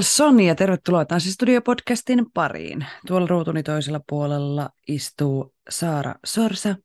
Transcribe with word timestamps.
Soni 0.00 0.46
ja 0.48 0.54
tervetuloa 0.54 1.04
Tanssistudio-podcastin 1.04 2.26
pariin. 2.34 2.86
Tuolla 3.06 3.26
ruutuni 3.26 3.62
toisella 3.62 4.00
puolella 4.08 4.70
istuu 4.88 5.54
Saara 5.70 6.14
Sorsa. 6.24 6.76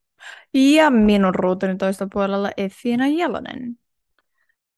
Ja 0.54 0.90
minun 0.90 1.34
ruutuni 1.34 1.76
toisella 1.76 2.08
puolella 2.12 2.50
Effiina 2.56 3.06
Jalonen. 3.06 3.78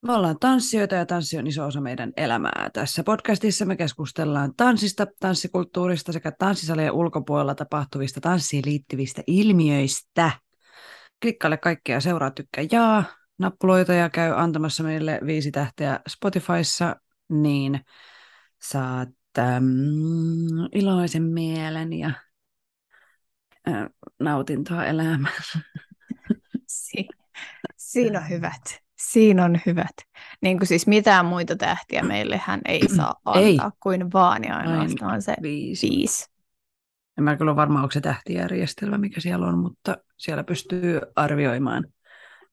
Me 0.06 0.12
ollaan 0.12 0.38
tanssijoita 0.40 0.94
ja 0.94 1.06
tanssi 1.06 1.38
on 1.38 1.46
iso 1.46 1.66
osa 1.66 1.80
meidän 1.80 2.12
elämää. 2.16 2.70
Tässä 2.72 3.04
podcastissa 3.04 3.64
me 3.64 3.76
keskustellaan 3.76 4.52
tanssista, 4.56 5.06
tanssikulttuurista 5.20 6.12
sekä 6.12 6.32
tanssisalien 6.38 6.92
ulkopuolella 6.92 7.54
tapahtuvista 7.54 8.20
tanssiin 8.20 8.62
liittyvistä 8.66 9.22
ilmiöistä. 9.26 10.30
Klikkaile 11.22 11.56
kaikkea 11.56 12.00
seuraa, 12.00 12.30
tykkää 12.30 12.64
jaa 12.72 13.04
nappuloita 13.38 13.92
ja 13.92 14.10
käy 14.10 14.32
antamassa 14.36 14.82
meille 14.82 15.20
viisi 15.26 15.50
tähteä 15.50 16.00
Spotifyssa 16.08 16.96
niin 17.28 17.80
saat 18.62 19.08
äm, 19.38 19.64
iloisen 20.72 21.22
mielen 21.22 21.92
ja 21.92 22.10
ä, 23.68 23.90
nautintoa 24.20 24.84
elämään. 24.84 25.42
Si- 26.68 27.08
siinä 27.76 28.18
on 28.18 28.28
hyvät. 28.28 28.82
Siinä 28.98 29.44
on 29.44 29.60
hyvät. 29.66 29.94
Niin 30.42 30.58
kuin 30.58 30.68
siis 30.68 30.86
mitään 30.86 31.26
muita 31.26 31.56
tähtiä 31.56 32.02
meille 32.02 32.40
hän 32.44 32.60
ei 32.64 32.88
saa 32.96 33.14
antaa 33.24 33.42
Ei. 33.42 33.58
kuin 33.82 34.12
vaan 34.12 34.44
ja 34.44 34.56
ainoastaan 34.56 35.22
se 35.22 35.34
Viisi. 35.42 35.88
viisi. 35.90 36.32
En 37.18 37.24
mä 37.24 37.36
kyllä 37.36 37.50
ole 37.50 37.56
varma, 37.56 37.78
onko 37.82 37.90
se 37.90 38.00
tähtijärjestelmä, 38.00 38.98
mikä 38.98 39.20
siellä 39.20 39.46
on, 39.46 39.58
mutta 39.58 39.96
siellä 40.16 40.44
pystyy 40.44 41.00
arvioimaan 41.16 41.84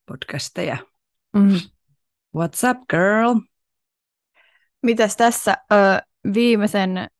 podcasteja. 0.06 0.76
Mm. 1.34 1.48
What's 2.36 2.70
up, 2.70 2.78
girl? 2.90 3.34
Mitäs 4.82 5.16
tässä 5.16 5.56
ö, 5.72 5.76
viimeisen, 6.34 7.10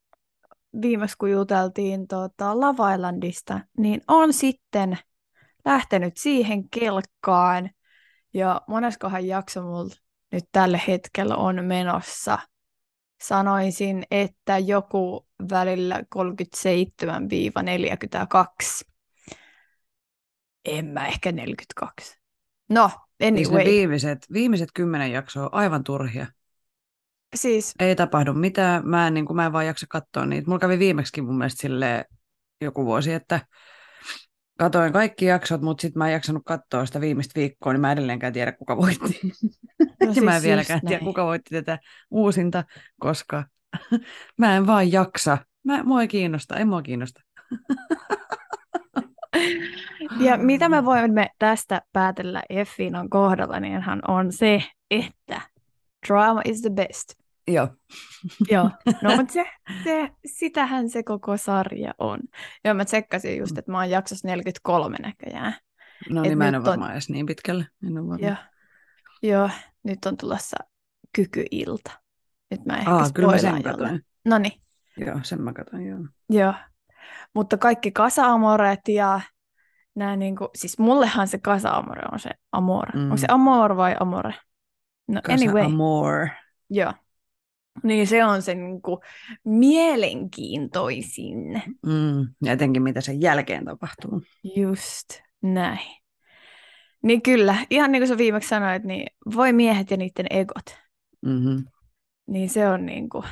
viimeis 0.82 1.16
kun 1.16 1.30
juteltiin 1.30 2.08
tota, 2.08 2.60
Lava 2.60 2.94
Islandista, 2.94 3.60
niin 3.78 4.00
on 4.08 4.32
sitten 4.32 4.98
lähtenyt 5.64 6.16
siihen 6.16 6.68
kelkkaan. 6.68 7.70
Ja 8.34 8.60
moneskohan 8.68 9.26
jakso 9.26 9.62
mulla 9.62 9.94
nyt 10.32 10.44
tällä 10.52 10.78
hetkellä 10.88 11.36
on 11.36 11.64
menossa. 11.64 12.38
Sanoisin, 13.22 14.04
että 14.10 14.58
joku 14.58 15.26
välillä 15.50 16.00
37-42. 16.00 16.04
En 20.64 20.86
mä 20.86 21.06
ehkä 21.06 21.32
42. 21.32 22.18
No, 22.68 22.90
ne 23.20 23.26
anyway. 23.26 23.64
viimeiset, 23.64 24.26
viimeiset 24.32 24.68
kymmenen 24.74 25.12
jaksoa 25.12 25.42
on 25.42 25.54
aivan 25.54 25.84
turhia. 25.84 26.26
Siis 27.34 27.74
Ei 27.80 27.96
tapahdu 27.96 28.34
mitään. 28.34 28.88
Mä 28.88 29.06
en, 29.06 29.14
niin 29.14 29.26
kuin, 29.26 29.36
mä 29.36 29.46
en 29.46 29.52
vaan 29.52 29.66
jaksa 29.66 29.86
katsoa 29.88 30.26
niitä. 30.26 30.46
Mulla 30.46 30.58
kävi 30.58 30.78
viimeksi 30.78 31.20
mun 31.20 31.38
mielestä 31.38 31.60
silleen 31.62 32.04
joku 32.60 32.84
vuosi, 32.84 33.12
että 33.12 33.40
katoin 34.58 34.92
kaikki 34.92 35.24
jaksot, 35.24 35.60
mutta 35.60 35.82
sitten 35.82 35.98
mä 35.98 36.06
en 36.06 36.12
jaksanut 36.12 36.42
katsoa 36.46 36.86
sitä 36.86 37.00
viimeistä 37.00 37.40
viikkoa, 37.40 37.72
niin 37.72 37.80
mä 37.80 37.92
edelleenkään 37.92 38.32
tiedä, 38.32 38.52
kuka 38.52 38.76
voitti. 38.76 39.20
No 40.06 40.12
ja 40.16 40.22
mä 40.22 40.30
en 40.30 40.40
siis 40.40 40.48
vieläkään 40.48 40.80
tiedä, 40.86 41.04
kuka 41.04 41.24
voitti 41.24 41.50
tätä 41.54 41.78
uusinta, 42.10 42.64
koska 43.00 43.44
mä 44.38 44.56
en 44.56 44.66
vaan 44.66 44.92
jaksa. 44.92 45.38
Mä, 45.64 45.82
mua 45.82 46.00
ei 46.00 46.08
kiinnosta, 46.08 46.56
ei 46.56 46.64
mua 46.64 46.82
kiinnosta. 46.82 47.20
Ja 50.20 50.36
mitä 50.36 50.68
me 50.68 50.84
voimme 50.84 51.30
tästä 51.38 51.82
päätellä 51.92 52.42
Effiinan 52.50 53.10
kohdalla, 53.10 53.60
niin 53.60 53.80
hän 53.80 54.00
on 54.08 54.32
se, 54.32 54.62
että 54.90 55.40
drama 56.08 56.40
is 56.44 56.60
the 56.60 56.70
best. 56.70 57.19
Joo. 57.52 57.68
Joo, 58.50 58.70
no 59.02 59.10
mutta 59.16 59.32
se, 59.32 59.44
se, 59.84 60.10
sitähän 60.26 60.88
se 60.90 61.02
koko 61.02 61.36
sarja 61.36 61.94
on. 61.98 62.18
Joo, 62.64 62.74
mä 62.74 62.84
tsekkasin 62.84 63.38
just, 63.38 63.58
että 63.58 63.70
mä 63.72 63.78
oon 63.78 63.90
jaksossa 63.90 64.28
43 64.28 64.96
näköjään. 65.02 65.54
No 66.10 66.20
Et 66.20 66.28
niin, 66.28 66.38
mä 66.38 66.48
en 66.48 66.54
ole 66.54 66.58
on- 66.62 66.64
varmaan 66.66 66.92
edes 66.92 67.10
niin 67.10 67.26
pitkälle. 67.26 67.66
En 67.86 67.98
ole 67.98 68.08
varma. 68.08 68.26
Joo, 68.26 68.36
joo, 69.22 69.50
nyt 69.84 70.04
on 70.06 70.16
tulossa 70.16 70.56
kykyilta. 71.16 71.90
Nyt 72.50 72.64
mä 72.66 72.76
ehkä 72.78 72.90
Aa, 72.90 73.10
kyllä 73.14 73.30
mä 73.32 73.38
sen 73.38 73.62
katoin. 73.62 74.00
No 74.24 74.38
niin, 74.38 74.62
Joo, 74.96 75.20
sen 75.22 75.42
mä 75.42 75.52
katoin, 75.52 75.86
joo. 75.86 75.98
joo. 76.28 76.54
Mutta 77.34 77.56
kaikki 77.58 77.90
kasa-amoret 77.90 78.88
ja 78.88 79.20
nämä 79.94 80.16
niinku, 80.16 80.48
siis 80.54 80.78
mullehan 80.78 81.28
se 81.28 81.38
kasa-amore 81.38 82.02
on 82.12 82.18
se 82.18 82.30
amor. 82.52 82.88
Mm. 82.96 83.02
Onko 83.02 83.16
se 83.16 83.26
amor 83.30 83.76
vai 83.76 83.96
amore? 84.00 84.34
No 85.08 85.20
Casa 85.22 85.44
anyway. 85.44 85.64
Amor. 85.64 86.28
Joo. 86.70 86.92
Niin 87.82 88.06
se 88.06 88.24
on 88.24 88.42
se 88.42 88.54
niinku 88.54 89.00
mielenkiintoisin. 89.44 91.62
Mm. 91.86 92.28
Ja 92.42 92.52
etenkin 92.52 92.82
mitä 92.82 93.00
sen 93.00 93.20
jälkeen 93.20 93.64
tapahtuu. 93.64 94.22
Just 94.56 95.08
näin. 95.42 96.00
Niin 97.02 97.22
kyllä, 97.22 97.56
ihan 97.70 97.92
niin 97.92 98.00
kuin 98.00 98.08
sä 98.08 98.18
viimeksi 98.18 98.48
sanoit, 98.48 98.84
niin 98.84 99.06
voi 99.34 99.52
miehet 99.52 99.90
ja 99.90 99.96
niiden 99.96 100.26
egot. 100.30 100.76
Mm-hmm. 101.26 101.64
Niin 102.26 102.50
se 102.50 102.68
on 102.68 102.86
niinku, 102.86 103.24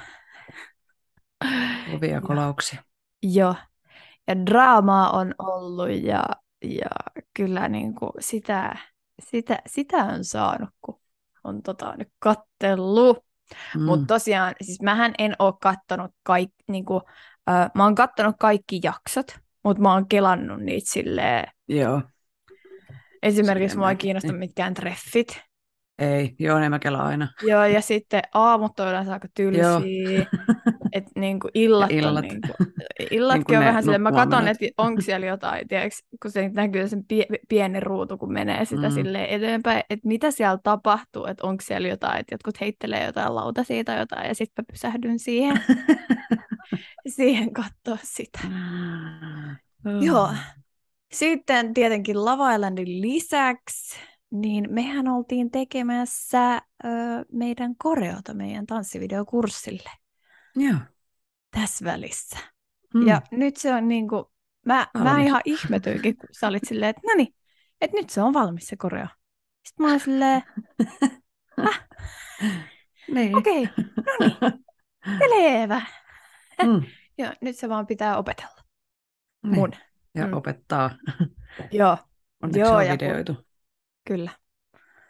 Kovia 1.90 2.20
kolauksia. 2.20 2.82
joo. 3.22 3.54
Ja 4.28 4.46
draamaa 4.46 5.10
on 5.10 5.34
ollut 5.38 5.90
ja, 6.02 6.24
ja 6.64 6.90
kyllä 7.34 7.68
niinku 7.68 8.10
sitä, 8.20 8.76
sitä, 9.22 9.58
sitä 9.66 9.96
on 9.96 10.24
saanut, 10.24 10.70
kun 10.80 11.00
on 11.44 11.62
tota 11.62 11.96
nyt 11.96 12.08
kattellut. 12.18 13.27
Mm. 13.76 13.82
Mutta 13.82 14.06
tosiaan, 14.06 14.54
siis 14.62 14.82
mähän 14.82 15.14
en 15.18 15.34
ole 15.38 15.54
kattonut 15.62 16.10
kaikki, 16.22 16.64
niinku, 16.68 17.02
äh, 17.50 17.70
mä 17.74 17.84
oon 17.84 17.94
kattonut 17.94 18.36
kaikki 18.40 18.80
jaksot, 18.82 19.38
mutta 19.64 19.82
mä 19.82 19.92
oon 19.92 20.08
kelannut 20.08 20.60
niitä 20.60 20.90
silleen, 20.90 21.52
Joo, 21.68 22.02
esimerkiksi 23.22 23.76
mua 23.76 23.90
ei 23.90 23.96
kiinnosta 23.96 24.32
mitkään 24.32 24.74
treffit. 24.74 25.40
ei. 25.98 26.36
Joo, 26.38 26.58
ne 26.58 26.68
mä 26.68 26.78
kelaan 26.78 27.06
aina. 27.06 27.28
Joo, 27.42 27.64
ja 27.64 27.80
sitten 27.80 28.22
aamut 28.34 28.80
on 28.80 28.88
yleensä 28.88 29.12
aika 29.12 29.28
tylsiä, 29.34 30.26
että 30.92 31.10
niinku 31.16 31.48
illat, 31.54 31.90
Ja 31.90 31.96
illat. 31.98 32.16
on 32.24 32.30
niinku, 32.30 32.48
illatkin 33.10 33.38
Niinku 33.38 33.54
on 33.54 33.64
vähän 33.64 33.82
silleen, 33.82 34.02
mä 34.02 34.12
katson, 34.12 34.48
että 34.48 34.66
onko 34.78 35.00
siellä 35.00 35.26
jotain, 35.26 35.68
tiedätkö, 35.68 35.96
kun 36.22 36.30
se 36.30 36.48
näkyy 36.48 36.88
sen 36.88 37.04
pie, 37.04 37.26
pieni 37.48 37.80
ruutu, 37.80 38.18
kun 38.18 38.32
menee 38.32 38.64
sitä 38.64 38.80
Mm. 38.82 38.88
mm. 38.88 38.94
silleen 38.94 39.28
eteenpäin, 39.28 39.82
että 39.90 40.08
mitä 40.08 40.30
siellä 40.30 40.58
tapahtuu, 40.62 41.26
että 41.26 41.46
onko 41.46 41.62
siellä 41.66 41.88
jotain, 41.88 42.20
että 42.20 42.34
jotkut 42.34 42.60
heittelee 42.60 43.04
jotain 43.06 43.34
lautasia 43.34 43.84
tai 43.84 43.98
jotain, 43.98 44.28
ja 44.28 44.34
sitten 44.34 44.62
mä 44.62 44.72
pysähdyn 44.72 45.18
siihen, 45.18 45.60
siihen 47.16 47.52
katsoa 47.52 47.98
sitä. 48.02 48.38
Joo. 50.00 50.30
Sitten 51.12 51.74
tietenkin 51.74 52.24
Lava 52.24 52.52
Islandin 52.54 53.00
lisäksi, 53.00 53.96
niin 54.30 54.66
mehän 54.70 55.08
oltiin 55.08 55.50
tekemässä 55.50 56.54
ö, 56.56 56.88
meidän 57.32 57.74
koreota 57.76 58.34
meidän 58.34 58.66
tanssivideokurssille 58.66 59.90
Joo. 60.60 60.78
tässä 61.50 61.84
välissä. 61.84 62.38
Mm. 62.94 63.06
Ja 63.06 63.22
nyt 63.30 63.56
se 63.56 63.74
on 63.74 63.88
niinku, 63.88 64.32
mä, 64.66 64.86
mä 64.98 65.14
Oli. 65.14 65.24
ihan 65.24 65.40
ihmetyinkin, 65.44 66.16
kun 66.16 66.28
sä 66.32 66.48
olit 66.48 66.62
silleen, 66.68 66.90
että 66.90 67.02
no 67.06 67.14
niin, 67.16 67.34
että 67.80 67.96
nyt 67.96 68.10
se 68.10 68.22
on 68.22 68.34
valmis 68.34 68.66
se 68.68 68.76
koreo. 68.76 69.06
Sitten 69.66 69.86
mä 69.86 69.90
olin 69.90 70.00
silleen, 70.00 70.42
Niin. 73.14 73.36
okei, 73.36 73.62
okay, 73.62 73.84
no 75.06 75.26
niin, 75.36 75.52
selvä. 75.60 75.82
Mm. 76.62 76.82
Joo, 77.18 77.32
nyt 77.40 77.56
se 77.56 77.68
vaan 77.68 77.86
pitää 77.86 78.16
opetella. 78.16 78.62
Niin. 79.42 79.54
Mun. 79.54 79.72
Ja 80.14 80.26
Mm. 80.26 80.32
opettaa. 80.32 80.90
Joo, 81.72 81.96
Onneksi 82.42 82.60
Joo, 82.60 82.68
se 82.68 82.74
on 82.74 82.86
ja 82.86 82.96
kun- 82.96 83.06
videoitu. 83.08 83.46
kyllä. 84.08 84.30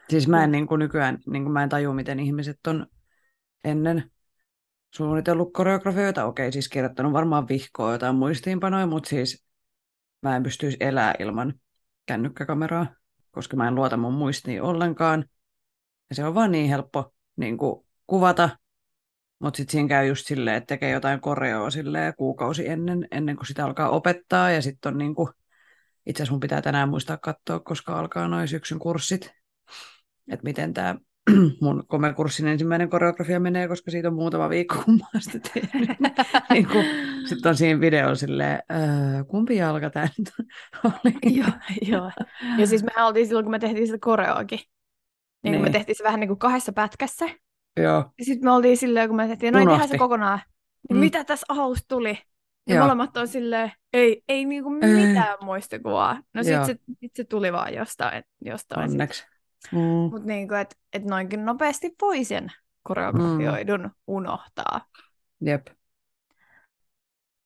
Siis 0.08 0.28
mä 0.28 0.44
en 0.44 0.50
niin 0.52 0.66
kuin 0.66 0.78
nykyään, 0.78 1.18
niin 1.26 1.42
kuin 1.42 1.52
mä 1.52 1.62
en 1.62 1.68
taju, 1.68 1.92
miten 1.92 2.20
ihmiset 2.20 2.66
on 2.66 2.86
ennen 3.64 4.10
suunnitellut 4.90 5.52
koreografioita. 5.52 6.24
Okei, 6.24 6.52
siis 6.52 6.68
kirjoittanut 6.68 7.12
varmaan 7.12 7.48
vihkoa 7.48 7.92
jotain 7.92 8.14
muistiinpanoja, 8.14 8.86
mutta 8.86 9.08
siis 9.08 9.44
mä 10.22 10.36
en 10.36 10.42
pystyisi 10.42 10.76
elää 10.80 11.14
ilman 11.18 11.54
kännykkäkameraa, 12.06 12.86
koska 13.30 13.56
mä 13.56 13.68
en 13.68 13.74
luota 13.74 13.96
mun 13.96 14.14
muistiin 14.14 14.62
ollenkaan. 14.62 15.24
Ja 16.10 16.16
se 16.16 16.24
on 16.24 16.34
vaan 16.34 16.52
niin 16.52 16.68
helppo 16.68 17.14
niin 17.36 17.58
kuin, 17.58 17.86
kuvata, 18.06 18.50
mutta 19.38 19.56
sitten 19.56 19.72
siinä 19.72 19.88
käy 19.88 20.06
just 20.06 20.26
silleen, 20.26 20.56
että 20.56 20.66
tekee 20.66 20.90
jotain 20.90 21.20
koreoa 21.20 21.70
silleen 21.70 22.14
kuukausi 22.16 22.68
ennen, 22.68 23.08
ennen 23.10 23.36
kuin 23.36 23.46
sitä 23.46 23.64
alkaa 23.64 23.88
opettaa. 23.90 24.50
Ja 24.50 24.62
sitten 24.62 24.92
on 24.92 24.98
niin 24.98 25.14
kuin, 25.14 25.28
itse 26.06 26.22
asiassa 26.22 26.32
mun 26.32 26.40
pitää 26.40 26.62
tänään 26.62 26.88
muistaa 26.88 27.16
katsoa, 27.16 27.60
koska 27.60 27.98
alkaa 27.98 28.28
noin 28.28 28.48
syksyn 28.48 28.78
kurssit, 28.78 29.30
että 30.28 30.44
miten 30.44 30.74
tämä 30.74 30.96
mun 31.60 31.84
komekurssin 31.86 32.46
ensimmäinen 32.46 32.90
koreografia 32.90 33.40
menee, 33.40 33.68
koska 33.68 33.90
siitä 33.90 34.08
on 34.08 34.14
muutama 34.14 34.48
viikko, 34.48 34.74
kun 34.84 34.94
mä 34.94 35.20
sitä 35.20 35.38
tehnyt. 35.52 35.98
niin 36.50 36.68
sitten 37.28 37.50
on 37.50 37.56
siinä 37.56 37.80
video 37.80 38.14
silleen, 38.14 38.62
öö, 38.72 39.24
kumpi 39.24 39.56
jalka 39.56 39.90
tämä 39.90 40.08
nyt 40.18 40.32
oli? 40.84 41.36
joo, 41.36 41.50
joo. 41.82 42.10
Ja 42.58 42.66
siis 42.66 42.84
mehän 42.84 43.06
oltiin 43.06 43.26
silloin, 43.26 43.44
kun 43.44 43.50
me 43.50 43.58
tehtiin 43.58 43.86
sitä 43.86 43.98
koreoakin. 44.00 44.58
Niin, 45.42 45.52
niin. 45.52 45.62
me 45.62 45.70
tehtiin 45.70 45.96
se 45.96 46.04
vähän 46.04 46.20
niin 46.20 46.28
kuin 46.28 46.38
kahdessa 46.38 46.72
pätkässä. 46.72 47.26
Joo. 47.76 48.12
Ja 48.18 48.24
sitten 48.24 48.44
me 48.44 48.52
oltiin 48.52 48.76
silleen, 48.76 49.08
kun 49.08 49.16
me 49.16 49.28
tehtiin, 49.28 49.54
no 49.54 49.58
tehdään 49.58 49.88
se 49.88 49.98
kokonaan. 49.98 50.40
Niin 50.88 50.96
mm. 50.96 51.00
mitä 51.00 51.24
tässä 51.24 51.46
alussa 51.48 51.84
tuli? 51.88 52.18
Ja 52.68 52.74
Joo. 52.74 52.82
molemmat 52.84 53.16
on 53.16 53.28
silleen, 53.28 53.72
ei, 53.92 54.22
ei 54.28 54.44
niinku 54.44 54.70
mitään 54.70 55.36
muistikuvaa. 55.40 56.22
No 56.34 56.42
sit 56.42 56.64
se, 56.64 56.76
sit 57.00 57.14
se 57.14 57.24
tuli 57.24 57.52
vaan 57.52 57.74
jostain. 57.74 58.24
jostain 58.44 58.90
Onneksi. 58.90 59.26
Mm. 59.72 59.78
Mutta 59.78 60.26
niinku, 60.26 60.54
että 60.54 60.76
et 60.92 61.04
noinkin 61.04 61.44
nopeasti 61.44 61.94
voi 62.00 62.24
sen 62.24 62.48
koreografioidun 62.82 63.80
mm. 63.80 63.90
unohtaa. 64.06 64.86
Jep. 65.40 65.66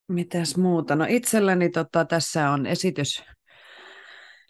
Mitäs 0.07 0.57
muuta? 0.57 0.95
No 0.95 1.05
itselläni 1.09 1.69
tota, 1.69 2.05
tässä 2.05 2.49
on 2.49 2.65
esitys, 2.65 3.23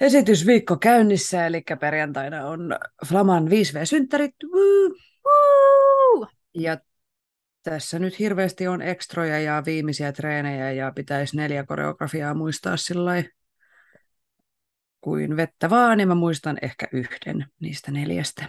esitysviikko 0.02 0.78
käynnissä, 0.78 1.46
eli 1.46 1.64
perjantaina 1.80 2.46
on 2.46 2.76
Flaman 3.08 3.48
5V-synttärit. 3.48 4.36
Ja 6.54 6.78
tässä 7.64 8.00
nyt 8.00 8.20
hirveästi 8.20 8.68
on 8.68 8.82
ekstroja 8.82 9.40
ja 9.40 9.64
viimeisiä 9.66 10.12
treenejä 10.12 10.72
ja 10.72 10.92
pitäisi 10.96 11.38
neljä 11.38 11.66
koreografiaa 11.66 12.34
muistaa 12.34 12.78
sillä 12.78 13.24
kuin 15.04 15.38
vettä 15.38 15.70
vaan, 15.70 15.98
niin 15.98 16.08
mä 16.08 16.16
muistan 16.16 16.58
ehkä 16.62 16.88
yhden 16.92 17.46
niistä 17.60 17.92
neljästä. 17.92 18.46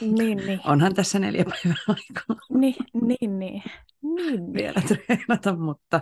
Niin, 0.00 0.38
niin. 0.38 0.60
Onhan 0.64 0.94
tässä 0.94 1.18
neljä 1.18 1.44
päivää 1.44 1.82
aikaa. 1.88 2.46
Niin, 2.50 2.76
niin, 3.02 3.38
niin. 3.38 3.62
niin, 4.02 4.54
Vielä 4.54 4.82
treenata, 4.88 5.56
mutta 5.56 6.00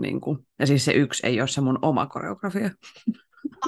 niin 0.00 0.20
kuin, 0.20 0.46
ja 0.58 0.66
siis 0.66 0.84
se 0.84 0.92
yksi 0.92 1.26
ei 1.26 1.40
ole 1.40 1.48
se 1.48 1.60
mun 1.60 1.78
oma 1.82 2.06
koreografia. 2.06 2.70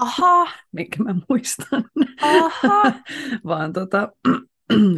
Aha. 0.00 0.52
Mikä 0.72 1.02
mä 1.02 1.14
muistan. 1.28 1.84
Aha. 2.22 2.92
Vaan 3.44 3.72
tota, 3.72 4.12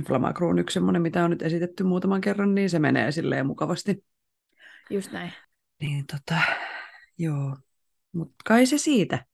Flamacruun 0.06 0.58
yksi 0.58 0.74
semmoinen, 0.74 1.02
mitä 1.02 1.24
on 1.24 1.30
nyt 1.30 1.42
esitetty 1.42 1.84
muutaman 1.84 2.20
kerran, 2.20 2.54
niin 2.54 2.70
se 2.70 2.78
menee 2.78 3.12
silleen 3.12 3.46
mukavasti. 3.46 4.04
Just 4.90 5.12
näin. 5.12 5.32
Niin 5.80 6.04
tota, 6.06 6.40
joo. 7.18 7.56
Mutta 8.12 8.34
kai 8.44 8.66
se 8.66 8.78
siitä. 8.78 9.24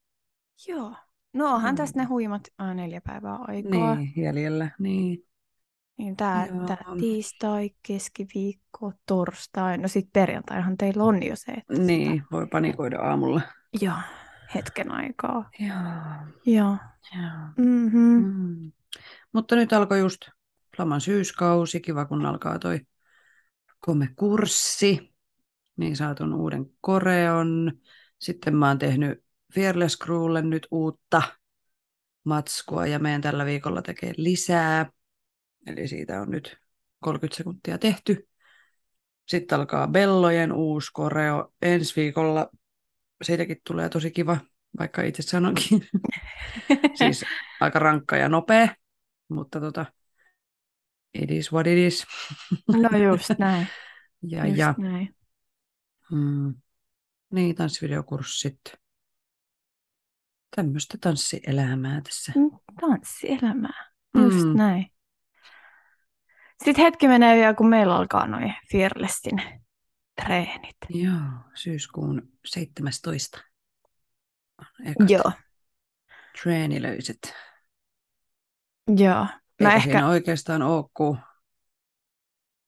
Joo. 0.67 0.95
No 1.33 1.53
onhan 1.53 1.73
mm. 1.73 1.77
tässä 1.77 1.99
ne 1.99 2.05
huimat 2.05 2.41
a, 2.57 2.73
neljä 2.73 3.01
päivää 3.01 3.35
aikaa. 3.35 3.95
Niin, 3.95 4.13
jäljellä, 4.15 4.71
niin. 4.79 5.23
Niin 5.97 6.15
tää, 6.15 6.47
tää 6.67 6.77
tiistai, 6.99 7.69
keskiviikko, 7.87 8.93
torstai, 9.05 9.77
no 9.77 9.87
sit 9.87 10.09
perjantainahan 10.13 10.77
teillä 10.77 11.03
on 11.03 11.23
jo 11.23 11.35
se. 11.35 11.51
Että 11.51 11.73
niin, 11.73 12.11
sitä... 12.11 12.27
voi 12.31 12.47
panikoida 12.47 12.99
aamulla. 12.99 13.41
Joo, 13.81 13.97
hetken 14.55 14.91
aikaa. 14.91 15.49
Joo. 15.59 15.69
Joo. 16.45 16.77
Joo. 17.15 17.47
Mm-hmm. 17.57 18.23
Mm. 18.23 18.71
Mutta 19.33 19.55
nyt 19.55 19.73
alkoi 19.73 19.99
just 19.99 20.21
Flaman 20.75 21.01
syyskausi, 21.01 21.79
kiva 21.79 22.05
kun 22.05 22.25
alkaa 22.25 22.59
toi 22.59 22.79
kurssi 24.15 25.15
niin 25.77 25.95
saatun 25.95 26.33
uuden 26.33 26.65
koreon. 26.81 27.71
Sitten 28.19 28.55
mä 28.55 28.67
oon 28.67 28.79
tehnyt 28.79 29.23
Fearless 29.53 29.97
Crewlle 29.97 30.41
nyt 30.41 30.67
uutta 30.71 31.21
matskua 32.23 32.85
ja 32.85 32.99
meidän 32.99 33.21
tällä 33.21 33.45
viikolla 33.45 33.81
tekee 33.81 34.13
lisää. 34.17 34.91
Eli 35.67 35.87
siitä 35.87 36.21
on 36.21 36.31
nyt 36.31 36.57
30 36.99 37.37
sekuntia 37.37 37.77
tehty. 37.77 38.27
Sitten 39.27 39.59
alkaa 39.59 39.87
Bellojen 39.87 40.51
uusi 40.53 40.89
koreo 40.93 41.53
ensi 41.61 41.95
viikolla. 41.95 42.49
Siitäkin 43.23 43.57
tulee 43.67 43.89
tosi 43.89 44.11
kiva, 44.11 44.37
vaikka 44.79 45.01
itse 45.01 45.21
sanonkin. 45.21 45.87
siis 46.99 47.25
aika 47.61 47.79
rankka 47.79 48.17
ja 48.17 48.29
nopea, 48.29 48.67
mutta 49.29 49.59
tota, 49.59 49.85
it 51.13 51.31
is 51.31 51.53
what 51.53 51.67
it 51.67 51.77
is. 51.77 52.05
no 52.81 52.97
just 52.97 53.29
näin. 53.39 53.67
ja, 54.21 54.45
just 54.45 54.57
ja. 54.57 54.75
näin. 54.77 55.15
Mm, 56.11 56.55
niin, 57.33 57.55
tanssivideokurssit 57.55 58.59
tämmöistä 60.55 60.97
tanssielämää 61.01 62.01
tässä. 62.01 62.31
Mm, 62.35 62.59
tanssielämää, 62.81 63.91
just 64.17 64.45
mm. 64.45 64.57
näin. 64.57 64.91
Sitten 66.63 66.83
hetki 66.83 67.07
menee 67.07 67.35
vielä, 67.35 67.53
kun 67.53 67.69
meillä 67.69 67.95
alkaa 67.95 68.27
noin 68.27 68.53
Fearlessin 68.71 69.41
treenit. 70.23 70.77
Joo, 70.89 71.13
syyskuun 71.53 72.31
17. 72.45 73.39
Ekat 74.85 75.09
Joo. 75.09 75.31
Treenilöiset. 76.43 77.33
Joo. 78.97 79.27
Mä 79.61 79.73
ehkä... 79.73 79.83
siinä 79.83 80.07
oikeastaan 80.07 80.61
ole 80.61 80.85
kuin 80.93 81.17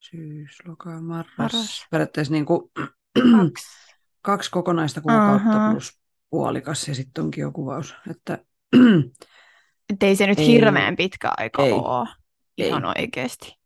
syys, 0.00 0.58
loka, 0.66 1.00
marras. 1.00 1.38
marras. 1.38 1.86
Periaatteessa 1.90 2.32
niin 2.32 2.46
kuin 2.46 2.70
kaksi. 3.14 3.90
kaksi 4.22 4.50
kokonaista 4.50 5.00
kuukautta 5.00 5.48
uh-huh. 5.48 5.72
plus 5.72 5.99
puolikas 6.30 6.88
ja 6.88 6.94
sitten 6.94 7.24
onkin 7.24 7.42
jo 7.42 7.52
kuvaus. 7.52 7.94
Että, 8.10 8.38
Et 9.92 10.02
ei 10.02 10.16
se 10.16 10.26
nyt 10.26 10.38
ei, 10.38 10.46
hirveän 10.46 10.96
pitkä 10.96 11.32
aika 11.36 11.62
ei, 11.62 11.72
ole 11.72 12.08
ihan 12.56 12.84
ei. 12.84 13.02
oikeasti. 13.02 13.58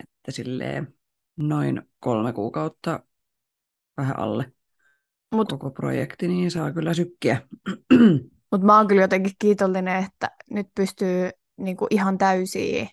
Että 0.00 0.30
silleen 0.30 0.94
noin 1.36 1.82
kolme 1.98 2.32
kuukautta 2.32 3.00
vähän 3.96 4.18
alle 4.18 4.52
Mut, 5.34 5.48
koko 5.48 5.70
projekti, 5.70 6.28
niin 6.28 6.50
saa 6.50 6.72
kyllä 6.72 6.94
sykkiä. 6.94 7.42
Mutta 8.50 8.66
mä 8.66 8.76
oon 8.76 8.88
kyllä 8.88 9.02
jotenkin 9.02 9.32
kiitollinen, 9.38 10.04
että 10.04 10.30
nyt 10.50 10.66
pystyy 10.74 11.30
niinku 11.56 11.86
ihan 11.90 12.18
täysin 12.18 12.88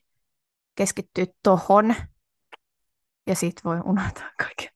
keskittyä 0.75 1.25
tohon. 1.43 1.95
Ja 3.27 3.35
sit 3.35 3.55
voi 3.65 3.79
unohtaa 3.85 4.31
kaiken 4.37 4.72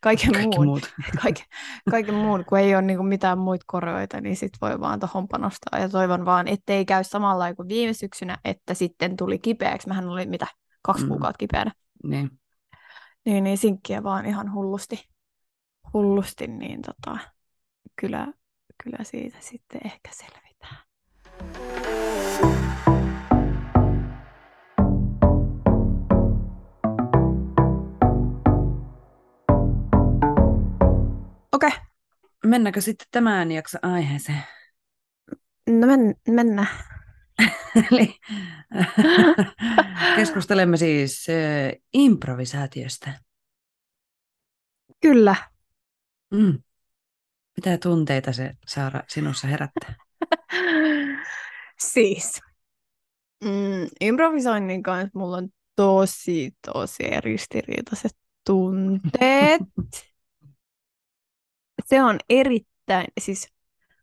kaiken 0.00 0.32
Kaikki 0.32 0.56
muun. 0.56 0.66
Muut. 0.66 0.92
Kaiken, 1.22 1.46
kaiken 1.90 2.14
muun, 2.14 2.44
kun 2.44 2.58
ei 2.58 2.74
ole 2.74 2.82
niin 2.82 2.96
kuin 2.96 3.08
mitään 3.08 3.38
muita 3.38 3.64
koreoita, 3.66 4.20
niin 4.20 4.36
sitten 4.36 4.58
voi 4.60 4.80
vaan 4.80 5.00
tuohon 5.00 5.28
panostaa. 5.28 5.78
Ja 5.78 5.88
toivon 5.88 6.24
vaan, 6.24 6.48
ettei 6.48 6.84
käy 6.84 7.04
samalla 7.04 7.54
kuin 7.54 7.68
viime 7.68 7.92
syksynä, 7.92 8.38
että 8.44 8.74
sitten 8.74 9.16
tuli 9.16 9.38
kipeäksi. 9.38 9.88
Mähän 9.88 10.08
oli 10.08 10.26
mitä, 10.26 10.46
kaksi 10.82 11.02
mm. 11.02 11.08
kuukautta 11.08 11.38
kipeänä. 11.38 11.72
Niin. 12.04 12.30
Niin, 13.24 13.44
niin 13.44 13.58
sinkkiä 13.58 14.02
vaan 14.02 14.26
ihan 14.26 14.52
hullusti. 14.52 15.08
Hullusti, 15.92 16.46
niin 16.46 16.82
tota, 16.82 17.18
kyllä, 18.00 18.26
kyllä 18.84 19.04
siitä 19.04 19.38
sitten 19.40 19.80
ehkä 19.84 20.10
selvitään. 20.12 21.83
Okei. 31.54 31.68
Okay. 31.68 31.80
Mennäänkö 32.46 32.80
sitten 32.80 33.06
tämän 33.10 33.52
jakson 33.52 33.80
aiheeseen? 33.82 34.42
No 35.66 35.86
men, 35.86 36.14
mennään. 36.28 36.68
Eli 37.92 38.18
keskustelemme 40.16 40.76
siis 40.76 41.26
äh, 41.28 41.80
improvisaatiosta. 41.92 43.10
Kyllä. 45.00 45.36
Mm. 46.30 46.62
Mitä 47.56 47.78
tunteita 47.78 48.32
se 48.32 48.54
Saara 48.66 49.02
sinussa 49.08 49.46
herättää? 49.46 49.94
siis, 51.92 52.40
mm, 53.44 53.88
improvisoinnin 54.00 54.82
kanssa 54.82 55.18
mulla 55.18 55.36
on 55.36 55.48
tosi, 55.76 56.52
tosi 56.66 57.20
ristiriitaiset 57.20 58.16
tunteet. 58.46 59.62
Se 61.84 62.02
on 62.02 62.18
erittäin, 62.28 63.06
siis 63.20 63.48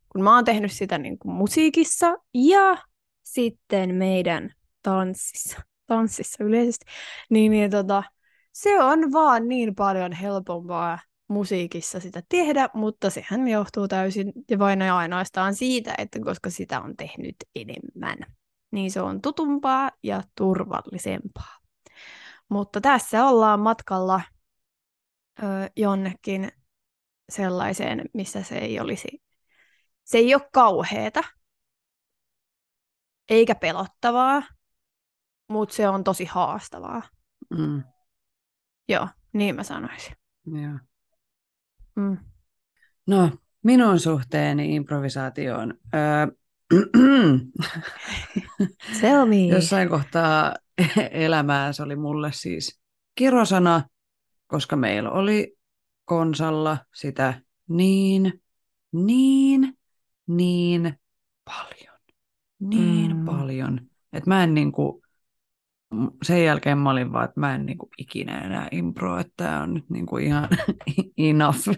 kun 0.08 0.22
mä 0.22 0.34
oon 0.34 0.44
tehnyt 0.44 0.72
sitä 0.72 0.98
niin 0.98 1.18
kuin 1.18 1.34
musiikissa 1.34 2.16
ja 2.34 2.76
sitten 3.22 3.94
meidän 3.94 4.54
tanssissa, 4.82 5.60
tanssissa 5.86 6.44
yleisesti, 6.44 6.86
niin, 7.30 7.52
niin 7.52 7.70
tota, 7.70 8.02
se 8.52 8.82
on 8.82 9.12
vaan 9.12 9.48
niin 9.48 9.74
paljon 9.74 10.12
helpompaa 10.12 10.98
musiikissa 11.28 12.00
sitä 12.00 12.22
tehdä, 12.28 12.68
mutta 12.74 13.10
sehän 13.10 13.48
johtuu 13.48 13.88
täysin 13.88 14.32
ja 14.50 14.58
vain 14.58 14.80
ja 14.80 14.96
ainoastaan 14.96 15.54
siitä, 15.54 15.94
että 15.98 16.18
koska 16.24 16.50
sitä 16.50 16.80
on 16.80 16.96
tehnyt 16.96 17.36
enemmän. 17.54 18.18
niin 18.70 18.90
se 18.90 19.00
on 19.00 19.20
tutumpaa 19.20 19.90
ja 20.02 20.22
turvallisempaa. 20.34 21.58
Mutta 22.48 22.80
tässä 22.80 23.26
ollaan 23.26 23.60
matkalla 23.60 24.20
ö, 25.42 25.44
jonnekin 25.76 26.52
sellaiseen, 27.32 28.02
missä 28.14 28.42
se 28.42 28.58
ei 28.58 28.80
olisi, 28.80 29.22
se 30.04 30.18
ei 30.18 30.34
ole 30.34 30.48
kauheeta, 30.52 31.22
eikä 33.28 33.54
pelottavaa, 33.54 34.42
mutta 35.48 35.74
se 35.74 35.88
on 35.88 36.04
tosi 36.04 36.24
haastavaa. 36.24 37.02
Mm. 37.58 37.82
Joo, 38.88 39.08
niin 39.32 39.56
mä 39.56 39.62
sanoisin. 39.62 40.16
Joo. 40.46 40.78
Mm. 41.96 42.16
No, 43.06 43.30
minun 43.62 44.00
suhteeni 44.00 44.74
improvisaatioon. 44.74 45.74
Öö, 45.94 46.26
Tell 49.00 49.26
me. 49.26 49.36
Jossain 49.36 49.88
kohtaa 49.88 50.54
elämää 51.10 51.72
se 51.72 51.82
oli 51.82 51.96
mulle 51.96 52.32
siis 52.32 52.80
kirosana, 53.14 53.82
koska 54.46 54.76
meillä 54.76 55.10
oli 55.10 55.56
konsalla 56.12 56.78
sitä 56.94 57.40
niin, 57.68 58.42
niin, 58.92 59.78
niin 60.26 60.94
paljon. 61.44 61.98
Niin 62.58 63.16
Mm. 63.16 63.24
paljon. 63.24 63.80
Että 64.12 64.30
mä 64.30 64.44
en 64.44 64.54
niinku, 64.54 65.02
sen 66.22 66.44
jälkeen 66.44 66.78
mä 66.78 66.90
olin 66.90 67.12
vaan, 67.12 67.24
että 67.24 67.40
mä 67.40 67.54
en 67.54 67.66
niinku 67.66 67.88
ikinä 67.98 68.38
enää 68.40 68.68
impro, 68.72 69.18
että 69.18 69.32
tää 69.36 69.62
on 69.62 69.74
nyt 69.74 69.90
niinku 69.90 70.16
ihan 70.16 70.48
enough 71.18 71.68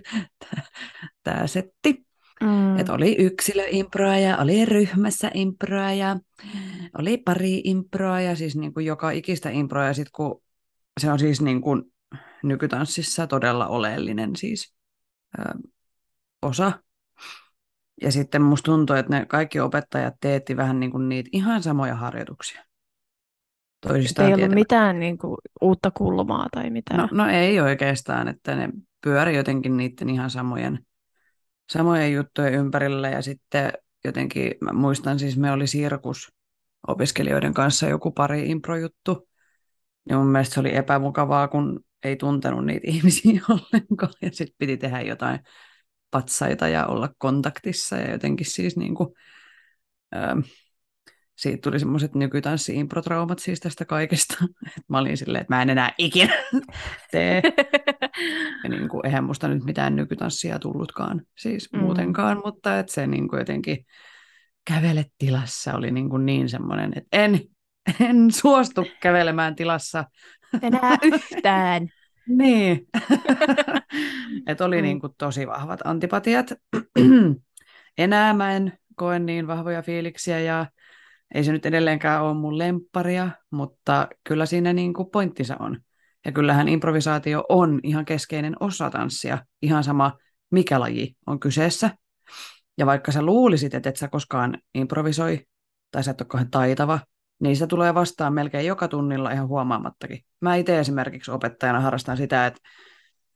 tämä 1.23 1.47
setti. 1.47 2.07
Mm. 2.41 2.79
Et 2.79 2.89
oli 2.89 3.17
yksilöimproa 3.19 4.19
ja 4.19 4.39
oli 4.39 4.65
ryhmässä 4.65 5.31
improa 5.35 5.93
ja 5.93 6.17
oli 6.99 7.19
pari 7.19 7.61
improa 7.65 8.21
ja 8.21 8.37
siis 8.37 8.57
niin 8.57 8.75
kuin 8.75 8.87
joka 8.87 9.11
ikistä 9.11 9.51
improa. 9.51 9.85
Ja 9.87 9.95
sitten 9.95 10.13
kun 10.17 10.43
se 11.01 11.13
on 11.13 11.19
siis 11.19 11.41
niin 11.41 11.61
kuin 11.61 11.83
nykytanssissa 12.45 13.27
todella 13.27 13.67
oleellinen 13.67 14.37
siis 14.37 14.75
ö, 15.39 15.43
osa. 16.43 16.73
Ja 18.03 18.13
sitten 18.13 18.43
musta 18.43 18.65
tuntuu, 18.65 18.97
että 18.97 19.19
ne 19.19 19.27
kaikki 19.27 19.61
opettajat 19.61 20.15
teetti 20.21 20.57
vähän 20.57 20.81
niin 20.81 20.91
kuin 20.91 21.09
niitä 21.09 21.31
ihan 21.33 21.63
samoja 21.63 21.95
harjoituksia. 21.95 22.65
Toisistaan 23.81 24.27
ei 24.27 24.35
ollut 24.35 24.39
tietämättä. 24.39 24.61
mitään 24.61 25.01
niin 25.01 25.19
kuin, 25.19 25.37
uutta 25.61 25.91
kulmaa 25.91 26.47
tai 26.53 26.71
mitään. 26.71 27.01
No, 27.01 27.09
no 27.13 27.31
ei 27.31 27.61
oikeastaan, 27.61 28.29
että 28.29 28.55
ne 28.55 28.69
pyöri 29.01 29.37
jotenkin 29.37 29.77
niiden 29.77 30.09
ihan 30.09 30.31
samojen, 30.31 30.79
samojen 31.71 32.13
juttujen 32.13 32.55
ympärillä 32.55 33.09
ja 33.09 33.23
sitten 33.23 33.73
jotenkin, 34.05 34.53
mä 34.61 34.73
muistan 34.73 35.19
siis, 35.19 35.37
me 35.37 35.53
oli 35.53 35.67
sirkus 35.67 36.33
opiskelijoiden 36.89 37.55
kanssa 37.55 37.87
joku 37.87 38.11
pari 38.11 38.51
improjuttu, 38.51 39.29
ja 40.09 40.17
mun 40.17 40.27
mielestä 40.27 40.55
se 40.55 40.61
oli 40.61 40.77
epämukavaa, 40.77 41.49
kun 41.49 41.81
ei 42.05 42.17
tuntenut 42.17 42.67
niitä 42.67 42.91
ihmisiä 42.95 43.41
ollenkaan 43.49 44.13
ja 44.23 44.31
sitten 44.33 44.57
piti 44.59 44.77
tehdä 44.77 45.01
jotain 45.01 45.39
patsaita 46.11 46.69
ja 46.69 46.87
olla 46.87 47.09
kontaktissa 47.19 47.97
ja 47.97 48.11
jotenkin 48.13 48.47
siis 48.51 48.77
niin 48.77 48.95
kuin, 48.95 49.09
ähm, 50.17 50.39
siitä 51.37 51.59
tuli 51.63 51.79
semmoiset 51.79 52.15
nykytanssi-improtraumat 52.15 53.39
siis 53.39 53.61
tästä 53.61 53.85
kaikesta. 53.85 54.35
Et 54.79 54.85
mä 54.89 54.99
olin 54.99 55.17
silleen, 55.17 55.41
että 55.43 55.55
mä 55.55 55.63
en 55.63 55.71
enää 55.71 55.93
ikinä 55.99 56.35
tee. 57.13 57.43
Ja 58.65 58.71
niin 58.71 58.89
kuin, 58.89 59.07
eihän 59.07 59.25
musta 59.25 59.49
nyt 59.49 59.65
mitään 59.65 59.97
nykytanssia 59.97 60.59
tullutkaan 60.59 61.23
siis 61.39 61.73
Mm. 61.73 61.81
muutenkaan, 61.81 62.43
mutta 62.45 62.79
että 62.79 62.93
se 62.93 63.07
niin 63.07 63.29
kuin 63.29 63.39
jotenkin 63.39 63.87
kävele 64.71 65.05
tilassa 65.19 65.75
oli 65.75 65.91
niin, 65.91 66.11
kuin 66.11 66.27
niin 66.27 66.49
semmoinen, 66.49 66.93
että 66.97 67.09
en, 67.13 67.41
en 68.01 68.31
suostu 68.33 68.87
kävelemään 69.01 69.57
tilassa. 69.57 70.05
Enää 70.63 70.99
yhtään. 71.13 71.89
Niin. 72.29 72.87
että 74.47 74.65
oli 74.65 74.77
Mm. 74.77 74.83
niin 74.83 75.01
kuin 75.01 75.13
tosi 75.19 75.47
vahvat 75.47 75.81
antipatiat. 75.85 76.53
Enää 77.99 78.35
mä 78.35 78.53
en 78.53 78.79
koe 78.97 79.19
niin 79.19 79.47
vahvoja 79.47 79.83
fiiliksiä 79.83 80.41
ja 80.41 80.67
ei 81.35 81.45
se 81.45 81.53
nyt 81.53 81.67
edelleenkään 81.67 82.23
ole 82.23 82.35
mun 82.35 82.59
lempparia, 82.59 83.31
mutta 83.51 84.09
kyllä 84.25 84.47
siinä 84.47 84.73
niin 84.73 84.95
kuin 84.95 85.11
pointtinsa 85.11 85.57
on. 85.59 85.81
Ja 86.25 86.33
kyllähän 86.33 86.69
improvisaatio 86.69 87.45
on 87.49 87.81
ihan 87.83 88.05
keskeinen 88.05 88.57
osa 88.61 88.91
tanssia, 88.91 89.39
ihan 89.63 89.85
sama 89.85 90.13
mikä 90.51 90.81
laji 90.81 91.17
on 91.27 91.41
kyseessä. 91.41 91.91
Ja 92.79 92.87
vaikka 92.87 93.13
sä 93.13 93.23
luulisit, 93.23 93.75
että 93.75 93.89
et 93.89 93.97
sä 93.97 94.09
koskaan 94.09 94.59
improvisoi 94.75 95.41
tai 95.91 96.05
sä 96.05 96.11
et 96.11 96.21
ole 96.21 96.29
kauhean 96.29 96.51
taitava, 96.51 96.99
niin 97.41 97.57
se 97.57 97.67
tulee 97.67 97.95
vastaan 97.95 98.33
melkein 98.33 98.67
joka 98.67 98.89
tunnilla 98.89 99.31
ihan 99.31 99.49
huomaamattakin. 99.49 100.25
Mä 100.41 100.57
itse 100.57 100.79
esimerkiksi 100.81 101.31
opettajana 101.31 101.81
harrastan 101.81 102.17
sitä, 102.17 102.47
että, 102.47 102.61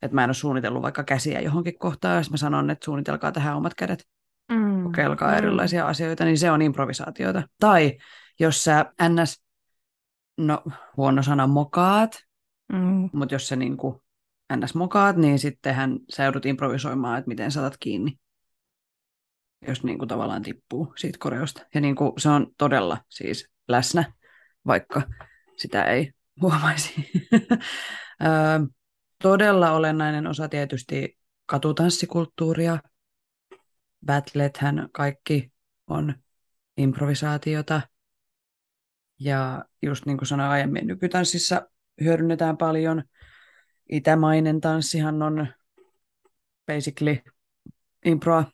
että 0.03 0.15
mä 0.15 0.25
en 0.25 0.29
ole 0.29 0.35
suunnitellut 0.35 0.83
vaikka 0.83 1.05
käsiä 1.05 1.41
johonkin 1.41 1.79
kohtaan, 1.79 2.17
jos 2.17 2.31
mä 2.31 2.37
sanon, 2.37 2.71
että 2.71 2.85
suunnitelkaa 2.85 3.33
tähän 3.33 3.57
omat 3.57 3.75
kädet 3.75 4.05
Mm. 4.53 4.83
kokeilkaa 4.83 5.31
Mm. 5.31 5.37
erilaisia 5.39 5.87
asioita, 5.87 6.25
niin 6.25 6.39
se 6.39 6.51
on 6.51 6.63
improvisaatiota. 6.63 7.43
Tai 7.61 7.99
jos 8.41 8.65
sä 8.65 8.93
ns, 9.09 9.43
no 10.39 10.63
huono 10.97 11.23
sana 11.23 11.47
mokaat, 11.47 12.11
Mm. 12.73 13.11
mutta 13.13 13.35
jos 13.35 13.49
sä 13.49 13.57
niin 13.57 13.77
kuin 13.77 14.01
ns 14.57 14.75
mokaat, 14.75 15.17
niin 15.17 15.39
sittenhän 15.39 15.99
sä 16.11 16.25
joudut 16.25 16.47
improvisoimaan, 16.47 17.19
että 17.19 17.29
miten 17.29 17.51
saatat 17.51 17.77
kiinni, 17.81 18.19
jos 19.69 19.85
niin 19.85 19.99
kuin 19.99 20.09
tavallaan 20.09 20.43
tippuu 20.43 20.93
siitä 20.97 21.19
koreosta. 21.21 21.67
Ja 21.75 21.81
niin 21.81 21.97
kuin 21.97 22.13
se 22.19 22.29
on 22.29 22.47
todella 22.59 22.99
siis 23.09 23.51
läsnä, 23.69 24.13
vaikka 24.67 25.03
sitä 25.57 25.85
ei 25.85 26.13
huomaisi. 26.41 27.11
Todella 29.23 29.73
olennainen 29.73 30.27
osa 30.27 30.49
tietysti 30.49 31.19
katutanssikulttuuria. 31.47 32.79
Battlethän 34.07 34.89
kaikki 34.93 35.53
on 35.87 36.15
improvisaatiota. 36.77 37.81
Ja 39.21 39.65
just 39.83 40.07
niin 40.07 40.19
kuin 40.19 40.29
sanoin 40.29 40.51
aiemmin, 40.51 40.87
nykytanssissa 40.87 41.63
hyödynnetään 42.01 42.57
paljon. 42.57 43.03
Itämainen 43.93 44.61
tanssihan 44.61 45.23
on 45.23 45.47
basically 46.67 47.19
improa. 48.05 48.45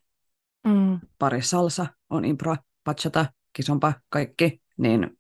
Mm. 0.66 1.00
Pari 1.18 1.42
salsa 1.42 1.87
on 2.11 2.25
improa, 2.25 2.56
bachata, 2.85 3.26
kisompa, 3.52 3.92
kaikki. 4.09 4.63
Niin 4.76 5.19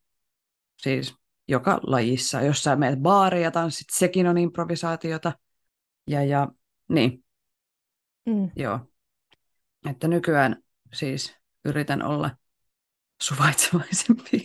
siis 0.82 1.14
joka 1.48 1.80
lajissa. 1.82 2.42
Jos 2.42 2.62
sä 2.62 2.76
meet 2.76 2.98
ja 3.42 3.50
tanssit, 3.50 3.86
sekin 3.92 4.26
on 4.26 4.38
improvisaatiota. 4.38 5.32
Ja, 6.06 6.24
ja 6.24 6.48
niin, 6.88 7.24
Mm. 8.26 8.50
joo. 8.56 8.80
Että 9.90 10.08
nykyään 10.08 10.56
siis 10.92 11.36
yritän 11.64 12.02
olla 12.02 12.30
suvaitsevaisempi. 13.22 14.44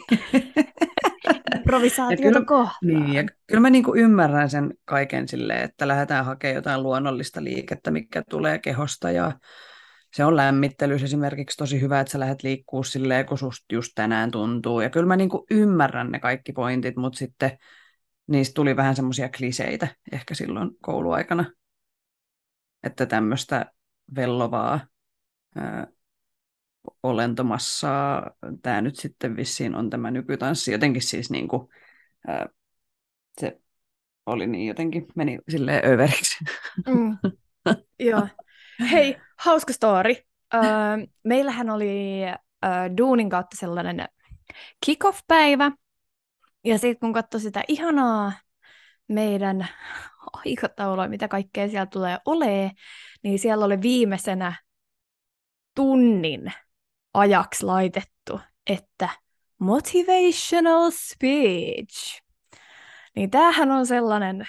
Improvisaatiota 1.55 2.23
kyllä- 2.33 2.45
kohtaan. 2.45 2.77
Niin, 2.81 3.13
ja 3.13 3.23
kyllä 3.47 3.61
mä 3.61 3.69
niinku 3.69 3.95
ymmärrän 3.95 4.49
sen 4.49 4.73
kaiken 4.85 5.27
silleen, 5.27 5.63
että 5.63 5.87
lähdetään 5.87 6.25
hakemaan 6.25 6.55
jotain 6.55 6.83
luonnollista 6.83 7.43
liikettä, 7.43 7.91
mikä 7.91 8.23
tulee 8.29 8.59
kehosta 8.59 9.11
ja 9.11 9.31
se 10.13 10.25
on 10.25 10.35
lämmittelys 10.35 11.03
esimerkiksi 11.03 11.57
tosi 11.57 11.81
hyvä, 11.81 11.99
että 11.99 12.11
sä 12.11 12.19
lähdet 12.19 12.43
liikkuu 12.43 12.83
silleen, 12.83 13.25
kun 13.25 13.37
susta 13.37 13.65
just 13.75 13.91
tänään 13.95 14.31
tuntuu. 14.31 14.81
Ja 14.81 14.89
kyllä 14.89 15.05
mä 15.05 15.15
niinku 15.15 15.45
ymmärrän 15.51 16.11
ne 16.11 16.19
kaikki 16.19 16.53
pointit, 16.53 16.95
mutta 16.95 17.19
sitten 17.19 17.57
niistä 18.27 18.53
tuli 18.53 18.75
vähän 18.75 18.95
semmoisia 18.95 19.29
kliseitä 19.37 19.87
ehkä 20.11 20.33
silloin 20.33 20.71
kouluaikana, 20.81 21.45
että 22.83 23.05
tämmöistä 23.05 23.65
vellovaa 24.15 24.87
ää, 25.55 25.87
olentomassaa, 27.03 28.31
tämä 28.61 28.81
nyt 28.81 28.95
sitten 28.95 29.35
vissiin 29.35 29.75
on 29.75 29.89
tämä 29.89 30.11
nykytanssi, 30.11 30.71
jotenkin 30.71 31.01
siis 31.01 31.31
niin 31.31 31.47
kuin, 31.47 31.67
se 33.41 33.61
oli 34.25 34.47
niin 34.47 34.67
jotenkin, 34.67 35.07
meni 35.15 35.39
silleen 35.49 35.91
överiksi. 35.91 36.45
Mm. 36.87 37.17
Joo. 37.99 38.27
Hei, 38.91 39.17
hauska 39.39 39.73
story. 39.73 40.15
Öö, 40.53 40.61
meillähän 41.23 41.69
oli 41.69 42.21
öö, 42.65 42.71
Duunin 42.97 43.29
kautta 43.29 43.57
sellainen 43.57 44.05
kick-off-päivä. 44.85 45.71
Ja 46.65 46.77
sitten 46.77 46.99
kun 46.99 47.13
katsoi 47.13 47.41
sitä 47.41 47.63
ihanaa 47.67 48.31
meidän 49.07 49.67
aikataulua, 50.33 51.07
mitä 51.07 51.27
kaikkea 51.27 51.69
siellä 51.69 51.85
tulee 51.85 52.17
olee, 52.25 52.71
niin 53.23 53.39
siellä 53.39 53.65
oli 53.65 53.81
viimeisenä 53.81 54.53
tunnin 55.75 56.53
ajaksi 57.13 57.65
laitettu, 57.65 58.39
että 58.67 59.09
motivational 59.59 60.91
speech. 60.91 62.21
Niin 63.15 63.31
tämähän 63.31 63.71
on 63.71 63.85
sellainen, 63.85 64.47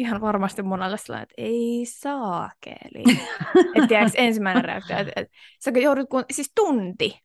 ihan 0.00 0.20
varmasti 0.20 0.62
monelle 0.62 0.98
sellainen, 0.98 1.22
että 1.22 1.34
ei 1.36 1.84
saakeli. 1.88 3.04
että 3.74 3.88
tiedätkö, 3.88 4.18
ensimmäinen 4.18 4.64
reaktio, 4.64 4.98
että, 4.98 5.12
että 5.16 5.32
sä 5.64 5.70
joudut 5.70 6.08
kun, 6.08 6.24
siis 6.30 6.52
tunti 6.54 7.20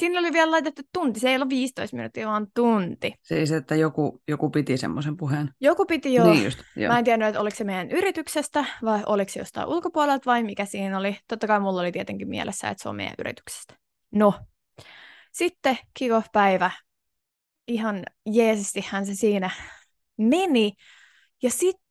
Siinä 0.00 0.20
oli 0.20 0.32
vielä 0.32 0.50
laitettu 0.50 0.82
tunti, 0.92 1.20
se 1.20 1.28
ei 1.28 1.36
ollut 1.36 1.48
15 1.48 1.96
minuuttia, 1.96 2.28
vaan 2.28 2.46
tunti. 2.54 3.14
Siis, 3.22 3.52
että 3.52 3.74
joku, 3.74 4.22
joku 4.28 4.50
piti 4.50 4.76
semmoisen 4.76 5.16
puheen. 5.16 5.50
Joku 5.60 5.86
piti 5.86 6.14
jo. 6.14 6.24
Niin 6.24 6.44
just, 6.44 6.58
joo. 6.76 6.92
Mä 6.92 6.98
en 6.98 7.04
tiennyt, 7.04 7.28
että 7.28 7.40
oliko 7.40 7.56
se 7.56 7.64
meidän 7.64 7.90
yrityksestä 7.90 8.64
vai 8.84 9.02
oliko 9.06 9.30
se 9.30 9.40
jostain 9.40 9.68
ulkopuolelta 9.68 10.30
vai 10.30 10.42
mikä 10.42 10.64
siinä 10.64 10.98
oli. 10.98 11.16
Totta 11.28 11.46
kai 11.46 11.60
mulla 11.60 11.80
oli 11.80 11.92
tietenkin 11.92 12.28
mielessä, 12.28 12.68
että 12.68 12.82
se 12.82 12.88
on 12.88 12.96
meidän 12.96 13.14
yrityksestä. 13.18 13.74
No, 14.10 14.34
sitten 15.32 15.78
kick-off-päivä. 15.98 16.70
Ihan 17.68 18.02
jeesistihän 18.26 19.06
se 19.06 19.14
siinä 19.14 19.50
meni. 20.16 20.72
Ja 21.42 21.50
sitten 21.50 21.89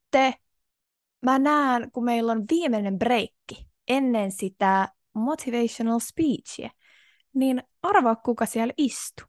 mä 1.21 1.39
näen, 1.39 1.91
kun 1.91 2.05
meillä 2.05 2.31
on 2.31 2.45
viimeinen 2.51 2.99
breikki 2.99 3.67
ennen 3.87 4.31
sitä 4.31 4.89
motivational 5.13 5.99
speechia, 5.99 6.69
niin 7.33 7.63
arvaa, 7.81 8.15
kuka 8.15 8.45
siellä 8.45 8.73
istui. 8.77 9.27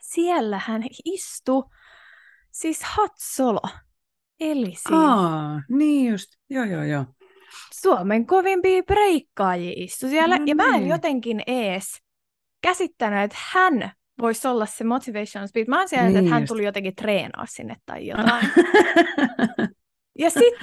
Siellä 0.00 0.60
hän 0.64 0.82
istui, 1.04 1.62
siis 2.50 2.82
Hatsolo. 2.82 3.62
Eli 4.40 4.66
siis 4.66 4.84
Aa, 4.92 5.62
niin 5.68 6.10
just. 6.10 6.28
Joo, 6.50 6.64
joo, 6.64 6.84
joo. 6.84 7.04
Suomen 7.80 8.26
kovimpia 8.26 8.82
breikkaajia 8.82 9.72
istui 9.76 10.10
siellä. 10.10 10.38
No 10.38 10.44
ja 10.46 10.54
mä 10.54 10.66
en 10.66 10.72
niin. 10.72 10.88
jotenkin 10.88 11.42
ees 11.46 12.02
käsittänyt, 12.62 13.24
että 13.24 13.36
hän 13.52 13.92
voisi 14.20 14.48
olla 14.48 14.66
se 14.66 14.84
motivation 14.84 15.48
speech. 15.48 15.68
Mä 15.68 15.78
oon 15.78 15.88
siellä, 15.88 16.08
että 16.08 16.20
Niin 16.20 16.32
hän 16.32 16.42
just. 16.42 16.48
tuli 16.48 16.64
jotenkin 16.64 16.94
treenaa 16.94 17.46
sinne 17.46 17.76
tai 17.86 18.06
jotain. 18.06 18.50
Ja 20.18 20.30
sit 20.30 20.54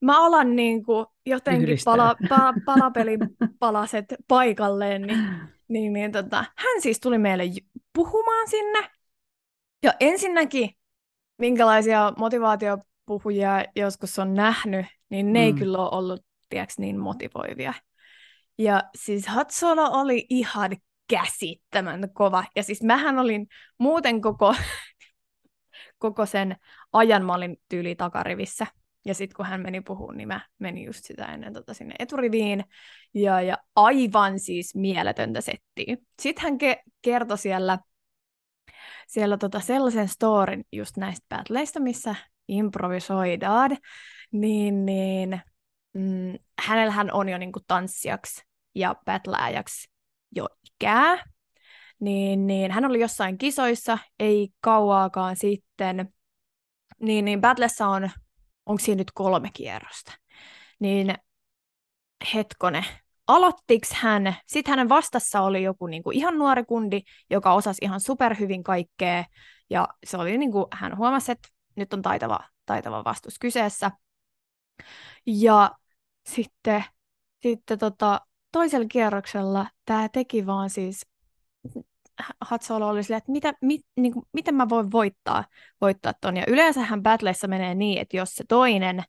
mä 0.00 0.26
alan 0.26 0.56
niinku 0.56 1.06
jotenkin 1.26 1.68
Yhdistää. 1.68 1.92
pala, 1.92 2.16
pa, 2.28 2.54
palapelin 2.64 3.18
palaset 3.58 4.04
paikalleen, 4.28 5.02
niin, 5.02 5.28
niin, 5.68 5.92
niin 5.92 6.12
tota, 6.12 6.44
hän 6.56 6.80
siis 6.80 7.00
tuli 7.00 7.18
meille 7.18 7.44
puhumaan 7.92 8.48
sinne. 8.48 8.90
Ja 9.82 9.94
ensinnäkin, 10.00 10.70
minkälaisia 11.38 12.12
motivaatiopuhujia 12.18 13.64
joskus 13.76 14.18
on 14.18 14.34
nähnyt, 14.34 14.86
niin 15.10 15.32
ne 15.32 15.38
mm. 15.38 15.44
ei 15.44 15.52
kyllä 15.52 15.78
ole 15.78 15.98
ollut 15.98 16.20
tiiäks, 16.48 16.78
niin 16.78 16.98
motivoivia. 16.98 17.74
Ja 18.58 18.82
siis 18.98 19.26
Hatsolo 19.26 19.90
oli 19.92 20.26
ihan 20.30 20.70
käsittämän 21.12 22.08
kova. 22.12 22.44
Ja 22.56 22.62
siis 22.62 22.82
mähän 22.82 23.18
olin 23.18 23.46
muuten 23.78 24.20
koko, 24.20 24.54
koko 25.98 26.26
sen 26.26 26.56
ajan, 26.92 27.24
mä 27.24 27.34
olin 27.34 27.56
tyyli 27.68 27.94
takarivissä. 27.94 28.66
Ja 29.04 29.14
sitten 29.14 29.36
kun 29.36 29.46
hän 29.46 29.60
meni 29.60 29.80
puhumaan, 29.80 30.16
niin 30.16 30.28
mä 30.28 30.40
menin 30.58 30.84
just 30.84 31.04
sitä 31.04 31.24
ennen 31.24 31.52
tota 31.52 31.74
sinne 31.74 31.94
eturiviin. 31.98 32.64
Ja, 33.14 33.40
ja 33.40 33.58
aivan 33.76 34.38
siis 34.38 34.74
mieletöntä 34.74 35.40
settiä. 35.40 35.96
Sitten 36.22 36.42
hän 36.42 36.58
ke- 36.62 36.82
kertoi 37.02 37.38
siellä, 37.38 37.78
siellä 39.06 39.36
tota 39.36 39.60
sellaisen 39.60 40.08
storin 40.08 40.64
just 40.72 40.96
näistä 40.96 41.26
battleista, 41.28 41.80
missä 41.80 42.14
improvisoidaan. 42.48 43.70
Niin, 44.32 44.86
niin 44.86 45.40
mm, 45.92 46.34
hänellähän 46.60 47.12
on 47.12 47.28
jo 47.28 47.38
niinku 47.38 47.60
tanssijaksi 47.66 48.42
ja 48.74 48.94
battleajaksi 49.04 49.92
jo 50.36 50.48
ikää. 50.82 51.24
Niin, 52.00 52.46
niin 52.46 52.70
hän 52.70 52.84
oli 52.84 53.00
jossain 53.00 53.38
kisoissa, 53.38 53.98
ei 54.18 54.48
kauaakaan 54.60 55.36
sitten. 55.36 56.12
Niin, 57.00 57.24
niin 57.24 57.40
Battlessa 57.40 57.86
on, 57.88 58.10
onko 58.66 58.80
siinä 58.80 58.98
nyt 58.98 59.10
kolme 59.14 59.50
kierrosta? 59.52 60.12
Niin 60.80 61.14
hetkone, 62.34 62.84
aloittiks 63.26 63.92
hän, 63.92 64.36
sitten 64.46 64.72
hänen 64.72 64.88
vastassa 64.88 65.40
oli 65.40 65.62
joku 65.62 65.86
niinku 65.86 66.10
ihan 66.10 66.38
nuori 66.38 66.64
kundi, 66.64 67.00
joka 67.30 67.52
osasi 67.52 67.84
ihan 67.84 68.00
superhyvin 68.00 68.62
kaikkea, 68.62 69.24
ja 69.70 69.88
se 70.06 70.16
oli 70.16 70.38
niinku, 70.38 70.66
hän 70.72 70.96
huomasi, 70.96 71.32
että 71.32 71.48
nyt 71.76 71.94
on 71.94 72.02
taitava, 72.02 72.40
taitava 72.66 73.04
vastus 73.04 73.38
kyseessä. 73.38 73.90
Ja 75.26 75.70
sitten, 76.26 76.84
sitten 77.42 77.78
tota, 77.78 78.20
toisella 78.52 78.86
kierroksella 78.88 79.66
tämä 79.84 80.08
teki 80.08 80.46
vaan 80.46 80.70
siis, 80.70 81.06
Hatsolo 82.40 82.88
oli 82.88 83.02
silleen, 83.02 83.18
että 83.18 83.32
mitä, 83.32 83.52
mit, 83.60 83.80
niin 83.96 84.12
kuin, 84.12 84.26
miten 84.32 84.54
mä 84.54 84.68
voin 84.68 84.92
voittaa, 84.92 85.44
voittaa 85.80 86.12
ton. 86.20 86.36
Ja 86.36 86.44
yleensähän 86.48 87.02
battleissa 87.02 87.48
menee 87.48 87.74
niin, 87.74 88.00
että 88.00 88.16
jos 88.16 88.34
se 88.34 88.44
toinen 88.48 89.02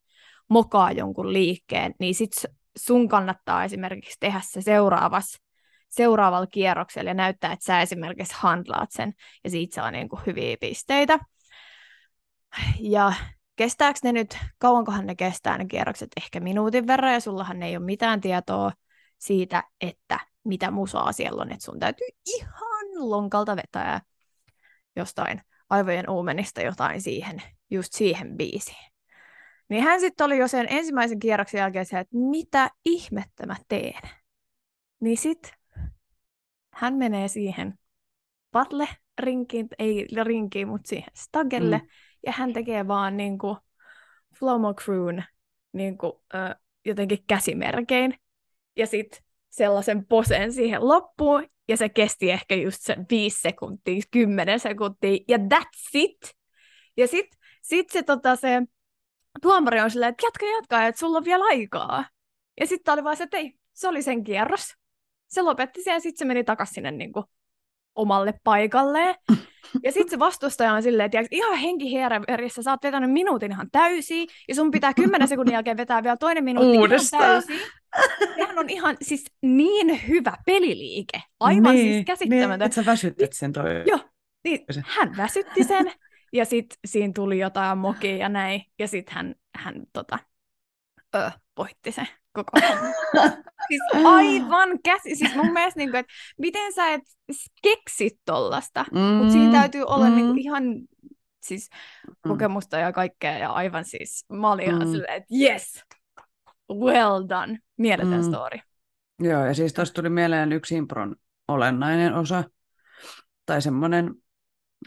mokaa 0.49 0.91
jonkun 0.91 1.34
liikkeen, 1.34 1.95
niin 1.99 2.15
sit 2.15 2.32
sun 2.77 3.08
kannattaa 3.08 3.63
esimerkiksi 3.63 4.17
tehdä 4.19 4.41
se 4.43 4.62
seuraavas, 4.62 5.38
seuraavalla 5.89 6.47
kierroksella 6.47 7.10
ja 7.10 7.13
näyttää, 7.13 7.51
että 7.51 7.65
sä 7.65 7.82
esimerkiksi 7.82 8.34
handlaat 8.38 8.91
sen 8.91 9.13
ja 9.43 9.49
siitä 9.49 9.75
saa 9.75 9.91
niin 9.91 10.10
kuin 10.10 10.21
hyviä 10.25 10.58
pisteitä. 10.60 11.19
Ja 12.79 13.13
kestääkö 13.56 13.99
ne 14.03 14.12
nyt, 14.12 14.38
kauankohan 14.58 15.06
ne 15.06 15.15
kestää 15.15 15.58
ne 15.58 15.65
kierrokset? 15.65 16.10
Ehkä 16.17 16.39
minuutin 16.39 16.88
verran 16.88 17.13
ja 17.13 17.19
sullahan 17.19 17.63
ei 17.63 17.77
ole 17.77 17.86
mitään 17.86 18.21
tietoa 18.21 18.71
siitä, 19.23 19.63
että 19.81 20.19
mitä 20.43 20.71
musaa 20.71 21.12
siellä 21.12 21.41
on, 21.41 21.51
että 21.51 21.65
sun 21.65 21.79
täytyy 21.79 22.07
ihan 22.25 23.09
lonkalta 23.09 23.55
vetää 23.55 24.01
jostain 24.95 25.41
aivojen 25.69 26.09
uumenista 26.09 26.62
jotain 26.62 27.01
siihen, 27.01 27.41
just 27.71 27.93
siihen 27.93 28.38
biisiin. 28.38 28.91
Niin 29.69 29.83
hän 29.83 29.99
sitten 29.99 30.25
oli 30.25 30.38
jo 30.38 30.47
sen 30.47 30.67
ensimmäisen 30.69 31.19
kierroksen 31.19 31.59
jälkeen 31.59 31.86
se, 31.86 31.99
että 31.99 32.17
mitä 32.17 32.69
ihmettä 32.86 33.45
mä 33.45 33.55
teen. 33.67 34.09
Niin 34.99 35.17
sitten 35.17 35.51
hän 36.73 36.93
menee 36.93 37.27
siihen 37.27 37.73
patle 38.51 38.88
rinkiin, 39.19 39.67
ei 39.79 40.07
rinkiin, 40.23 40.67
mutta 40.67 40.89
siihen 40.89 41.12
stagelle, 41.15 41.77
mm. 41.77 41.88
ja 42.25 42.31
hän 42.31 42.53
tekee 42.53 42.88
vaan 42.88 43.17
niinku 43.17 43.57
Flomo 44.39 44.73
Crewn 44.73 45.23
niinku, 45.73 46.23
ö, 46.33 46.55
jotenkin 46.86 47.23
käsimerkein, 47.27 48.15
ja 48.75 48.88
sitten 48.88 49.19
sellaisen 49.49 50.05
posen 50.05 50.53
siihen 50.53 50.88
loppuun, 50.88 51.47
ja 51.67 51.77
se 51.77 51.89
kesti 51.89 52.31
ehkä 52.31 52.55
just 52.55 52.81
sen 52.81 53.05
5 53.09 53.41
sekuntia, 53.41 54.01
10 54.12 54.59
sekuntia, 54.59 55.17
ja 55.27 55.38
that's 55.38 55.89
it. 55.93 56.36
Ja 56.97 57.07
sitten 57.07 57.39
sit 57.62 57.89
se, 57.89 58.03
tota, 58.03 58.36
se 58.36 58.62
tuomari 59.41 59.79
on 59.81 59.91
silleen, 59.91 60.09
että 60.09 60.25
jatka, 60.27 60.45
jatka, 60.45 60.88
että 60.88 60.99
sulla 60.99 61.17
on 61.17 61.25
vielä 61.25 61.43
aikaa. 61.43 62.05
Ja 62.59 62.67
sitten 62.67 62.93
oli 62.93 63.03
vaan 63.03 63.17
se, 63.17 63.23
että 63.23 63.38
ei, 63.38 63.53
se 63.73 63.88
oli 63.88 64.01
sen 64.01 64.23
kierros. 64.23 64.73
Se 65.27 65.41
lopetti 65.41 65.83
sen 65.83 65.93
ja 65.93 65.99
sitten 65.99 66.19
se 66.19 66.25
meni 66.25 66.43
takaisin 66.43 66.73
sinne 66.73 66.91
niin 66.91 67.13
kuin, 67.13 67.25
omalle 67.95 68.34
paikalleen. 68.43 69.15
Ja 69.84 69.91
sitten 69.91 70.10
se 70.10 70.19
vastustaja 70.19 70.73
on 70.73 70.84
silleen, 70.84 71.06
että 71.06 71.27
ihan 71.32 71.58
henki 71.58 71.86
verissä, 72.27 72.63
sä 72.63 72.71
oot 72.71 72.84
vetänyt 72.84 73.12
minuutin 73.12 73.51
ihan 73.51 73.71
täysin, 73.71 74.27
ja 74.47 74.56
sun 74.56 74.71
pitää 74.71 74.93
kymmenen 74.93 75.27
sekunnin 75.27 75.53
jälkeen 75.53 75.77
vetää 75.77 76.03
vielä 76.03 76.17
toinen 76.17 76.43
minuutti 76.43 76.77
Uudestaan. 76.77 77.23
ihan 77.23 77.43
täysin. 77.43 77.60
Sehän 78.36 78.60
on 78.60 78.69
ihan 78.69 78.97
siis 79.01 79.25
niin 79.41 80.08
hyvä 80.08 80.34
peliliike. 80.45 81.21
Aivan 81.39 81.75
niin, 81.75 81.93
siis 81.93 82.06
käsittämätön. 82.06 82.49
Niin, 82.49 82.62
että 82.62 82.75
sä 82.75 82.86
väsytät 82.86 83.34
sen 83.34 83.53
toi. 83.53 83.84
Joo, 83.88 83.99
niin 84.43 84.60
hän 84.86 85.17
väsytti 85.17 85.63
sen, 85.63 85.91
ja 86.34 86.45
sitten 86.45 86.77
siinä 86.86 87.12
tuli 87.15 87.39
jotain 87.39 87.77
mokia 87.77 88.17
ja 88.17 88.29
näin, 88.29 88.62
ja 88.79 88.88
sitten 88.88 89.15
hän, 89.15 89.36
hän 89.56 89.75
tota, 89.93 90.19
ö, 91.15 91.32
voitti 91.58 91.91
sen 91.91 92.08
koko 92.33 92.51
Siis 93.67 93.81
aivan 94.05 94.79
käsi, 94.83 95.15
siis 95.15 95.35
mun 95.35 95.53
mielestä, 95.53 95.77
niin 95.79 95.91
kuin, 95.91 95.99
että 95.99 96.13
miten 96.37 96.73
sä 96.73 96.87
et 96.93 97.01
keksit 97.61 98.19
tollasta, 98.25 98.85
mm, 98.91 98.99
mutta 98.99 99.31
siinä 99.33 99.51
täytyy 99.51 99.83
olla 99.83 100.09
mm. 100.09 100.15
niin 100.15 100.25
kuin, 100.27 100.39
ihan 100.39 100.63
siis 101.43 101.69
kokemusta 102.27 102.77
ja 102.77 102.91
kaikkea, 102.93 103.37
ja 103.37 103.51
aivan 103.51 103.85
siis, 103.85 104.25
mä 104.29 104.51
olin 104.51 104.65
ihan 104.65 104.87
Mm. 104.87 104.91
silleen, 104.91 105.13
että 105.13 105.35
yes, 105.41 105.83
well 106.71 107.23
done, 107.29 107.59
mieletön 107.77 108.21
Mm. 108.21 108.23
story. 108.23 108.59
Joo, 109.19 109.45
ja 109.45 109.53
siis 109.53 109.73
tuossa 109.73 109.93
tuli 109.93 110.09
mieleen 110.09 110.53
yksi 110.53 110.75
impron 110.75 111.15
olennainen 111.47 112.13
osa, 112.13 112.43
tai 113.45 113.61
semmoinen, 113.61 114.15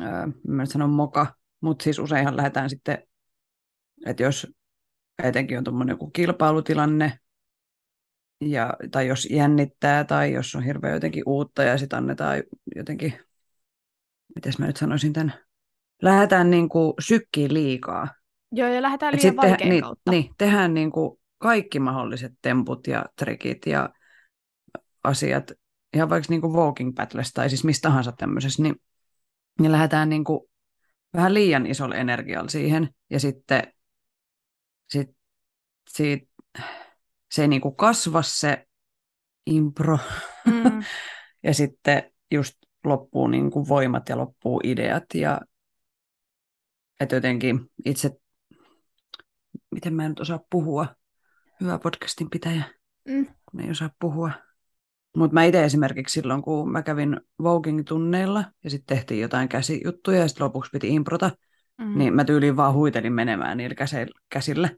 äh, 0.01 0.27
mä 0.49 0.67
sanon 0.67 0.91
moka, 0.91 1.35
mutta 1.61 1.83
siis 1.83 1.99
useinhan 1.99 2.37
lähdetään 2.37 2.71
sitten, 2.71 2.99
että 4.07 4.23
jos 4.23 4.47
etenkin 5.23 5.59
on 5.59 5.65
tuommoinen 5.65 5.93
joku 5.95 6.11
kilpailutilanne, 6.11 7.19
ja, 8.41 8.75
tai 8.91 9.07
jos 9.07 9.29
jännittää, 9.31 10.05
tai 10.05 10.33
jos 10.33 10.55
on 10.55 10.63
hirveän 10.63 10.95
jotenkin 10.95 11.23
uutta, 11.27 11.63
ja 11.63 11.79
sitten 11.79 11.97
annetaan 11.97 12.43
jotenkin, 12.77 13.15
miten 14.35 14.53
mä 14.59 14.67
nyt 14.67 14.77
sanoisin 14.77 15.13
tämän, 15.13 15.35
lähdetään 16.03 16.51
niin 16.51 16.69
kuin 16.69 16.95
sykkiin 17.01 17.55
liikaa. 17.55 18.09
Joo, 18.53 18.69
ja 18.69 18.83
lähdetään 18.83 19.15
Et 19.15 19.21
liian 19.21 19.33
sit 19.33 19.41
tehdä- 19.41 19.51
vaikean 19.51 19.71
niin, 19.71 19.83
kautta. 19.83 20.11
Niin, 20.11 20.31
tehdään 20.39 20.75
niin 20.75 20.93
kuin 20.93 21.19
kaikki 21.39 21.81
mahdolliset 21.81 22.33
temput 22.43 22.87
ja 22.87 23.05
trikit 23.19 23.67
ja 23.67 23.91
asiat, 25.05 25.53
ihan 25.95 26.11
vaikka 26.11 26.27
niin 26.31 26.41
kuin 26.41 26.53
walking 26.53 26.95
battlesta 26.95 27.35
tai 27.35 27.49
siis 27.49 27.65
mistä 27.65 27.89
tahansa 27.89 28.13
tämmöisessä, 28.13 28.63
niin, 28.63 28.77
niin 29.61 29.73
lähdetään 29.73 30.09
niin 30.09 30.25
kuin 30.25 30.41
vähän 31.15 31.35
liian 31.35 31.67
isolla 31.67 31.95
energialla 31.95 32.49
siihen, 32.49 32.89
ja 33.11 33.21
sitten 33.21 33.73
sit, 34.89 35.11
siitä, 35.91 36.27
se 37.37 37.43
ei 37.43 37.49
niin 37.49 37.61
kuin 37.61 37.77
kasva 37.77 38.23
se 38.23 38.67
impro, 39.47 39.99
Mm. 40.47 40.83
ja 41.47 41.55
sitten 41.55 42.13
just 42.31 42.55
loppuu 42.85 43.29
niin 43.29 43.51
kuin 43.51 43.69
voimat 43.69 44.09
ja 44.09 44.17
loppuu 44.19 44.61
ideat 44.65 45.05
ja 45.15 45.41
että 47.01 47.15
jotenkin 47.17 47.71
itse, 47.85 48.11
miten 49.71 49.95
mä 49.95 50.05
en 50.05 50.11
nyt 50.11 50.21
osaa 50.21 50.41
puhua, 50.51 50.87
hyvä 51.61 51.79
podcastin 51.79 52.31
pitäjä, 52.31 52.65
Mm. 53.09 53.27
kun 53.51 53.61
ei 53.61 53.71
osaa 53.71 53.91
puhua. 53.99 54.31
Mutta 55.17 55.35
mä 55.35 55.45
itse 55.45 55.65
esimerkiksi 55.65 56.13
silloin, 56.21 56.43
kun 56.43 56.73
mä 56.73 56.83
kävin 56.83 57.21
Voguing-tunneilla 57.43 58.45
ja 58.65 58.71
sitten 58.71 58.97
tehtiin 58.97 59.21
jotain 59.21 59.49
käsijuttuja 59.49 60.21
ja 60.21 60.29
sitten 60.29 60.45
lopuksi 60.45 60.71
piti 60.71 60.89
improta, 60.89 61.31
Mm. 61.79 61.99
niin 61.99 62.15
mä 62.15 62.25
tyyliin 62.25 62.57
vaan 62.57 62.75
huitelin 62.75 63.13
menemään 63.13 63.57
niillä 63.57 63.77
käsillä. 64.31 64.71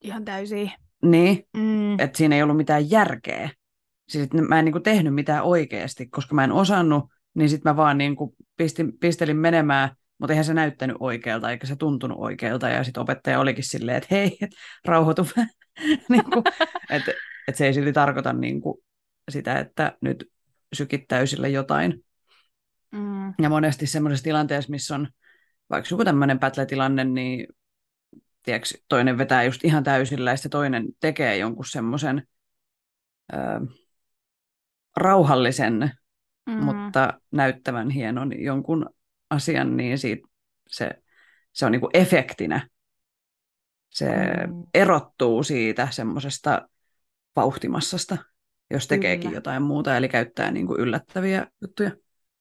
Ihan 0.00 0.24
täysin. 0.24 0.72
Niin, 1.02 1.44
Mm. 1.56 2.00
että 2.00 2.18
siinä 2.18 2.36
ei 2.36 2.42
ollut 2.42 2.56
mitään 2.56 2.90
järkeä. 2.90 3.50
Siis 4.08 4.24
että 4.24 4.42
mä 4.42 4.58
en 4.58 4.64
niinku 4.64 4.80
tehnyt 4.80 5.14
mitään 5.14 5.44
oikeasti, 5.44 6.06
koska 6.06 6.34
mä 6.34 6.44
en 6.44 6.52
osannut, 6.52 7.04
niin 7.34 7.48
sitten 7.48 7.70
mä 7.72 7.76
vaan 7.76 7.98
niinku 7.98 8.34
pistin, 8.56 8.98
pistelin 8.98 9.36
menemään, 9.36 9.90
mutta 10.18 10.32
eihän 10.32 10.44
se 10.44 10.54
näyttänyt 10.54 10.96
oikealta, 11.00 11.50
eikä 11.50 11.66
se 11.66 11.76
tuntunut 11.76 12.18
oikealta. 12.20 12.68
Ja 12.68 12.84
sitten 12.84 13.00
opettaja 13.00 13.40
olikin 13.40 13.64
silleen, 13.64 13.96
että 13.96 14.08
hei, 14.10 14.38
et, 14.40 14.50
rauhoitu. 14.84 15.26
niinku, 16.08 16.42
että 16.90 17.12
et 17.48 17.56
se 17.56 17.66
ei 17.66 17.74
silti 17.74 17.92
tarkoita 17.92 18.32
niinku 18.32 18.82
sitä, 19.30 19.58
että 19.58 19.96
nyt 20.00 20.30
sykit 20.72 21.04
täysillä 21.08 21.48
jotain. 21.48 22.04
Mm. 22.92 23.34
Ja 23.42 23.48
monesti 23.48 23.86
semmoisessa 23.86 24.24
tilanteessa, 24.24 24.70
missä 24.70 24.94
on 24.94 25.08
vaikka 25.70 25.88
joku 25.90 26.04
tämmöinen 26.04 26.38
pätlätilanne, 26.38 27.04
niin 27.04 27.46
tiedätkö, 28.48 28.68
toinen 28.88 29.18
vetää 29.18 29.42
just 29.44 29.64
ihan 29.64 29.84
täysillä 29.84 30.30
ja 30.30 30.36
sitten 30.36 30.50
toinen 30.50 30.86
tekee 31.00 31.36
jonkun 31.36 31.64
semmoisen 31.64 32.22
rauhallisen, 34.96 35.90
Mm. 36.46 36.54
mm. 36.54 36.64
mutta 36.64 37.20
näyttävän 37.30 37.90
hienon 37.90 38.42
jonkun 38.42 38.90
asian, 39.30 39.76
niin 39.76 39.98
siitä 39.98 40.28
se, 40.68 40.90
se 41.52 41.66
on 41.66 41.72
niinku 41.72 41.90
efektinä. 41.94 42.68
Se 43.88 44.08
Mm. 44.46 44.54
mm. 44.54 44.62
erottuu 44.74 45.42
siitä 45.42 45.88
semmoisesta 45.90 46.68
vauhtimassasta, 47.36 48.16
jos 48.70 48.88
tekeekin 48.88 49.22
Kyllä. 49.22 49.36
jotain 49.36 49.62
muuta, 49.62 49.96
eli 49.96 50.08
käyttää 50.08 50.50
niinku 50.50 50.74
yllättäviä 50.78 51.46
juttuja. 51.62 51.90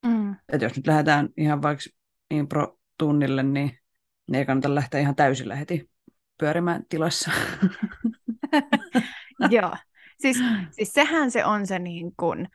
Mm. 0.06 0.36
että 0.50 0.66
jos 0.66 0.76
nyt 0.76 0.88
lähdetään 0.88 1.30
ihan 1.38 1.62
vaikka 1.62 1.84
impro-tunnille, 2.32 3.44
niin, 3.44 3.80
niin 4.28 4.36
ei 4.40 4.46
kannata 4.46 4.76
lähteä 4.76 5.00
ihan 5.00 5.16
täysillä 5.16 5.56
heti 5.56 5.90
pyörimään 6.38 6.84
tilassa. 6.90 7.32
Joo. 9.50 9.76
Siis, 10.22 10.38
siis 10.72 10.94
sehän 10.94 11.32
se 11.32 11.46
on 11.46 11.68
se 11.68 11.80
niin 11.80 12.12
kuin 12.18 12.48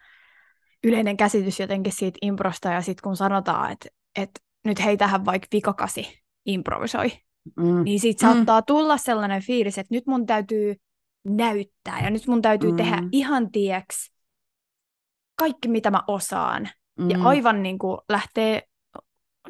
yleinen 0.85 1.17
käsitys 1.17 1.61
jotenkin 1.61 1.93
siitä 1.93 2.19
improsta, 2.23 2.69
ja 2.69 2.81
sitten 2.83 3.03
kun 3.03 3.17
sanotaan, 3.17 3.73
että, 3.73 3.89
että 4.17 4.41
nyt 4.65 4.85
hei 4.85 4.97
tähän 4.97 5.25
vaikka 5.25 5.49
vikakasi 5.53 6.23
improvisoi, 6.47 7.13
Mm. 7.57 7.85
niin 7.85 8.01
siitä 8.01 8.27
Mm. 8.27 8.33
saattaa 8.33 8.63
tulla 8.63 8.97
sellainen 8.97 9.43
fiilis, 9.43 9.79
että 9.79 9.95
nyt 9.95 10.07
mun 10.07 10.27
täytyy 10.27 10.77
näyttää, 11.25 12.01
ja 12.05 12.11
nyt 12.11 12.27
mun 12.27 12.43
täytyy 12.43 12.71
Mm. 12.71 12.77
tehdä 12.77 12.99
ihan 13.13 13.51
tieks 13.53 14.13
kaikki, 15.39 15.69
mitä 15.69 15.91
mä 15.91 16.03
osaan. 16.07 16.69
Ja 17.09 17.19
Mm. 17.19 17.27
aivan 17.27 17.63
niin 17.63 17.79
kuin 17.79 17.99
lähtee 18.09 18.63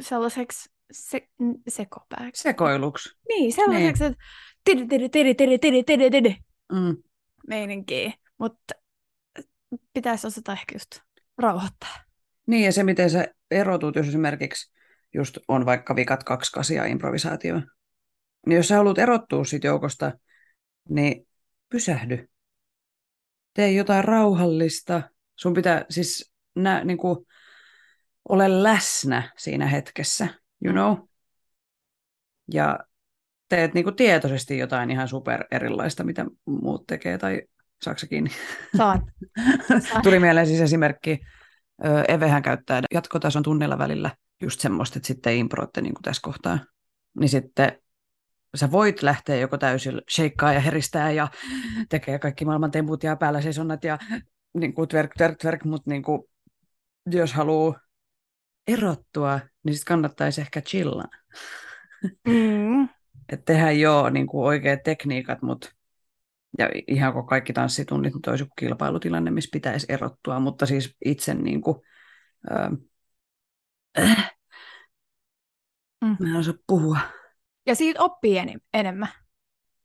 sellaiseksi 0.00 0.71
se, 0.92 1.28
sekopääksi. 1.68 2.42
Sekoiluksi. 2.42 3.16
Niin, 3.28 3.52
sellaiseksi, 3.52 4.04
että 4.04 4.24
tidi, 4.64 4.86
tidi, 4.86 5.08
tidi, 5.08 5.34
tidi, 5.34 5.58
tidi, 5.58 5.82
tidi, 5.82 6.10
tidi, 6.10 6.36
Mm. 6.72 6.96
meininkiä. 7.48 8.12
Mutta 8.38 8.74
pitäisi 9.92 10.26
osata 10.26 10.52
ehkä 10.52 10.74
just 10.74 11.00
rauhoittaa. 11.38 11.96
Niin, 12.46 12.64
ja 12.64 12.72
se, 12.72 12.82
miten 12.82 13.10
sä 13.10 13.26
erotut, 13.50 13.96
jos 13.96 14.08
esimerkiksi 14.08 14.72
just 15.14 15.38
on 15.48 15.66
vaikka 15.66 15.96
vikat 15.96 16.24
kaksi 16.24 16.52
kasia 16.52 16.84
improvisaatio, 16.84 17.60
niin 18.46 18.56
jos 18.56 18.68
sä 18.68 18.76
haluat 18.76 18.98
erottua 18.98 19.44
siitä 19.44 19.66
joukosta, 19.66 20.12
niin 20.88 21.28
pysähdy. 21.68 22.28
Tee 23.54 23.72
jotain 23.72 24.04
rauhallista. 24.04 25.02
Sun 25.36 25.54
pitää 25.54 25.84
siis 25.90 26.32
nä, 26.54 26.84
niin 26.84 26.98
kuin, 26.98 27.26
ole 28.28 28.62
läsnä 28.62 29.32
siinä 29.38 29.66
hetkessä, 29.66 30.28
you 30.64 30.72
know? 30.72 31.08
Ja 32.52 32.78
teet 33.48 33.74
niin 33.74 33.84
kuin 33.84 33.96
tietoisesti 33.96 34.58
jotain 34.58 34.90
ihan 34.90 35.08
super 35.08 35.44
erilaista, 35.50 36.04
mitä 36.04 36.26
muut 36.46 36.86
tekee, 36.86 37.18
tai 37.18 37.42
saaksa 37.82 38.06
kiinni? 38.06 38.30
Saan. 38.76 39.02
Saan. 39.68 40.02
Tuli 40.04 40.18
mieleen 40.18 40.46
siis 40.46 40.60
esimerkki, 40.60 41.20
Evehän 42.08 42.42
käyttää 42.42 42.82
jatkotason 42.94 43.42
tunnilla 43.42 43.78
välillä 43.78 44.10
just 44.42 44.60
semmoista, 44.60 44.98
että 44.98 45.06
sitten 45.06 45.36
improitte 45.36 45.80
niin 45.80 45.94
kuin 45.94 46.02
tässä 46.02 46.20
kohtaa. 46.22 46.58
Niin 47.18 47.28
sitten 47.28 47.78
sä 48.54 48.70
voit 48.70 49.02
lähteä 49.02 49.36
joko 49.36 49.58
täysin 49.58 50.00
sheikkaa 50.10 50.52
ja 50.52 50.60
heristää 50.60 51.10
ja 51.10 51.28
tekee 51.88 52.18
kaikki 52.18 52.44
maailman 52.44 52.70
temput 52.70 53.02
ja 53.02 53.16
päällä 53.16 53.40
seisonnat 53.40 53.84
ja 53.84 53.98
niin 54.54 54.74
kuin 54.74 54.88
twerk, 54.88 55.14
twerk, 55.16 55.38
twerk, 55.38 55.64
mutta 55.64 55.90
niin 55.90 56.02
kuin, 56.02 56.22
jos 57.06 57.32
haluaa 57.32 57.80
erottua, 58.68 59.40
niin 59.64 59.74
sitten 59.74 59.88
kannattaisi 59.88 60.40
ehkä 60.40 60.60
chillaa. 60.60 61.08
Mm. 62.28 62.82
Että 63.28 63.44
tehdään 63.52 63.80
joo 63.80 64.10
niin 64.10 64.26
kuin 64.26 64.46
oikeat 64.46 64.82
tekniikat, 64.82 65.42
mutta 65.42 65.68
ja 66.58 66.68
ihan 66.88 67.12
kuin 67.12 67.26
kaikki 67.26 67.52
tanssitunnit 67.52 68.14
nyt 68.14 68.26
olisi 68.26 68.42
joku 68.44 68.54
kilpailutilanne, 68.58 69.30
missä 69.30 69.48
pitäisi 69.52 69.86
erottua, 69.88 70.40
mutta 70.40 70.66
siis 70.66 70.96
itse 71.04 71.34
niin 71.34 71.60
kuin, 71.62 71.76
äh, 72.52 72.70
Mm. 76.04 76.16
mä 76.20 76.28
en 76.30 76.36
osaa 76.36 76.54
puhua. 76.66 76.98
Ja 77.66 77.74
siitä 77.74 78.02
oppii 78.02 78.38
enem- 78.38 78.60
enemmän. 78.74 79.08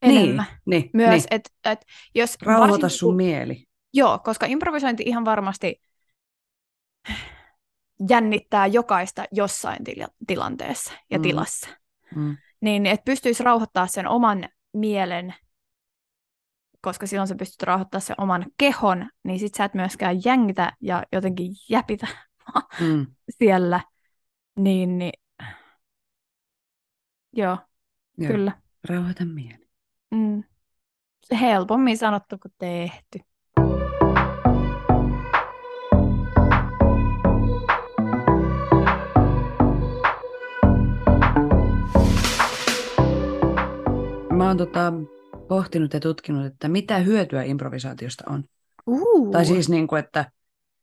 Enemmän. 0.02 0.46
Niin, 0.66 0.80
niin, 0.80 0.90
Myös, 0.94 1.10
niin. 1.10 1.24
että 1.30 1.50
et, 1.72 1.80
jos... 2.14 2.36
Rauhoita 2.42 2.88
sun 2.88 3.08
kun- 3.08 3.16
mieli. 3.16 3.64
Joo, 3.94 4.18
koska 4.18 4.46
improvisointi 4.46 5.02
ihan 5.06 5.24
varmasti 5.24 5.80
jännittää 8.08 8.66
jokaista 8.66 9.24
jossain 9.32 9.84
tila- 9.84 10.14
tilanteessa 10.26 10.92
ja 11.10 11.18
Mm. 11.18 11.22
tilassa. 11.22 11.68
Mm. 12.16 12.36
Niin, 12.60 12.86
että 12.86 13.04
pystyisi 13.04 13.42
rauhoittaa 13.44 13.86
sen 13.86 14.08
oman 14.08 14.48
mielen, 14.72 15.34
koska 16.80 17.06
silloin 17.06 17.28
sä 17.28 17.34
pystyt 17.34 17.62
rauhoittamaan 17.62 18.02
sen 18.02 18.20
oman 18.20 18.46
kehon, 18.58 19.10
niin 19.24 19.38
sit 19.38 19.54
sä 19.54 19.64
et 19.64 19.74
myöskään 19.74 20.24
jängitä 20.24 20.72
ja 20.80 21.02
jotenkin 21.12 21.52
jäpitä 21.70 22.06
Mm. 22.80 23.06
siellä. 23.38 23.80
Niin, 24.58 24.98
niin 24.98 25.12
joo, 27.32 27.58
Joo. 28.18 28.32
kyllä. 28.32 28.52
Rauhoita 28.88 29.24
mieli. 29.24 29.68
Mm. 30.10 30.44
Helpommin 31.40 31.98
sanottu 31.98 32.38
kuin 32.38 32.52
tehty. 32.58 33.18
Oon 44.48 44.56
tota, 44.56 44.92
pohtinut 45.48 45.94
ja 45.94 46.00
tutkinut, 46.00 46.46
että 46.46 46.68
mitä 46.68 46.98
hyötyä 46.98 47.42
improvisaatiosta 47.42 48.24
on. 48.26 48.44
Uh. 48.86 49.32
Tai 49.32 49.44
siis, 49.44 49.68
niin 49.68 49.86
kuin, 49.86 50.04
että 50.04 50.30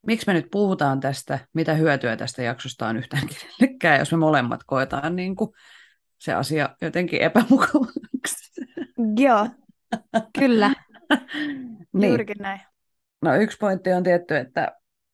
miksi 0.07 0.27
me 0.27 0.33
nyt 0.33 0.47
puhutaan 0.51 0.99
tästä, 0.99 1.39
mitä 1.53 1.73
hyötyä 1.73 2.17
tästä 2.17 2.43
jaksosta 2.43 2.87
on 2.87 2.97
yhtään 2.97 3.23
kenellekään, 3.59 3.99
jos 3.99 4.11
me 4.11 4.17
molemmat 4.17 4.63
koetaan 4.65 5.15
niin 5.15 5.35
kuin, 5.35 5.51
se 6.17 6.33
asia 6.33 6.69
jotenkin 6.81 7.21
epämukavaksi. 7.21 8.61
Joo, 9.17 9.49
kyllä, 10.39 10.73
niin. 11.93 12.09
juurikin 12.09 12.37
näin. 12.39 12.61
No 13.21 13.35
yksi 13.35 13.57
pointti 13.57 13.93
on 13.93 14.03
tietty, 14.03 14.35
että 14.35 14.71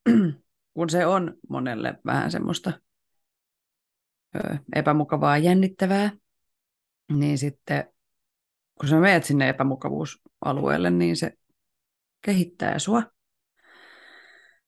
kun 0.74 0.90
se 0.90 1.06
on 1.06 1.34
monelle 1.50 2.00
vähän 2.06 2.32
semmoista 2.32 2.74
ö, 4.36 4.58
epämukavaa, 4.76 5.38
jännittävää, 5.38 6.12
niin 7.12 7.38
sitten 7.38 7.88
kun 8.82 8.90
sä 8.90 9.00
menet 9.00 9.24
sinne 9.24 9.50
epämukavuusalueelle, 9.50 10.90
niin 10.90 11.16
se 11.16 11.34
kehittää 12.22 12.80
sua. 12.80 13.04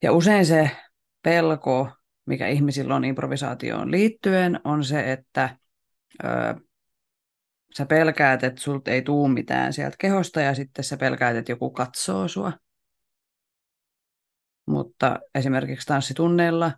Ja 0.02 0.12
usein 0.12 0.46
se 0.46 0.72
pelko, 1.22 1.90
mikä 2.26 2.48
ihmisillä 2.48 2.96
on 2.96 3.06
improvisaatioon 3.06 3.92
liittyen, 3.92 4.60
on 4.64 4.84
se, 4.84 5.12
että 5.12 5.58
ö, 6.24 6.28
sä 7.78 7.86
pelkäät, 7.86 8.44
että 8.44 8.62
sulta 8.62 8.92
ei 8.92 9.02
tuu 9.02 9.28
mitään 9.28 9.74
sieltä 9.74 9.96
kehosta 10.00 10.42
ja 10.42 10.54
sitten 10.54 10.84
sä 10.84 10.98
pelkäät, 10.98 11.36
että 11.36 11.52
joku 11.52 11.70
katsoo 11.70 12.28
sua. 12.28 12.52
Mutta 14.66 15.20
esimerkiksi 15.36 15.88
tanssitunneilla 15.88 16.72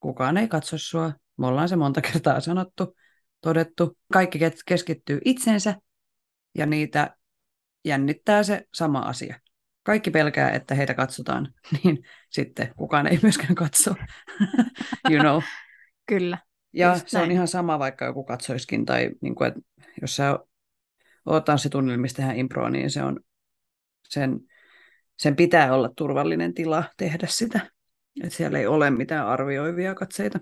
kukaan 0.00 0.36
ei 0.36 0.48
katso 0.48 0.78
sua. 0.78 1.12
Me 1.36 1.46
ollaan 1.46 1.68
se 1.68 1.76
monta 1.76 2.00
kertaa 2.00 2.40
sanottu, 2.40 2.96
todettu. 3.40 3.98
Kaikki 4.12 4.38
keskittyy 4.66 5.20
itsensä 5.24 5.74
ja 6.54 6.66
niitä 6.66 7.16
jännittää 7.84 8.42
se 8.42 8.66
sama 8.74 8.98
asia. 8.98 9.40
kaikki 9.82 10.10
pelkää, 10.10 10.50
että 10.50 10.74
heitä 10.74 10.94
katsotaan, 10.94 11.54
niin 11.84 11.98
sitten 12.30 12.74
kukaan 12.76 13.06
ei 13.06 13.18
myöskään 13.22 13.54
katso. 13.54 13.94
you 15.10 15.20
know. 15.20 15.42
Kyllä. 16.06 16.38
Ja 16.72 16.98
se 16.98 17.18
näin. 17.18 17.24
on 17.24 17.32
ihan 17.32 17.48
sama, 17.48 17.78
vaikka 17.78 18.04
joku 18.04 18.24
katsoiskin, 18.24 18.84
tai 18.84 19.10
niin 19.20 19.34
kuin, 19.34 19.48
että 19.48 19.60
jos 20.00 20.16
sä 20.16 20.38
oot 21.26 21.44
tanssitunnilla, 21.44 22.06
tehdään 22.16 22.36
improa, 22.36 22.70
niin 22.70 22.90
se 22.90 23.02
on, 23.02 23.20
sen, 24.08 24.40
sen 25.18 25.36
pitää 25.36 25.74
olla 25.74 25.90
turvallinen 25.96 26.54
tila 26.54 26.84
tehdä 26.96 27.26
sitä. 27.26 27.70
Että 28.24 28.36
siellä 28.36 28.58
ei 28.58 28.66
ole 28.66 28.90
mitään 28.90 29.26
arvioivia 29.26 29.94
katseita. 29.94 30.38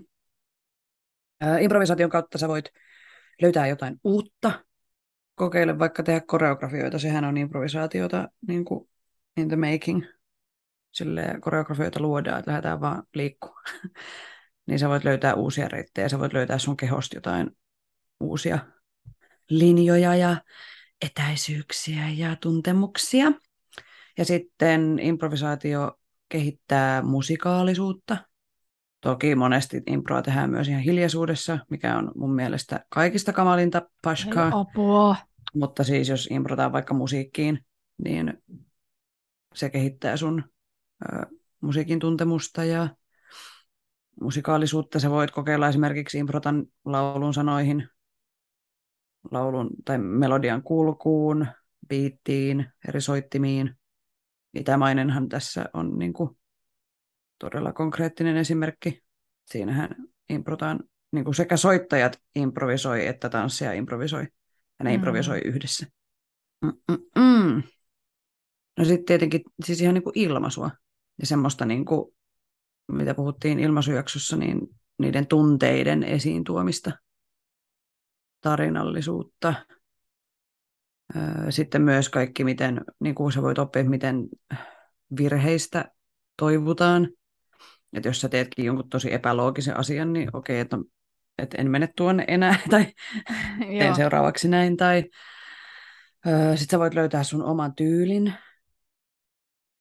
Ää, 1.41 1.59
improvisaation 1.59 2.09
kautta 2.09 2.37
sä 2.37 2.47
voit 2.47 2.65
löytää 3.41 3.67
jotain 3.67 3.99
uutta, 4.03 4.65
kokeile 5.39 5.79
vaikka 5.79 6.03
tehdä 6.03 6.21
koreografioita, 6.27 6.99
sehän 6.99 7.25
on 7.25 7.37
improvisaatiota 7.37 8.29
niin 8.47 8.65
kuin 8.65 8.89
in 9.37 9.47
the 9.47 9.55
making. 9.55 10.03
Sille 10.91 11.35
koreografioita 11.41 11.99
luodaan, 11.99 12.39
että 12.39 12.51
lähdetään 12.51 12.81
vaan 12.81 13.03
liikkumaan. 13.13 13.63
niin 14.67 14.79
sä 14.79 14.89
voit 14.89 15.03
löytää 15.03 15.33
uusia 15.33 15.67
reittejä, 15.67 16.09
sä 16.09 16.19
voit 16.19 16.33
löytää 16.33 16.57
sun 16.57 16.77
kehosta 16.77 17.17
jotain 17.17 17.57
uusia 18.19 18.59
linjoja 19.49 20.15
ja 20.15 20.37
etäisyyksiä 21.01 22.09
ja 22.09 22.35
tuntemuksia. 22.35 23.31
Ja 24.17 24.25
sitten 24.25 24.99
improvisaatio 24.99 25.99
kehittää 26.29 27.01
musikaalisuutta. 27.01 28.17
Toki 29.01 29.35
monesti 29.35 29.83
improa 29.87 30.21
tehdään 30.21 30.49
myös 30.49 30.67
ihan 30.67 30.81
hiljaisuudessa, 30.81 31.59
mikä 31.69 31.97
on 31.97 32.11
mun 32.15 32.35
mielestä 32.35 32.85
kaikista 32.89 33.33
kamalinta 33.33 33.81
paskaa. 34.01 34.51
apua. 34.53 35.28
Mutta 35.55 35.83
siis 35.83 36.09
jos 36.09 36.27
improtaan 36.31 36.71
vaikka 36.71 36.93
musiikkiin, 36.93 37.65
niin 38.03 38.43
se 39.55 39.69
kehittää 39.69 40.17
sun 40.17 40.43
ö, 41.13 41.25
musiikin 41.61 41.99
tuntemusta 41.99 42.63
ja 42.63 42.95
musikaalisuutta. 44.21 44.99
Sä 44.99 45.09
voit 45.09 45.31
kokeilla 45.31 45.67
esimerkiksi 45.67 46.17
improtan 46.17 46.65
laulun 46.85 47.33
sanoihin, 47.33 47.87
laulun 49.31 49.69
tai 49.85 49.97
melodian 49.97 50.63
kulkuun, 50.63 51.47
biittiin, 51.87 52.65
eri 52.87 53.01
soittimiin. 53.01 53.75
Itämainenhan 54.53 55.29
tässä 55.29 55.65
on 55.73 55.99
niin 55.99 56.13
kuin 56.13 56.37
todella 57.39 57.73
konkreettinen 57.73 58.37
esimerkki. 58.37 59.03
Siinähän 59.45 59.95
improtaan, 60.29 60.79
niin 61.11 61.25
kuin 61.25 61.35
sekä 61.35 61.57
soittajat 61.57 62.21
improvisoi 62.35 63.07
että 63.07 63.29
tanssia 63.29 63.73
improvisoi. 63.73 64.27
Ja 64.79 64.83
ne 64.83 64.89
mm. 64.89 64.95
improvisoi 64.95 65.41
yhdessä. 65.45 65.87
Mm-mm-mm. 66.65 67.63
No 68.77 68.85
sitten 68.85 69.05
tietenkin 69.05 69.41
siis 69.65 69.81
ihan 69.81 69.93
niin 69.93 70.03
kuin 70.03 70.19
ilmaisua 70.19 70.71
ja 71.19 71.25
semmoista, 71.25 71.65
niin 71.65 71.85
kuin, 71.85 72.15
mitä 72.91 73.13
puhuttiin 73.13 73.59
ilmaisujaksossa, 73.59 74.37
niin 74.37 74.61
niiden 74.99 75.27
tunteiden 75.27 76.03
esiin 76.03 76.43
tuomista, 76.43 76.91
tarinallisuutta. 78.41 79.53
Sitten 81.49 81.81
myös 81.81 82.09
kaikki, 82.09 82.43
miten 82.43 82.81
niin 82.99 83.15
kuin 83.15 83.31
sä 83.31 83.41
voit 83.41 83.59
oppia, 83.59 83.83
miten 83.83 84.29
virheistä 85.17 85.91
toivutaan. 86.37 87.09
Että 87.93 88.09
jos 88.09 88.21
sä 88.21 88.29
teetkin 88.29 88.65
jonkun 88.65 88.89
tosi 88.89 89.13
epäloogisen 89.13 89.77
asian, 89.77 90.13
niin 90.13 90.29
okei, 90.33 90.59
että, 90.59 90.77
no, 90.77 90.83
että 91.39 91.57
en 91.57 91.71
mene 91.71 91.89
tuonne 91.95 92.25
enää, 92.27 92.55
tai 92.69 92.85
teen 93.59 93.95
seuraavaksi 93.95 94.47
näin, 94.47 94.77
tai 94.77 95.03
sitten 96.55 96.67
sä 96.71 96.79
voit 96.79 96.93
löytää 96.93 97.23
sun 97.23 97.43
oman 97.43 97.75
tyylin, 97.75 98.33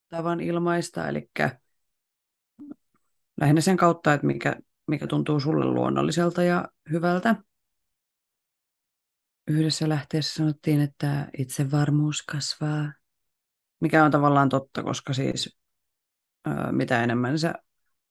tavan 0.08 0.40
ilmaista, 0.40 1.08
eli 1.08 1.30
lähinnä 3.40 3.60
sen 3.60 3.76
kautta, 3.76 4.12
että 4.12 4.26
mikä, 4.26 4.56
mikä 4.86 5.06
tuntuu 5.06 5.40
sulle 5.40 5.64
luonnolliselta 5.64 6.42
ja 6.42 6.68
hyvältä. 6.90 7.36
Yhdessä 9.46 9.88
lähteessä 9.88 10.34
sanottiin, 10.34 10.80
että 10.80 11.28
itsevarmuus 11.38 12.22
kasvaa, 12.22 12.92
mikä 13.80 14.04
on 14.04 14.10
tavallaan 14.10 14.48
totta, 14.48 14.82
koska 14.82 15.12
siis 15.12 15.58
mitä 16.72 17.02
enemmän 17.02 17.38
sä 17.38 17.54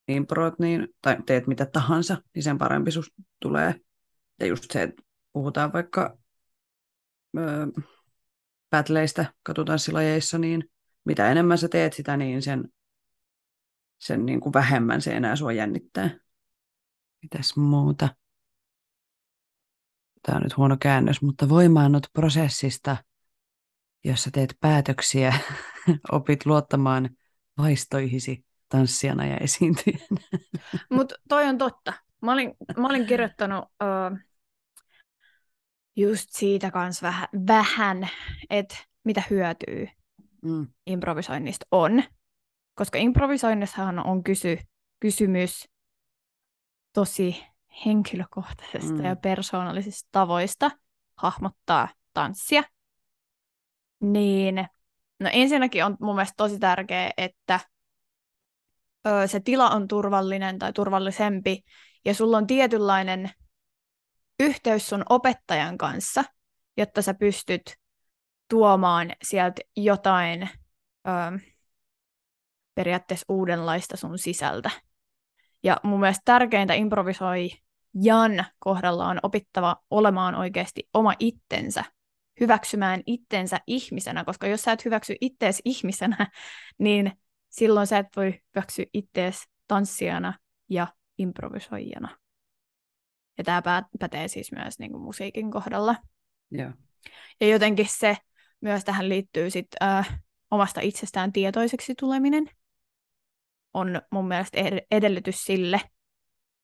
improot 0.07 0.59
niin, 0.59 0.87
tai 1.01 1.17
teet 1.25 1.47
mitä 1.47 1.65
tahansa, 1.65 2.17
niin 2.35 2.43
sen 2.43 2.57
parempi 2.57 2.91
sus 2.91 3.13
tulee. 3.39 3.75
Ja 4.39 4.45
just 4.45 4.71
se, 4.71 4.83
että 4.83 5.03
puhutaan 5.33 5.73
vaikka 5.73 6.17
pätleistä 8.69 9.33
katutanssilajeissa, 9.43 10.37
niin 10.37 10.69
mitä 11.05 11.31
enemmän 11.31 11.57
sä 11.57 11.67
teet 11.67 11.93
sitä, 11.93 12.17
niin 12.17 12.41
sen, 12.41 12.69
sen 13.97 14.25
niin 14.25 14.39
kuin 14.39 14.53
vähemmän 14.53 15.01
se 15.01 15.15
enää 15.15 15.35
sua 15.35 15.51
jännittää. 15.51 16.09
Mitäs 17.21 17.55
muuta? 17.55 18.15
Tämä 20.21 20.35
on 20.35 20.43
nyt 20.43 20.57
huono 20.57 20.77
käännös, 20.79 21.21
mutta 21.21 21.49
voimaannut 21.49 22.07
prosessista, 22.13 22.97
jossa 24.03 24.31
teet 24.31 24.57
päätöksiä, 24.59 25.33
opit 26.11 26.45
luottamaan 26.45 27.09
vaistoihisi 27.57 28.45
tanssijana 28.69 29.25
ja 29.25 29.37
esiintyjänä. 29.37 30.21
Mutta 30.93 31.15
toi 31.29 31.45
on 31.45 31.57
totta. 31.57 31.93
Mä 32.21 32.33
olin, 32.33 32.53
mä 32.77 32.87
olin 32.87 33.05
kirjoittanut 33.05 33.63
uh, 33.63 34.17
just 35.95 36.29
siitä 36.31 36.71
kanssa 36.71 37.07
vähän, 37.07 37.27
vähän 37.47 38.09
että 38.49 38.75
mitä 39.03 39.23
hyötyy 39.29 39.87
mm. 40.41 40.67
improvisoinnista 40.85 41.65
on. 41.71 42.03
Koska 42.75 42.97
improvisoinnissahan 42.97 44.07
on 44.07 44.23
kysy, 44.23 44.57
kysymys 44.99 45.69
tosi 46.93 47.45
henkilökohtaisesta 47.85 48.93
mm. 48.93 49.05
ja 49.05 49.15
persoonallisista 49.15 50.09
tavoista 50.11 50.71
hahmottaa 51.15 51.87
tanssia. 52.13 52.63
Niin, 53.99 54.67
no 55.19 55.29
ensinnäkin 55.33 55.85
on 55.85 55.97
mun 55.99 56.15
mielestä 56.15 56.33
tosi 56.37 56.59
tärkeää, 56.59 57.11
että 57.17 57.59
ö, 59.07 59.27
se 59.27 59.39
tila 59.39 59.69
on 59.69 59.87
turvallinen 59.87 60.59
tai 60.59 60.73
turvallisempi, 60.73 61.63
ja 62.05 62.13
sulla 62.13 62.37
on 62.37 62.47
tietynlainen 62.47 63.29
yhteys 64.39 64.89
sun 64.89 65.03
opettajan 65.09 65.77
kanssa, 65.77 66.23
jotta 66.77 67.01
sä 67.01 67.13
pystyt 67.13 67.77
tuomaan 68.49 69.11
sieltä 69.23 69.61
jotain 69.75 70.49
ö, 71.07 71.39
periaatteessa 72.75 73.25
uudenlaista 73.29 73.97
sun 73.97 74.19
sisältä. 74.19 74.69
Ja 75.63 75.77
mun 75.83 75.99
mielestä 75.99 76.21
tärkeintä 76.25 76.73
improvisoi 76.73 77.49
Jan 78.03 78.45
kohdalla 78.59 79.07
on 79.07 79.19
opittava 79.23 79.75
olemaan 79.89 80.35
oikeasti 80.35 80.89
oma 80.93 81.13
itsensä, 81.19 81.83
hyväksymään 82.39 83.03
itsensä 83.05 83.59
ihmisenä, 83.67 84.23
koska 84.23 84.47
jos 84.47 84.61
sä 84.61 84.71
et 84.71 84.85
hyväksy 84.85 85.15
ittees 85.21 85.61
ihmisenä, 85.65 86.27
niin 86.77 87.11
silloin 87.57 87.87
sä 87.87 87.97
et 87.97 88.07
voi 88.15 88.41
hyväksyä 88.55 88.85
ittees 88.93 89.43
tanssijana 89.67 90.33
ja 90.69 90.87
improvisoijana. 91.17 92.17
Ja 93.37 93.43
tämä 93.43 93.83
pätee 93.99 94.27
siis 94.27 94.51
myös 94.51 94.79
niin 94.79 94.91
kuin 94.91 95.03
musiikin 95.03 95.51
kohdalla. 95.51 95.95
Yeah. 96.55 96.73
Ja 97.41 97.47
jotenkin 97.47 97.87
se 97.89 98.17
myös 98.61 98.83
tähän 98.83 99.09
liittyy 99.09 99.49
sit, 99.49 99.67
äh, 99.81 100.21
omasta 100.51 100.81
itsestään 100.81 101.33
tietoiseksi 101.33 101.95
tuleminen. 101.95 102.45
On 103.73 104.01
mun 104.11 104.27
mielestä 104.27 104.57
edellytys 104.91 105.43
sille, 105.43 105.81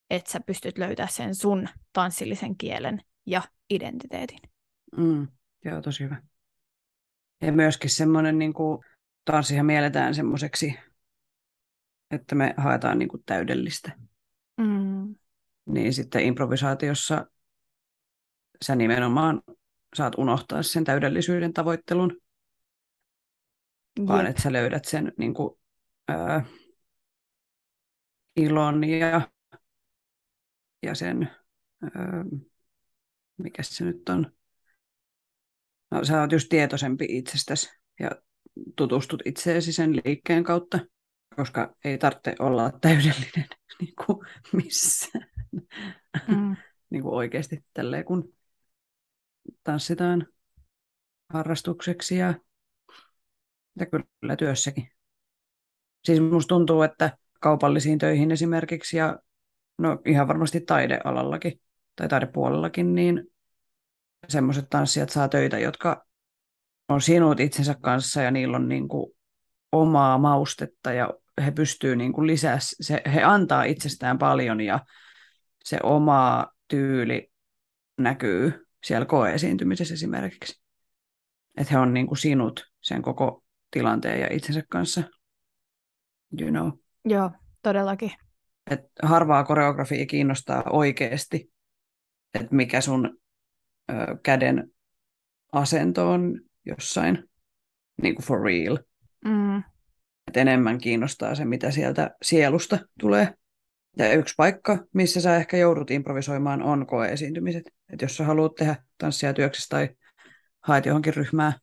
että 0.09 0.31
sä 0.31 0.39
pystyt 0.39 0.77
löytää 0.77 1.07
sen 1.07 1.35
sun 1.35 1.69
tanssillisen 1.93 2.57
kielen 2.57 3.01
ja 3.25 3.41
identiteetin. 3.69 4.39
Mm, 4.97 5.27
joo, 5.65 5.81
tosi 5.81 6.03
hyvä. 6.03 6.21
Ja 7.41 7.51
myöskin 7.51 7.89
semmoinen, 7.89 8.39
niin 8.39 8.53
kuin, 8.53 8.79
tanssihan 9.25 9.65
mielletään 9.65 10.15
semmoiseksi, 10.15 10.79
että 12.11 12.35
me 12.35 12.53
haetaan 12.57 12.99
niin 12.99 13.09
kuin, 13.09 13.23
täydellistä. 13.25 13.97
Mm. 14.57 15.15
Niin 15.65 15.93
sitten 15.93 16.25
improvisaatiossa 16.25 17.25
sä 18.61 18.75
nimenomaan 18.75 19.41
saat 19.95 20.15
unohtaa 20.17 20.63
sen 20.63 20.83
täydellisyyden 20.83 21.53
tavoittelun, 21.53 22.17
Jep. 23.99 24.07
vaan 24.07 24.25
että 24.25 24.41
sä 24.41 24.53
löydät 24.53 24.85
sen 24.85 25.13
niin 25.17 25.33
kuin, 25.33 25.59
ää, 26.07 26.45
ilon 28.35 28.83
ja, 28.83 29.31
ja 30.83 30.95
sen, 30.95 31.31
ää, 31.83 32.25
mikä 33.37 33.63
se 33.63 33.85
nyt 33.85 34.09
on, 34.09 34.31
no 35.91 36.05
sä 36.05 36.21
oot 36.21 36.31
just 36.31 36.49
tietoisempi 36.49 37.05
itsestäsi 37.09 37.69
ja 37.99 38.11
tutustut 38.75 39.21
itseesi 39.25 39.73
sen 39.73 39.95
liikkeen 39.95 40.43
kautta, 40.43 40.79
koska 41.35 41.75
ei 41.85 41.97
tarvitse 41.97 42.35
olla 42.39 42.71
täydellinen 42.81 43.47
niin 43.79 43.93
kuin 44.05 44.27
missään. 44.53 45.27
Mm. 46.27 46.55
niin 46.89 47.03
kuin 47.03 47.13
oikeasti 47.13 47.65
tälleen, 47.73 48.05
kun 48.05 48.33
tanssitaan 49.63 50.27
harrastukseksi 51.29 52.17
ja 52.17 52.33
Ja 53.79 53.85
kyllä 53.85 54.35
työssäkin. 54.35 54.89
Siis 56.03 56.21
musta 56.21 56.47
tuntuu, 56.47 56.81
että 56.81 57.17
kaupallisiin 57.39 57.97
töihin 57.99 58.31
esimerkiksi 58.31 58.97
ja 58.97 59.19
no 59.77 60.01
ihan 60.05 60.27
varmasti 60.27 60.61
taidealallakin 60.61 61.61
tai 61.95 62.07
taidepuolellakin, 62.07 62.95
niin 62.95 63.23
semmoiset 64.29 64.69
tanssijat 64.69 65.09
saa 65.09 65.27
töitä, 65.27 65.59
jotka 65.59 66.05
on 66.89 67.01
sinut 67.01 67.39
itsensä 67.39 67.75
kanssa 67.81 68.21
ja 68.21 68.31
niillä 68.31 68.57
on 68.57 68.69
niin 68.69 68.87
kuin 68.87 69.13
omaa 69.71 70.17
maustetta 70.17 70.93
ja 70.93 71.13
he 71.45 71.51
pystyy 71.51 71.95
niin 71.95 72.13
kuin 72.13 72.27
lisää, 72.27 72.57
se, 72.59 73.01
he 73.13 73.23
antaa 73.23 73.63
itsestään 73.63 74.17
paljon 74.17 74.61
ja 74.61 74.79
se 75.63 75.79
oma 75.83 76.47
tyyli 76.67 77.31
näkyy 77.97 78.67
siellä 78.83 79.05
koeesiintymisessä 79.05 79.93
esimerkiksi. 79.93 80.61
Että 81.57 81.73
he 81.73 81.79
on 81.79 81.93
niin 81.93 82.07
kuin 82.07 82.17
sinut 82.17 82.71
sen 82.81 83.01
koko 83.01 83.43
tilanteen 83.71 84.21
ja 84.21 84.27
itsensä 84.31 84.63
kanssa. 84.69 85.03
You 86.39 86.49
know. 86.49 86.71
Joo, 87.05 87.31
todellakin. 87.61 88.11
Et 88.71 88.79
harvaa 89.03 89.43
koreografia 89.43 90.05
kiinnostaa 90.05 90.63
oikeasti, 90.69 91.51
että 92.33 92.55
mikä 92.55 92.81
sun 92.81 93.17
ö, 93.91 93.93
käden 94.23 94.71
asento 95.51 96.09
on 96.09 96.41
jossain 96.65 97.29
niin 98.01 98.15
kuin 98.15 98.25
for 98.25 98.41
real. 98.41 98.77
Mm. 99.25 99.57
Et 100.27 100.37
enemmän 100.37 100.77
kiinnostaa 100.77 101.35
se, 101.35 101.45
mitä 101.45 101.71
sieltä 101.71 102.11
sielusta 102.21 102.79
tulee. 102.99 103.33
Ja 103.97 104.13
yksi 104.13 104.33
paikka, 104.37 104.77
missä 104.93 105.21
sä 105.21 105.35
ehkä 105.35 105.57
joudut 105.57 105.91
improvisoimaan, 105.91 106.63
on 106.63 106.87
koeesiintymiset. 106.87 107.63
Et 107.93 108.01
jos 108.01 108.17
sä 108.17 108.23
haluat 108.23 108.55
tehdä 108.55 108.75
tanssia 108.97 109.33
työksessä 109.33 109.69
tai 109.69 109.89
haet 110.61 110.85
johonkin 110.85 111.13
ryhmään, 111.13 111.53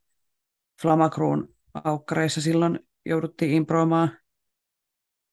Flamakruun 0.83 1.55
aukkareissa 1.85 2.41
silloin 2.41 2.79
jouduttiin 3.07 3.51
improimaan. 3.51 4.19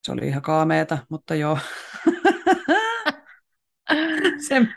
Se 0.03 0.11
oli 0.11 0.27
ihan 0.27 0.41
kaameeta, 0.41 0.97
mutta 1.09 1.35
joo. 1.35 1.59
sen, 4.47 4.73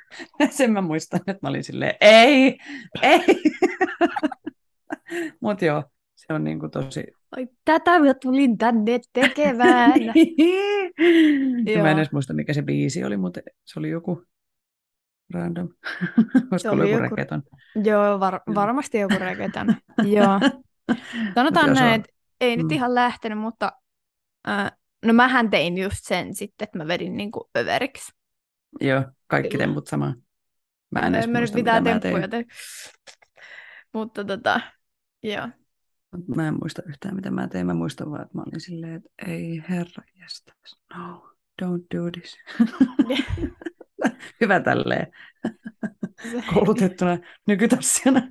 sen 0.50 0.72
mä 0.72 0.80
muistan, 0.80 1.20
että 1.20 1.38
mä 1.42 1.48
olin 1.48 1.64
silleen, 1.64 1.94
ei, 2.00 2.58
ei. 3.02 3.24
mutta 5.40 5.64
joo, 5.64 5.84
se 6.14 6.34
on 6.34 6.44
niinku 6.44 6.68
tosi... 6.68 7.04
Ai, 7.36 7.48
tätä 7.64 7.98
mä 7.98 8.14
tulin 8.14 8.58
tänne 8.58 9.00
tekemään. 9.12 9.92
Ja 11.66 11.82
mä 11.82 11.90
en 11.90 11.96
edes 11.96 12.12
muista, 12.12 12.34
mikä 12.34 12.52
se 12.52 12.62
biisi 12.62 13.04
oli, 13.04 13.16
mutta 13.16 13.40
se 13.64 13.78
oli 13.78 13.90
joku 13.90 14.22
random. 15.34 15.68
Olisiko 16.52 16.72
ollut 16.72 16.90
joku, 16.90 17.04
joku 17.04 17.16
reggaeton? 17.16 17.42
Joo, 17.84 18.20
var, 18.20 18.40
varmasti 18.54 18.98
joku 18.98 19.14
reggaeton. 19.18 19.66
joo. 20.16 20.40
Sanotaan 21.34 21.74
näin, 21.74 22.00
että 22.00 22.12
ei 22.40 22.56
mm. 22.56 22.62
nyt 22.62 22.72
ihan 22.72 22.94
lähtenyt, 22.94 23.38
mutta 23.38 23.72
äh, 24.48 24.72
no 25.06 25.12
mähän 25.12 25.50
tein 25.50 25.78
just 25.78 25.98
sen 26.00 26.34
sitten, 26.34 26.64
että 26.64 26.78
mä 26.78 26.86
vedin 26.86 27.16
niinku 27.16 27.50
överiksi. 27.58 28.12
Joo, 28.80 29.04
kaikki 29.26 29.58
temput 29.58 29.86
samaan. 29.86 30.16
Mä 30.90 31.00
en 31.00 31.14
edes 31.14 31.24
en 31.24 31.32
muista, 31.32 31.58
mitä 31.58 31.82
temppuja 31.82 32.28
tein. 32.28 32.46
Mutta 33.92 34.24
tota, 34.24 34.60
joo. 35.22 35.48
Mä 36.36 36.48
en 36.48 36.54
muista 36.54 36.82
yhtään, 36.86 37.14
mitä 37.14 37.30
mä 37.30 37.48
tein. 37.48 37.66
Mä 37.66 37.74
muistan 37.74 38.10
vaan, 38.10 38.22
että 38.22 38.38
mä 38.38 38.42
olin 38.46 38.60
silleen, 38.60 38.94
että 38.94 39.10
ei 39.26 39.62
herra 39.68 40.04
jästäs. 40.20 40.82
No, 40.96 41.30
don't 41.62 41.86
do 41.96 42.10
this. 42.10 42.36
Hyvä 44.40 44.60
tälleen. 44.60 45.06
Koulutettuna 46.54 47.18
nykytassijana. 47.46 48.22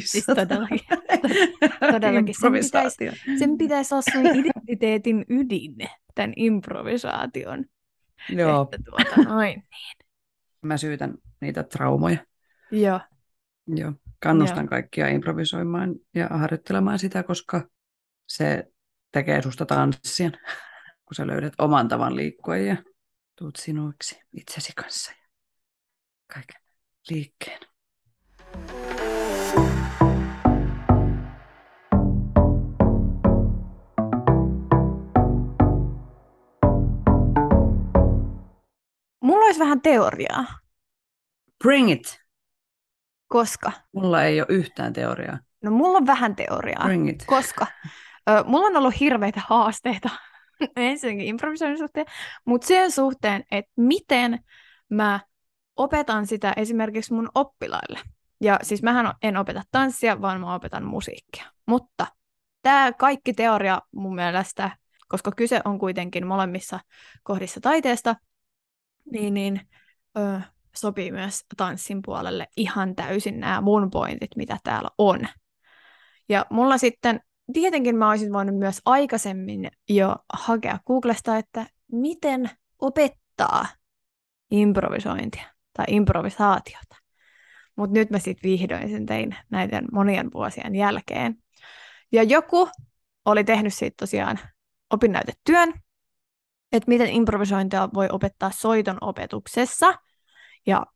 Siis 0.00 0.26
todellakin. 0.26 0.80
todellakin. 1.92 2.34
Sen 2.40 2.52
pitäisi, 2.52 2.96
sen 3.38 3.58
pitäisi 3.58 3.94
olla 3.94 4.02
sun 4.12 4.26
identiteetin 4.26 5.24
ydin, 5.28 5.76
tämän 6.14 6.32
improvisaation. 6.36 7.64
Joo. 8.28 8.62
Että 8.62 8.78
tuota, 8.84 9.30
noin 9.30 9.46
niin. 9.48 9.62
Mä 10.62 10.76
syytän 10.76 11.14
niitä 11.40 11.62
traumoja. 11.62 12.18
Joo. 12.70 13.00
Joo. 13.66 13.92
Kannustan 14.22 14.64
Joo. 14.64 14.68
kaikkia 14.68 15.08
improvisoimaan 15.08 15.94
ja 16.14 16.28
harjoittelemaan 16.28 16.98
sitä, 16.98 17.22
koska 17.22 17.68
se 18.28 18.72
tekee 19.12 19.42
susta 19.42 19.66
tanssien, 19.66 20.32
kun 21.04 21.14
sä 21.14 21.26
löydät 21.26 21.52
oman 21.58 21.88
tavan 21.88 22.16
liikkua 22.16 22.56
ja 22.56 22.76
tuut 23.38 23.56
sinuiksi 23.56 24.20
itsesi 24.32 24.72
kanssa 24.76 25.12
ja 25.12 25.28
kaiken 26.26 26.62
liikkeen. 27.10 27.60
Mulla 39.20 39.44
olisi 39.44 39.60
vähän 39.60 39.80
teoriaa. 39.80 40.44
Bring 41.64 41.90
it! 41.90 42.21
Koska? 43.32 43.72
Mulla 43.92 44.24
ei 44.24 44.40
ole 44.40 44.46
yhtään 44.48 44.92
teoriaa. 44.92 45.38
No 45.62 45.70
mulla 45.70 45.98
on 45.98 46.06
vähän 46.06 46.36
teoriaa. 46.36 46.84
Bring 46.84 47.08
it. 47.08 47.24
Koska 47.26 47.66
ö, 48.30 48.44
mulla 48.46 48.66
on 48.66 48.76
ollut 48.76 49.00
hirveitä 49.00 49.40
haasteita 49.46 50.10
ensinnäkin 50.76 51.26
improvisoinnin 51.26 51.78
suhteen, 51.78 52.06
mutta 52.44 52.66
sen 52.66 52.90
suhteen, 52.90 53.44
että 53.50 53.72
miten 53.76 54.38
mä 54.88 55.20
opetan 55.76 56.26
sitä 56.26 56.52
esimerkiksi 56.56 57.14
mun 57.14 57.28
oppilaille. 57.34 58.00
Ja 58.40 58.58
siis 58.62 58.82
mähän 58.82 59.14
en 59.22 59.36
opeta 59.36 59.62
tanssia, 59.70 60.20
vaan 60.20 60.40
mä 60.40 60.54
opetan 60.54 60.84
musiikkia. 60.84 61.44
Mutta 61.66 62.06
tämä 62.62 62.92
kaikki 62.92 63.32
teoria 63.32 63.82
mun 63.92 64.14
mielestä, 64.14 64.70
koska 65.08 65.32
kyse 65.36 65.60
on 65.64 65.78
kuitenkin 65.78 66.26
molemmissa 66.26 66.80
kohdissa 67.22 67.60
taiteesta, 67.60 68.16
niin, 69.12 69.34
niin 69.34 69.60
ö, 70.18 70.40
sopii 70.76 71.12
myös 71.12 71.44
tanssin 71.56 72.02
puolelle 72.04 72.46
ihan 72.56 72.94
täysin 72.94 73.40
nämä 73.40 73.60
mun 73.60 73.90
pointit, 73.90 74.30
mitä 74.36 74.58
täällä 74.64 74.90
on. 74.98 75.28
Ja 76.28 76.46
mulla 76.50 76.78
sitten, 76.78 77.20
tietenkin 77.52 77.96
mä 77.96 78.08
olisin 78.08 78.32
voinut 78.32 78.56
myös 78.56 78.80
aikaisemmin 78.84 79.70
jo 79.88 80.16
hakea 80.32 80.78
Googlesta, 80.86 81.36
että 81.36 81.66
miten 81.92 82.50
opettaa 82.78 83.66
improvisointia 84.50 85.44
tai 85.72 85.84
improvisaatiota. 85.88 86.96
Mutta 87.76 87.94
nyt 87.94 88.10
mä 88.10 88.18
sitten 88.18 88.50
vihdoin 88.50 88.90
sen 88.90 89.06
tein 89.06 89.36
näiden 89.50 89.84
monien 89.92 90.30
vuosien 90.34 90.74
jälkeen. 90.74 91.36
Ja 92.12 92.22
joku 92.22 92.68
oli 93.24 93.44
tehnyt 93.44 93.74
siitä 93.74 93.94
tosiaan 93.98 94.38
opinnäytetyön, 94.90 95.72
että 96.72 96.88
miten 96.88 97.08
improvisointia 97.08 97.88
voi 97.94 98.08
opettaa 98.12 98.50
soiton 98.50 98.98
opetuksessa. 99.00 99.94
Ja 100.66 100.86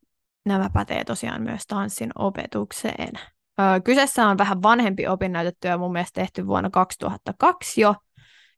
nämä 0.44 0.70
pätee 0.72 1.04
tosiaan 1.04 1.42
myös 1.42 1.66
tanssin 1.66 2.10
opetukseen. 2.14 3.12
Öö, 3.60 3.80
kyseessä 3.84 4.28
on 4.28 4.38
vähän 4.38 4.62
vanhempi 4.62 5.06
opinnäytetyö, 5.06 5.78
mun 5.78 5.92
mielestä 5.92 6.20
tehty 6.20 6.46
vuonna 6.46 6.70
2002 6.70 7.80
jo. 7.80 7.94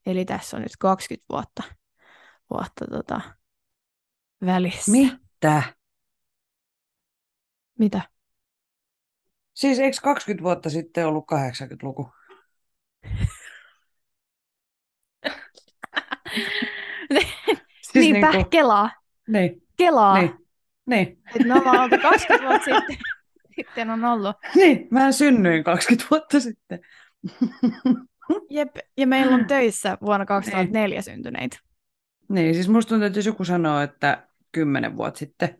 Eli 0.06 0.24
tässä 0.24 0.56
on 0.56 0.62
nyt 0.62 0.72
20 0.78 1.26
vuotta, 1.32 1.62
vuotta 2.50 2.84
tota, 2.90 3.20
välissä. 4.46 4.90
Mitä? 4.90 5.62
Mitä? 7.78 8.02
Siis 9.54 9.78
eikö 9.78 9.96
20 10.02 10.44
vuotta 10.44 10.70
sitten 10.70 11.06
ollut 11.06 11.24
80-luku? 11.32 12.12
siis 17.82 17.94
Niinpä, 17.94 18.30
niin 18.30 18.42
kuin... 18.42 18.50
kelaa. 18.50 18.90
Niin. 19.28 19.62
Kelaa. 19.76 20.18
Niin. 20.18 20.47
Niin. 20.88 21.18
Että 21.34 21.48
me 21.48 21.54
ollaan 21.54 21.80
oltu 21.80 21.96
20 22.02 22.48
vuotta 22.48 22.64
sitten. 22.64 22.96
Sitten 23.56 23.90
on 23.90 24.04
ollut. 24.04 24.36
Niin, 24.54 24.88
mä 24.90 25.12
synnyin 25.12 25.64
20 25.64 26.06
vuotta 26.10 26.40
sitten. 26.40 26.80
Jep, 28.50 28.76
ja 28.96 29.06
meillä 29.06 29.34
on 29.34 29.46
töissä 29.46 29.98
vuonna 30.02 30.26
2004 30.26 30.94
niin. 30.94 31.02
syntyneitä. 31.02 31.58
Niin, 32.28 32.54
siis 32.54 32.68
musta 32.68 32.88
tuntuu, 32.88 33.06
että 33.06 33.18
jos 33.18 33.26
joku 33.26 33.44
sanoo, 33.44 33.80
että 33.80 34.28
10 34.52 34.96
vuotta 34.96 35.18
sitten, 35.18 35.58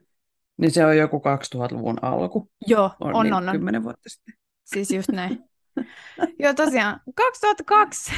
niin 0.57 0.71
se 0.71 0.87
on 0.87 0.97
joku 0.97 1.19
2000-luvun 1.19 1.99
alku. 2.03 2.51
Joo, 2.67 2.91
on, 3.01 3.15
on, 3.15 3.25
niin 3.25 3.35
on. 3.35 3.53
10 3.53 3.85
vuotta 3.85 4.09
sitten. 4.09 4.35
Siis 4.65 4.91
just 4.91 5.09
näin. 5.09 5.45
Joo, 6.39 6.55
tosiaan, 6.55 7.01
2002. 7.15 8.13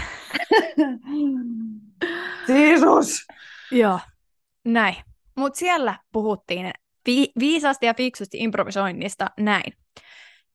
Jeesus! 2.48 3.26
Joo, 3.70 4.00
näin. 4.64 4.94
Mutta 5.36 5.58
siellä 5.58 5.98
puhuttiin 6.12 6.70
vi- 7.06 7.32
viisaasti 7.38 7.86
ja 7.86 7.94
fiksusti 7.94 8.38
improvisoinnista 8.38 9.26
näin. 9.40 9.72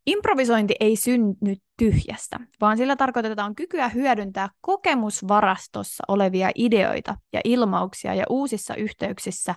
Improvisointi 0.06 0.76
ei 0.80 0.96
synny 0.96 1.56
tyhjästä, 1.78 2.40
vaan 2.62 2.78
sillä 2.78 2.96
tarkoitetaan 2.96 3.56
kykyä 3.56 3.90
hyödyntää 3.90 4.50
kokemusvarastossa 4.62 6.04
olevia 6.08 6.50
ideoita 6.56 7.18
ja 7.34 7.42
ilmauksia 7.44 8.14
ja 8.14 8.26
uusissa 8.30 8.76
yhteyksissä 8.76 9.56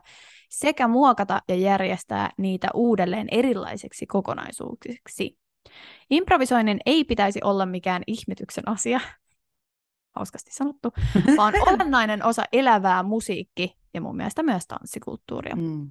sekä 0.51 0.89
muokata 0.89 1.43
ja 1.49 1.55
järjestää 1.55 2.31
niitä 2.39 2.69
uudelleen 2.75 3.29
erilaisiksi 3.31 4.07
kokonaisuuksiksi. 4.07 5.39
Improvisoinnin 6.11 6.81
ei 6.87 7.05
pitäisi 7.05 7.41
olla 7.45 7.67
mikään 7.67 8.03
ihmetyksen 8.07 8.69
asia, 8.69 9.01
hauskasti 10.17 10.51
sanottu, 10.53 10.93
vaan 11.39 11.55
olennainen 11.67 12.25
osa 12.25 12.43
elävää 12.53 13.03
musiikki 13.03 13.77
ja 13.95 14.01
mun 14.01 14.17
mielestä 14.17 14.43
myös 14.43 14.67
tanssikulttuuria. 14.67 15.57
Mm. 15.57 15.91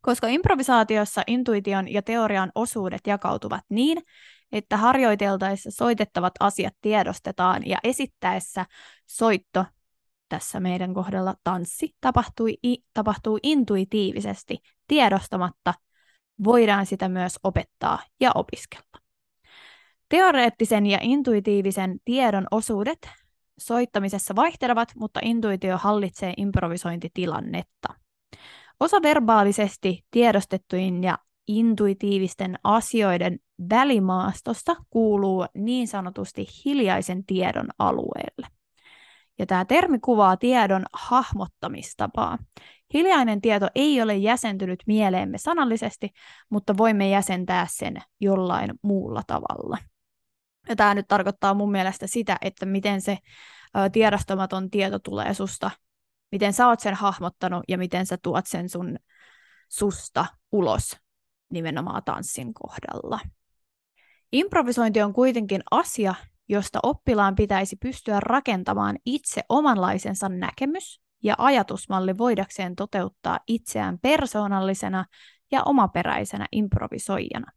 Koska 0.00 0.26
improvisaatiossa 0.26 1.22
intuition 1.26 1.92
ja 1.92 2.02
teorian 2.02 2.52
osuudet 2.54 3.06
jakautuvat 3.06 3.64
niin, 3.68 4.02
että 4.52 4.76
harjoiteltaessa 4.76 5.70
soitettavat 5.70 6.32
asiat 6.40 6.74
tiedostetaan 6.80 7.66
ja 7.66 7.78
esittäessä 7.84 8.66
soitto, 9.06 9.64
tässä 10.28 10.60
meidän 10.60 10.94
kohdalla 10.94 11.34
tanssi, 11.44 11.94
tapahtui, 12.00 12.54
tapahtuu 12.94 13.38
intuitiivisesti, 13.42 14.58
tiedostamatta, 14.86 15.74
voidaan 16.44 16.86
sitä 16.86 17.08
myös 17.08 17.38
opettaa 17.42 17.98
ja 18.20 18.30
opiskella. 18.34 18.98
Teoreettisen 20.08 20.86
ja 20.86 20.98
intuitiivisen 21.02 21.98
tiedon 22.04 22.46
osuudet 22.50 23.08
soittamisessa 23.58 24.36
vaihtelevat, 24.36 24.92
mutta 24.96 25.20
intuitio 25.22 25.78
hallitsee 25.78 26.32
improvisointitilannetta. 26.36 27.88
Osa 28.80 29.02
verbaalisesti 29.02 30.04
tiedostettujen 30.10 31.02
ja 31.02 31.18
intuitiivisten 31.48 32.58
asioiden 32.64 33.38
välimaastosta 33.70 34.76
kuuluu 34.90 35.46
niin 35.54 35.88
sanotusti 35.88 36.46
hiljaisen 36.64 37.26
tiedon 37.26 37.68
alueelle. 37.78 38.46
Ja 39.38 39.46
tämä 39.46 39.64
termi 39.64 39.98
kuvaa 39.98 40.36
tiedon 40.36 40.84
hahmottamistapaa. 40.92 42.38
Hiljainen 42.94 43.40
tieto 43.40 43.68
ei 43.74 44.02
ole 44.02 44.16
jäsentynyt 44.16 44.82
mieleemme 44.86 45.38
sanallisesti, 45.38 46.10
mutta 46.50 46.76
voimme 46.76 47.10
jäsentää 47.10 47.66
sen 47.70 47.96
jollain 48.20 48.70
muulla 48.82 49.22
tavalla. 49.26 49.78
Ja 50.68 50.76
tämä 50.76 50.94
nyt 50.94 51.08
tarkoittaa 51.08 51.54
mun 51.54 51.70
mielestä 51.70 52.06
sitä, 52.06 52.36
että 52.40 52.66
miten 52.66 53.00
se 53.00 53.18
tiedostamaton 53.92 54.70
tieto 54.70 54.98
tulee 54.98 55.34
susta, 55.34 55.70
miten 56.32 56.52
sä 56.52 56.68
oot 56.68 56.80
sen 56.80 56.94
hahmottanut 56.94 57.64
ja 57.68 57.78
miten 57.78 58.06
sä 58.06 58.18
tuot 58.22 58.46
sen 58.46 58.68
sun 58.68 58.96
susta 59.68 60.26
ulos 60.52 60.96
nimenomaan 61.50 62.02
tanssin 62.04 62.54
kohdalla. 62.54 63.20
Improvisointi 64.32 65.02
on 65.02 65.12
kuitenkin 65.12 65.62
asia, 65.70 66.14
josta 66.48 66.78
oppilaan 66.82 67.34
pitäisi 67.34 67.76
pystyä 67.76 68.20
rakentamaan 68.20 68.96
itse 69.04 69.42
omanlaisensa 69.48 70.28
näkemys 70.28 71.00
ja 71.22 71.34
ajatusmalli 71.38 72.18
voidakseen 72.18 72.76
toteuttaa 72.76 73.38
itseään 73.46 73.98
persoonallisena 73.98 75.04
ja 75.50 75.62
omaperäisenä 75.62 76.46
improvisoijana. 76.52 77.52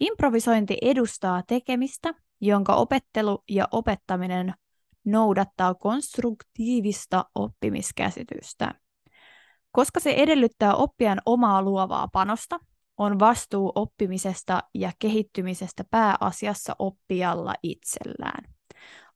Improvisointi 0.00 0.78
edustaa 0.82 1.42
tekemistä, 1.46 2.14
jonka 2.40 2.74
opettelu 2.74 3.44
ja 3.48 3.68
opettaminen 3.72 4.54
noudattaa 5.04 5.74
konstruktiivista 5.74 7.24
oppimiskäsitystä. 7.34 8.74
Koska 9.72 10.00
se 10.00 10.10
edellyttää 10.10 10.74
oppijan 10.74 11.20
omaa 11.26 11.62
luovaa 11.62 12.08
panosta, 12.08 12.58
on 12.96 13.18
vastuu 13.18 13.72
oppimisesta 13.74 14.62
ja 14.74 14.92
kehittymisestä 14.98 15.84
pääasiassa 15.90 16.76
oppijalla 16.78 17.54
itsellään. 17.62 18.44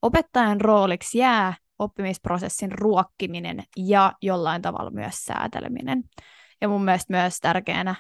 Opettajan 0.03 0.61
rooliksi 0.61 1.19
jää 1.19 1.55
oppimisprosessin 1.79 2.73
ruokkiminen 2.73 3.65
ja 3.77 4.13
jollain 4.23 4.63
tavalla 4.63 4.91
myös 4.91 5.15
sääteleminen. 5.15 6.05
Ja 6.61 6.69
mun 6.69 6.85
mielestä 6.85 7.13
myös 7.13 7.39
tärkeänä, 7.41 7.95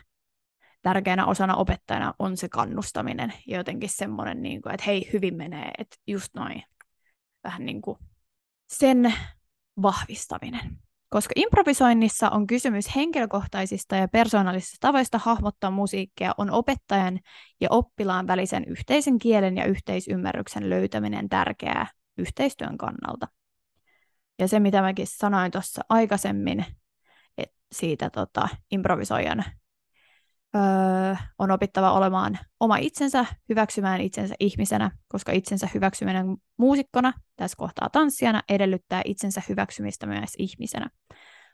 tärkeänä 0.82 1.26
osana 1.26 1.54
opettajana 1.54 2.14
on 2.18 2.36
se 2.36 2.48
kannustaminen 2.48 3.32
jotenkin 3.46 3.88
semmoinen, 3.88 4.42
niin 4.42 4.62
kuin, 4.62 4.74
että 4.74 4.84
hei, 4.86 5.10
hyvin 5.12 5.36
menee, 5.36 5.70
että 5.78 5.96
just 6.06 6.34
noin, 6.34 6.62
vähän 7.44 7.66
niin 7.66 7.82
kuin 7.82 7.98
sen 8.68 9.14
vahvistaminen 9.82 10.84
koska 11.14 11.32
improvisoinnissa 11.36 12.30
on 12.30 12.46
kysymys 12.46 12.96
henkilökohtaisista 12.96 13.96
ja 13.96 14.08
persoonallisista 14.08 14.76
tavoista 14.80 15.18
hahmottaa 15.18 15.70
musiikkia, 15.70 16.34
on 16.38 16.50
opettajan 16.50 17.20
ja 17.60 17.68
oppilaan 17.70 18.26
välisen 18.26 18.64
yhteisen 18.64 19.18
kielen 19.18 19.56
ja 19.56 19.64
yhteisymmärryksen 19.64 20.70
löytäminen 20.70 21.28
tärkeää 21.28 21.86
yhteistyön 22.18 22.78
kannalta. 22.78 23.28
Ja 24.38 24.48
se, 24.48 24.60
mitä 24.60 24.82
mäkin 24.82 25.06
sanoin 25.06 25.50
tuossa 25.52 25.82
aikaisemmin, 25.88 26.64
että 27.38 27.56
siitä 27.72 28.10
tota, 28.10 28.48
improvisoijan 28.70 29.44
öö, 30.54 31.14
on 31.38 31.50
opittava 31.50 31.92
olemaan 31.92 32.38
oma 32.60 32.76
itsensä, 32.76 33.26
hyväksymään 33.48 34.00
itsensä 34.00 34.34
ihmisenä, 34.40 34.90
koska 35.08 35.32
itsensä 35.32 35.68
hyväksyminen 35.74 36.26
muusikkona, 36.56 37.12
tässä 37.36 37.56
kohtaa 37.56 37.88
tanssijana, 37.90 38.42
edellyttää 38.48 39.02
itsensä 39.04 39.42
hyväksymistä 39.48 40.06
myös 40.06 40.30
ihmisenä. 40.38 40.90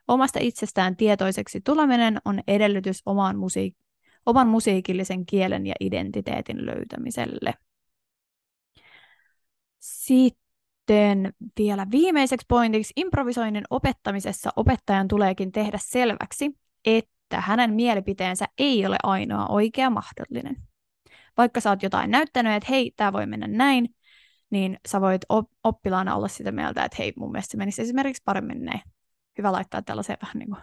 Omasta 0.08 0.38
itsestään 0.42 0.96
tietoiseksi 0.96 1.60
tuleminen 1.60 2.18
on 2.24 2.40
edellytys 2.46 3.02
oman, 3.06 3.36
musiik- 3.36 3.84
oman 4.26 4.48
musiikillisen 4.48 5.26
kielen 5.26 5.66
ja 5.66 5.74
identiteetin 5.80 6.66
löytämiselle. 6.66 7.54
Sitten 9.78 11.32
vielä 11.58 11.86
viimeiseksi 11.90 12.44
pointiksi 12.48 12.92
improvisoinnin 12.96 13.64
opettamisessa 13.70 14.50
opettajan 14.56 15.08
tuleekin 15.08 15.52
tehdä 15.52 15.78
selväksi, 15.82 16.50
että 16.84 17.19
että 17.30 17.40
hänen 17.40 17.74
mielipiteensä 17.74 18.46
ei 18.58 18.86
ole 18.86 18.96
ainoa 19.02 19.46
oikea 19.46 19.90
mahdollinen. 19.90 20.56
Vaikka 21.36 21.60
sä 21.60 21.70
oot 21.70 21.82
jotain 21.82 22.10
näyttänyt, 22.10 22.52
että 22.52 22.66
hei, 22.70 22.92
tämä 22.96 23.12
voi 23.12 23.26
mennä 23.26 23.46
näin, 23.46 23.94
niin 24.50 24.78
sä 24.88 25.00
voit 25.00 25.22
op- 25.28 25.52
oppilaana 25.64 26.14
olla 26.14 26.28
sitä 26.28 26.52
mieltä, 26.52 26.84
että 26.84 26.96
hei, 26.98 27.12
mun 27.16 27.32
mielestä 27.32 27.52
se 27.52 27.56
menisi 27.56 27.82
esimerkiksi 27.82 28.22
paremmin 28.24 28.64
näin. 28.64 28.80
Hyvä 29.38 29.52
laittaa 29.52 29.82
tällaiseen 29.82 30.18
vähän 30.22 30.38
niin 30.38 30.48
kuin 30.48 30.60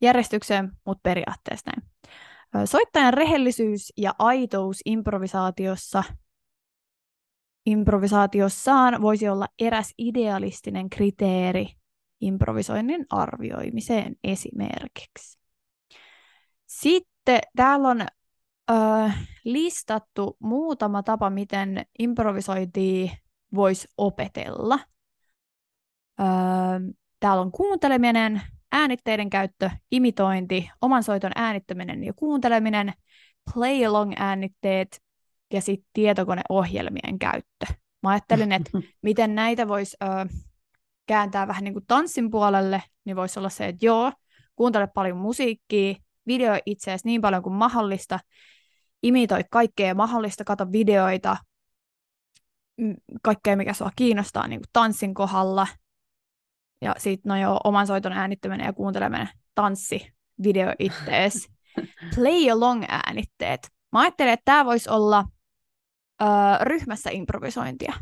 järjestykseen, 0.00 0.72
mutta 0.86 1.00
periaatteessa 1.02 1.70
näin. 1.70 2.66
Soittajan 2.66 3.14
rehellisyys 3.14 3.92
ja 3.96 4.14
aitous 4.18 4.80
improvisaatiossa 4.84 6.04
improvisaatiossaan 7.66 9.02
voisi 9.02 9.28
olla 9.28 9.46
eräs 9.58 9.94
idealistinen 9.98 10.90
kriteeri 10.90 11.66
improvisoinnin 12.20 13.06
arvioimiseen 13.10 14.16
esimerkiksi. 14.24 15.39
Sitten 16.80 17.40
täällä 17.56 17.88
on 17.88 18.00
ö, 18.70 18.74
listattu 19.44 20.36
muutama 20.38 21.02
tapa, 21.02 21.30
miten 21.30 21.86
improvisointia 21.98 23.10
voisi 23.54 23.88
opetella. 23.96 24.78
Ö, 26.20 26.24
täällä 27.20 27.42
on 27.42 27.52
kuunteleminen, 27.52 28.42
äänitteiden 28.72 29.30
käyttö, 29.30 29.70
imitointi, 29.90 30.70
oman 30.82 31.02
soiton 31.02 31.32
äänittäminen 31.34 32.04
ja 32.04 32.12
kuunteleminen, 32.12 32.92
play 33.54 33.84
along 33.84 34.12
äänitteet 34.16 35.02
ja 35.52 35.60
sitten 35.60 35.90
tietokoneohjelmien 35.92 37.18
käyttö. 37.18 37.66
Mä 38.02 38.10
ajattelin, 38.10 38.52
että 38.52 38.70
miten 39.02 39.34
näitä 39.34 39.68
voisi 39.68 39.96
kääntää 41.06 41.48
vähän 41.48 41.64
niin 41.64 41.74
kuin 41.74 41.86
tanssin 41.86 42.30
puolelle, 42.30 42.82
niin 43.04 43.16
voisi 43.16 43.38
olla 43.38 43.48
se, 43.48 43.66
että 43.66 43.86
joo, 43.86 44.12
kuuntele 44.56 44.86
paljon 44.86 45.16
musiikkia, 45.16 45.94
video 46.26 46.58
itseäsi 46.66 47.06
niin 47.06 47.20
paljon 47.20 47.42
kuin 47.42 47.54
mahdollista, 47.54 48.20
imitoi 49.02 49.44
kaikkea 49.50 49.94
mahdollista, 49.94 50.44
kato 50.44 50.72
videoita, 50.72 51.36
kaikkea 53.22 53.56
mikä 53.56 53.72
sua 53.72 53.90
kiinnostaa 53.96 54.48
niin 54.48 54.60
kuin 54.60 54.70
tanssin 54.72 55.14
kohdalla, 55.14 55.66
ja 56.80 56.94
sitten 56.98 57.30
no 57.30 57.40
joo, 57.40 57.60
oman 57.64 57.86
soiton 57.86 58.12
äänittäminen 58.12 58.66
ja 58.66 58.72
kuunteleminen, 58.72 59.28
tanssi, 59.54 60.12
video 60.42 60.72
ittees, 60.78 61.48
play 62.14 62.50
along 62.50 62.84
äänitteet. 62.88 63.60
Mä 63.92 64.00
ajattelen, 64.00 64.32
että 64.32 64.44
tämä 64.44 64.64
voisi 64.64 64.90
olla 64.90 65.24
ö, 66.22 66.24
ryhmässä 66.60 67.10
improvisointia. 67.10 67.92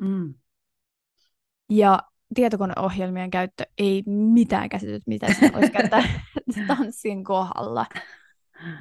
Mm. 0.00 0.34
Ja 1.70 2.02
tietokoneohjelmien 2.34 3.30
käyttö 3.30 3.64
ei 3.78 4.02
mitään 4.06 4.68
käsityt, 4.68 5.02
mitä 5.06 5.34
se 5.34 5.50
voisi 5.52 5.70
käyttää 5.72 6.02
tanssin 6.68 7.24
kohdalla. 7.24 7.86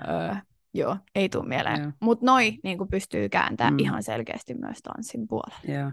Öö, 0.07 0.35
joo, 0.73 0.97
ei 1.15 1.29
tule 1.29 1.47
mieleen. 1.47 1.93
Mutta 2.01 2.25
noi 2.25 2.57
niin 2.63 2.77
pystyy 2.91 3.29
kääntämään 3.29 3.73
mm. 3.73 3.79
ihan 3.79 4.03
selkeästi 4.03 4.53
myös 4.53 4.77
tanssin 4.83 5.27
puolelle. 5.27 5.79
Joo. 5.79 5.91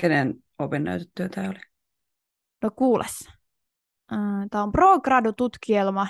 Kenen 0.00 0.34
opinnäytetyö 0.58 1.28
tämä 1.28 1.48
oli? 1.48 1.60
No 2.62 2.70
kuules. 2.70 3.28
Tämä 4.50 4.62
on 4.62 4.72
ProGradu-tutkielma 4.72 6.06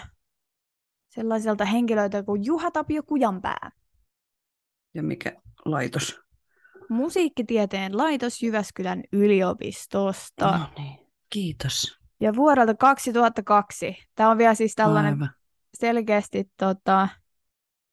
sellaiselta 1.08 1.64
henkilöiltä 1.64 2.22
kuin 2.22 2.44
Juha 2.44 2.70
Tapio 2.70 3.02
Kujanpää. 3.02 3.70
Ja 4.94 5.02
mikä 5.02 5.32
laitos? 5.64 6.23
Musiikkitieteen 6.90 7.96
laitos 7.96 8.42
Jyväskylän 8.42 9.02
yliopistosta. 9.12 10.58
No 10.58 10.66
niin, 10.78 10.98
kiitos. 11.30 11.98
Ja 12.20 12.36
vuodelta 12.36 12.74
2002. 12.74 13.96
Tämä 14.14 14.30
on 14.30 14.38
vielä 14.38 14.54
siis 14.54 14.74
tällainen 14.74 15.12
Aivan. 15.14 15.30
selkeästi, 15.74 16.44
tota, 16.56 17.08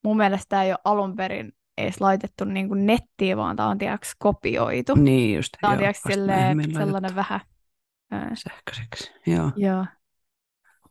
mun 0.03 0.17
mielestä 0.17 0.45
tämä 0.49 0.63
ei 0.63 0.71
ole 0.71 0.79
alun 0.83 1.15
perin 1.15 1.51
edes 1.77 2.01
laitettu 2.01 2.45
niin 2.45 2.67
kuin 2.67 2.85
nettiin, 2.85 3.37
vaan 3.37 3.55
tämä 3.55 3.69
on 3.69 3.77
tiiäks, 3.77 4.15
kopioitu. 4.19 4.95
Niin 4.95 5.35
just, 5.35 5.49
Tämä 5.61 5.71
on 5.71 5.75
joo, 5.75 5.79
tiiäks, 5.79 6.01
silleen, 6.01 6.63
sellainen 6.63 6.91
laitettu 6.93 7.15
vähän 7.15 7.41
ää, 8.11 8.31
sähköiseksi. 8.35 9.11
Joo, 9.27 9.51
joo, 9.55 9.85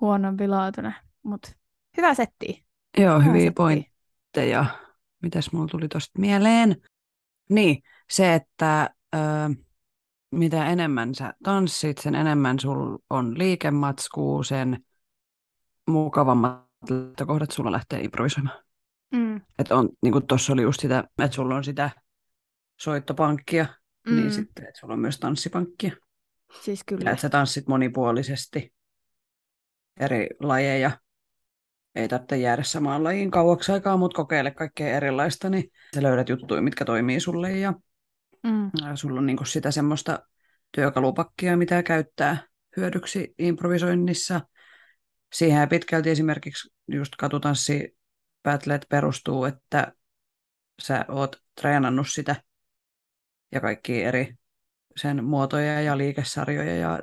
huonompi 0.00 0.48
laatuinen, 0.48 0.94
mutta 1.22 1.52
hyvä 1.96 2.14
setti. 2.14 2.66
joo 2.98 3.18
Hyvä 3.18 3.24
hyviä 3.24 3.40
setti. 3.40 3.54
pointteja. 3.54 4.64
Mitäs 5.22 5.52
mulla 5.52 5.68
tuli 5.68 5.88
tosta 5.88 6.18
mieleen? 6.18 6.76
Niin, 7.50 7.82
se, 8.10 8.34
että 8.34 8.90
ö, 9.14 9.18
mitä 10.30 10.66
enemmän 10.66 11.14
sä 11.14 11.34
tanssit, 11.42 11.98
sen 11.98 12.14
enemmän 12.14 12.60
sul 12.60 12.98
on 13.10 13.38
liikematskuu, 13.38 14.42
sen 14.42 14.84
mukavammat 15.88 16.70
lähtökohdat 16.90 17.50
sulla 17.50 17.72
lähtee 17.72 18.00
improvisoimaan. 18.00 18.64
Mm. 19.14 19.40
Että 19.58 19.76
on, 19.76 19.88
niin 20.02 20.12
kuin 20.12 20.26
tuossa 20.26 20.52
oli 20.52 20.62
just 20.62 20.80
sitä, 20.80 21.04
että 21.18 21.34
sulla 21.34 21.56
on 21.56 21.64
sitä 21.64 21.90
soittopankkia, 22.80 23.66
mm. 24.08 24.16
niin 24.16 24.32
sitten, 24.32 24.68
että 24.68 24.80
sulla 24.80 24.94
on 24.94 25.00
myös 25.00 25.18
tanssipankkia. 25.18 25.92
Siis 26.60 26.80
Ja 26.80 26.84
kyllä. 26.86 27.10
että 27.10 27.22
sä 27.22 27.28
tanssit 27.28 27.66
monipuolisesti 27.66 28.72
eri 30.00 30.26
lajeja. 30.40 30.90
Ei 31.94 32.08
tarvitse 32.08 32.36
jäädä 32.36 32.62
samaan 32.62 33.04
lajiin 33.04 33.30
kauaksi 33.30 33.72
aikaa, 33.72 33.96
mutta 33.96 34.16
kokeile 34.16 34.50
kaikkea 34.50 34.96
erilaista, 34.96 35.50
niin 35.50 35.70
sä 35.94 36.02
löydät 36.02 36.28
juttuja, 36.28 36.62
mitkä 36.62 36.84
toimii 36.84 37.20
sulle. 37.20 37.52
Ja 37.52 37.74
Mm. 38.42 38.70
sulla 38.94 39.20
on 39.20 39.26
niinku 39.26 39.44
sitä 39.44 39.70
semmoista 39.70 40.18
työkalupakkia, 40.72 41.56
mitä 41.56 41.82
käyttää 41.82 42.38
hyödyksi 42.76 43.34
improvisoinnissa. 43.38 44.40
Siihen 45.32 45.68
pitkälti 45.68 46.10
esimerkiksi 46.10 46.72
just 46.88 47.16
katutanssi 47.18 47.96
battlet 48.42 48.86
perustuu, 48.88 49.44
että 49.44 49.92
sä 50.82 51.04
oot 51.08 51.36
treenannut 51.60 52.06
sitä 52.10 52.36
ja 53.52 53.60
kaikki 53.60 54.02
eri 54.02 54.34
sen 54.96 55.24
muotoja 55.24 55.80
ja 55.80 55.98
liikesarjoja 55.98 56.76
ja 56.76 57.00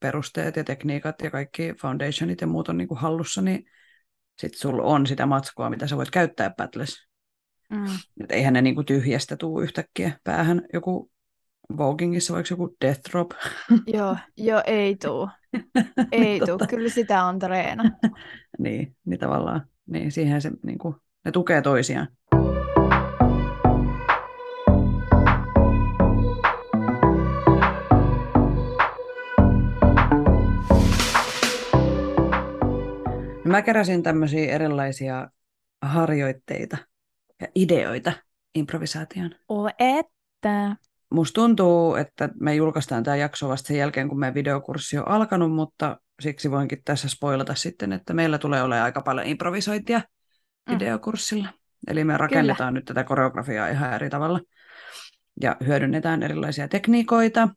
perusteet 0.00 0.56
ja 0.56 0.64
tekniikat 0.64 1.14
ja 1.22 1.30
kaikki 1.30 1.74
foundationit 1.80 2.40
ja 2.40 2.46
muut 2.46 2.68
on 2.68 2.76
niinku 2.76 2.94
hallussa, 2.94 3.42
niin 3.42 3.70
sit 4.40 4.54
sulla 4.54 4.82
on 4.82 5.06
sitä 5.06 5.26
matskua, 5.26 5.70
mitä 5.70 5.86
sä 5.86 5.96
voit 5.96 6.10
käyttää 6.10 6.50
battles. 6.50 7.06
Mm. 7.70 7.86
Et 8.20 8.32
eihän 8.32 8.52
ne 8.52 8.62
niinku 8.62 8.84
tyhjästä 8.84 9.36
tuu 9.36 9.60
yhtäkkiä 9.60 10.18
päähän 10.24 10.62
joku 10.72 11.10
Vogingissa 11.78 12.34
vaikka 12.34 12.52
joku 12.52 12.76
Death 12.84 13.00
Drop. 13.10 13.30
Joo, 13.94 14.16
joo, 14.36 14.62
ei 14.66 14.96
tuu. 14.96 15.28
Ei 16.12 16.38
tuu. 16.38 16.46
Tota. 16.46 16.66
Kyllä 16.66 16.88
sitä 16.88 17.24
on 17.24 17.38
treenattu. 17.38 18.08
niin, 18.58 18.96
niin 19.04 19.20
tavallaan, 19.20 19.66
niin 19.86 20.12
siihen 20.12 20.42
se 20.42 20.50
niinku, 20.62 20.96
ne 21.24 21.32
tukee 21.32 21.62
toisiaan. 21.62 22.08
Mä 33.50 33.62
keräsin 33.62 34.02
tämmöisiä 34.02 34.54
erilaisia 34.54 35.28
harjoitteita 35.82 36.76
ja 37.40 37.46
ideoita 37.54 38.12
improvisaation. 38.54 39.30
O, 39.48 39.68
että. 39.78 40.76
Musta 41.14 41.34
tuntuu, 41.34 41.94
että 41.94 42.28
me 42.40 42.54
julkaistaan 42.54 43.04
tämä 43.04 43.16
jakso 43.16 43.48
vasta 43.48 43.66
sen 43.66 43.76
jälkeen, 43.76 44.08
kun 44.08 44.18
meidän 44.18 44.34
videokurssi 44.34 44.98
on 44.98 45.08
alkanut, 45.08 45.52
mutta 45.54 46.00
siksi 46.20 46.50
voinkin 46.50 46.82
tässä 46.84 47.08
spoilata 47.08 47.54
sitten, 47.54 47.92
että 47.92 48.14
meillä 48.14 48.38
tulee 48.38 48.62
olemaan 48.62 48.84
aika 48.84 49.00
paljon 49.00 49.26
improvisointia 49.26 50.00
Mm. 50.68 50.74
videokurssilla. 50.74 51.48
Eli 51.88 52.04
me 52.04 52.16
rakennetaan 52.16 52.74
nyt 52.74 52.84
tätä 52.84 53.04
koreografiaa 53.04 53.68
ihan 53.68 53.92
eri 53.92 54.10
tavalla 54.10 54.40
ja 55.40 55.56
hyödynnetään 55.66 56.22
erilaisia 56.22 56.68
tekniikoita. 56.68 57.48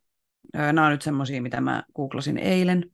Nämä 0.54 0.86
on 0.86 0.92
nyt 0.92 1.02
semmoisia, 1.02 1.42
mitä 1.42 1.62
mä 1.62 1.84
googlasin 1.96 2.38
eilen, 2.38 2.86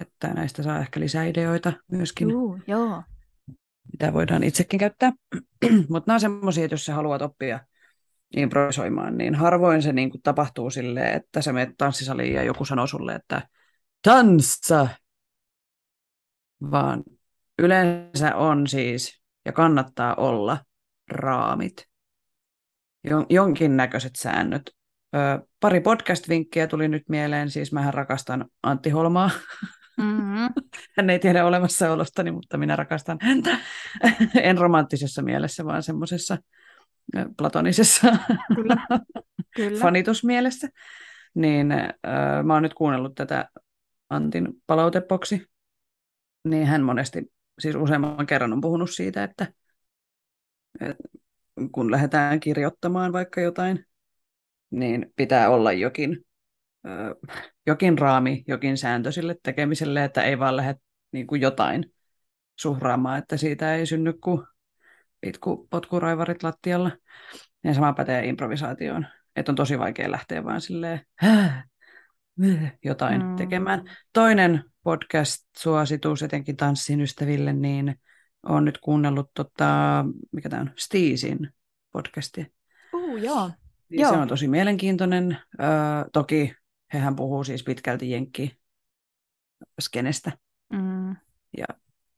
että 0.00 0.28
näistä 0.34 0.62
saa 0.62 0.78
ehkä 0.78 1.00
lisää 1.00 1.24
ideoita 1.24 1.72
myöskin 1.92 2.30
Juu, 2.30 2.58
joo. 2.66 3.02
mitä 3.92 4.12
voidaan 4.12 4.42
itsekin 4.42 4.80
käyttää. 4.80 5.12
Mutta 5.88 6.04
nämä 6.06 6.14
on 6.14 6.20
semmoisia, 6.20 6.64
että 6.64 6.74
jos 6.74 6.84
sä 6.84 6.94
haluat 6.94 7.22
oppia 7.22 7.60
improvisoimaan, 8.36 9.18
niin 9.18 9.34
harvoin 9.34 9.82
se 9.82 9.92
niin 9.92 10.10
kuin 10.10 10.22
tapahtuu 10.22 10.70
silleen, 10.70 11.16
että 11.16 11.42
sä 11.42 11.52
menet 11.52 11.74
tanssisaliin 11.78 12.34
ja 12.34 12.42
joku 12.42 12.64
sanoo 12.64 12.86
sulle, 12.86 13.14
että 13.14 13.48
tanssa! 14.02 14.88
Vaan 16.70 17.02
yleensä 17.58 18.36
on 18.36 18.66
siis, 18.66 19.22
ja 19.44 19.52
kannattaa 19.52 20.14
olla, 20.14 20.58
raamit. 21.10 21.88
Jon- 23.08 23.26
jonkinnäköiset 23.30 24.16
säännöt. 24.16 24.70
Ö, 25.14 25.46
pari 25.60 25.80
podcast-vinkkiä 25.80 26.66
tuli 26.66 26.88
nyt 26.88 27.08
mieleen, 27.08 27.50
siis 27.50 27.72
mähän 27.72 27.94
rakastan 27.94 28.44
Antti 28.62 28.90
Holmaa. 28.90 29.30
Mm-hmm. 29.96 30.48
Hän 30.96 31.10
ei 31.10 31.18
tiedä 31.18 31.44
olemassaolostani, 31.44 32.30
mutta 32.30 32.58
minä 32.58 32.76
rakastan 32.76 33.18
häntä. 33.20 33.58
En 34.42 34.58
romanttisessa 34.58 35.22
mielessä, 35.22 35.64
vaan 35.64 35.82
semmoisessa 35.82 36.38
platonisessa 37.36 38.12
Kyllä. 38.54 38.76
Kyllä. 39.56 39.80
fanitusmielessä. 39.80 40.68
Niin 41.34 41.72
äh, 41.72 41.88
mä 42.44 42.54
oon 42.54 42.62
nyt 42.62 42.74
kuunnellut 42.74 43.14
tätä 43.14 43.48
Antin 44.10 44.48
palautepoksi. 44.66 45.46
Niin 46.44 46.66
hän 46.66 46.82
monesti, 46.82 47.32
siis 47.58 47.74
useamman 47.74 48.26
kerran 48.26 48.52
on 48.52 48.60
puhunut 48.60 48.90
siitä, 48.90 49.24
että, 49.24 49.46
kun 51.72 51.90
lähdetään 51.90 52.40
kirjoittamaan 52.40 53.12
vaikka 53.12 53.40
jotain, 53.40 53.86
niin 54.70 55.12
pitää 55.16 55.50
olla 55.50 55.72
jokin, 55.72 56.24
jokin 57.66 57.98
raami, 57.98 58.44
jokin 58.46 58.78
sääntö 58.78 59.12
sille 59.12 59.36
tekemiselle, 59.42 60.04
että 60.04 60.22
ei 60.22 60.38
vaan 60.38 60.56
lähde 60.56 60.74
niin 61.12 61.26
kuin 61.26 61.40
jotain 61.40 61.92
suhraamaan, 62.58 63.18
että 63.18 63.36
siitä 63.36 63.74
ei 63.74 63.86
synny 63.86 64.12
kuin 64.12 64.42
itku 65.22 65.66
potkuraivarit 65.70 66.42
lattialla. 66.42 66.90
Ja 67.64 67.74
sama 67.74 67.92
pätee 67.92 68.26
improvisaatioon, 68.26 69.06
että 69.36 69.52
on 69.52 69.56
tosi 69.56 69.78
vaikea 69.78 70.10
lähteä 70.10 70.44
vaan 70.44 70.60
silleen 70.60 71.00
jotain 72.84 73.22
Mm. 73.26 73.36
tekemään. 73.36 73.82
Toinen 74.12 74.64
podcast-suositus 74.82 76.22
etenkin 76.22 76.56
tanssin 76.56 77.00
ystäville, 77.00 77.52
niin 77.52 78.00
olen 78.42 78.64
nyt 78.64 78.78
kuunnellut, 78.78 79.30
tota, 79.34 80.04
mikä 80.32 80.48
tämä 80.48 80.62
on, 80.62 80.70
Steezin 80.78 81.50
podcastia. 81.92 82.44
Uh, 82.94 83.16
joo. 83.16 83.50
Niin 83.88 84.00
Joo. 84.00 84.12
Se 84.12 84.18
on 84.18 84.28
tosi 84.28 84.48
mielenkiintoinen. 84.48 85.38
Öö, 85.60 85.68
toki 86.12 86.54
hehän 86.94 87.16
puhuu 87.16 87.44
siis 87.44 87.64
pitkälti 87.64 88.10
jenkki 88.10 88.58
skenestä 89.80 90.32
Mm. 90.72 91.16
ja 91.58 91.66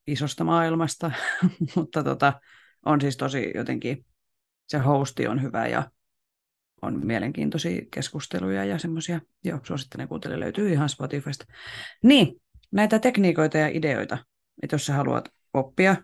isosta 0.06 0.44
maailmasta, 0.44 1.10
mutta 1.76 2.04
tota, 2.04 2.40
on 2.86 3.00
siis 3.00 3.16
tosi 3.16 3.52
jotenkin, 3.54 4.06
se 4.68 4.78
hosti 4.78 5.26
on 5.26 5.42
hyvä 5.42 5.66
ja 5.66 5.90
on 6.82 7.06
mielenkiintoisia 7.06 7.82
keskusteluja 7.90 8.64
ja 8.64 8.78
semmoisia, 8.78 9.20
joo, 9.44 9.60
suosittelen 9.62 10.08
kuuntele, 10.08 10.40
löytyy 10.40 10.72
ihan 10.72 10.88
Spotifysta. 10.88 11.44
Niin, 12.02 12.42
näitä 12.72 12.98
tekniikoita 12.98 13.58
ja 13.58 13.68
ideoita, 13.68 14.18
että 14.62 14.74
jos 14.74 14.86
sä 14.86 14.94
haluat 14.94 15.28
oppia, 15.54 15.96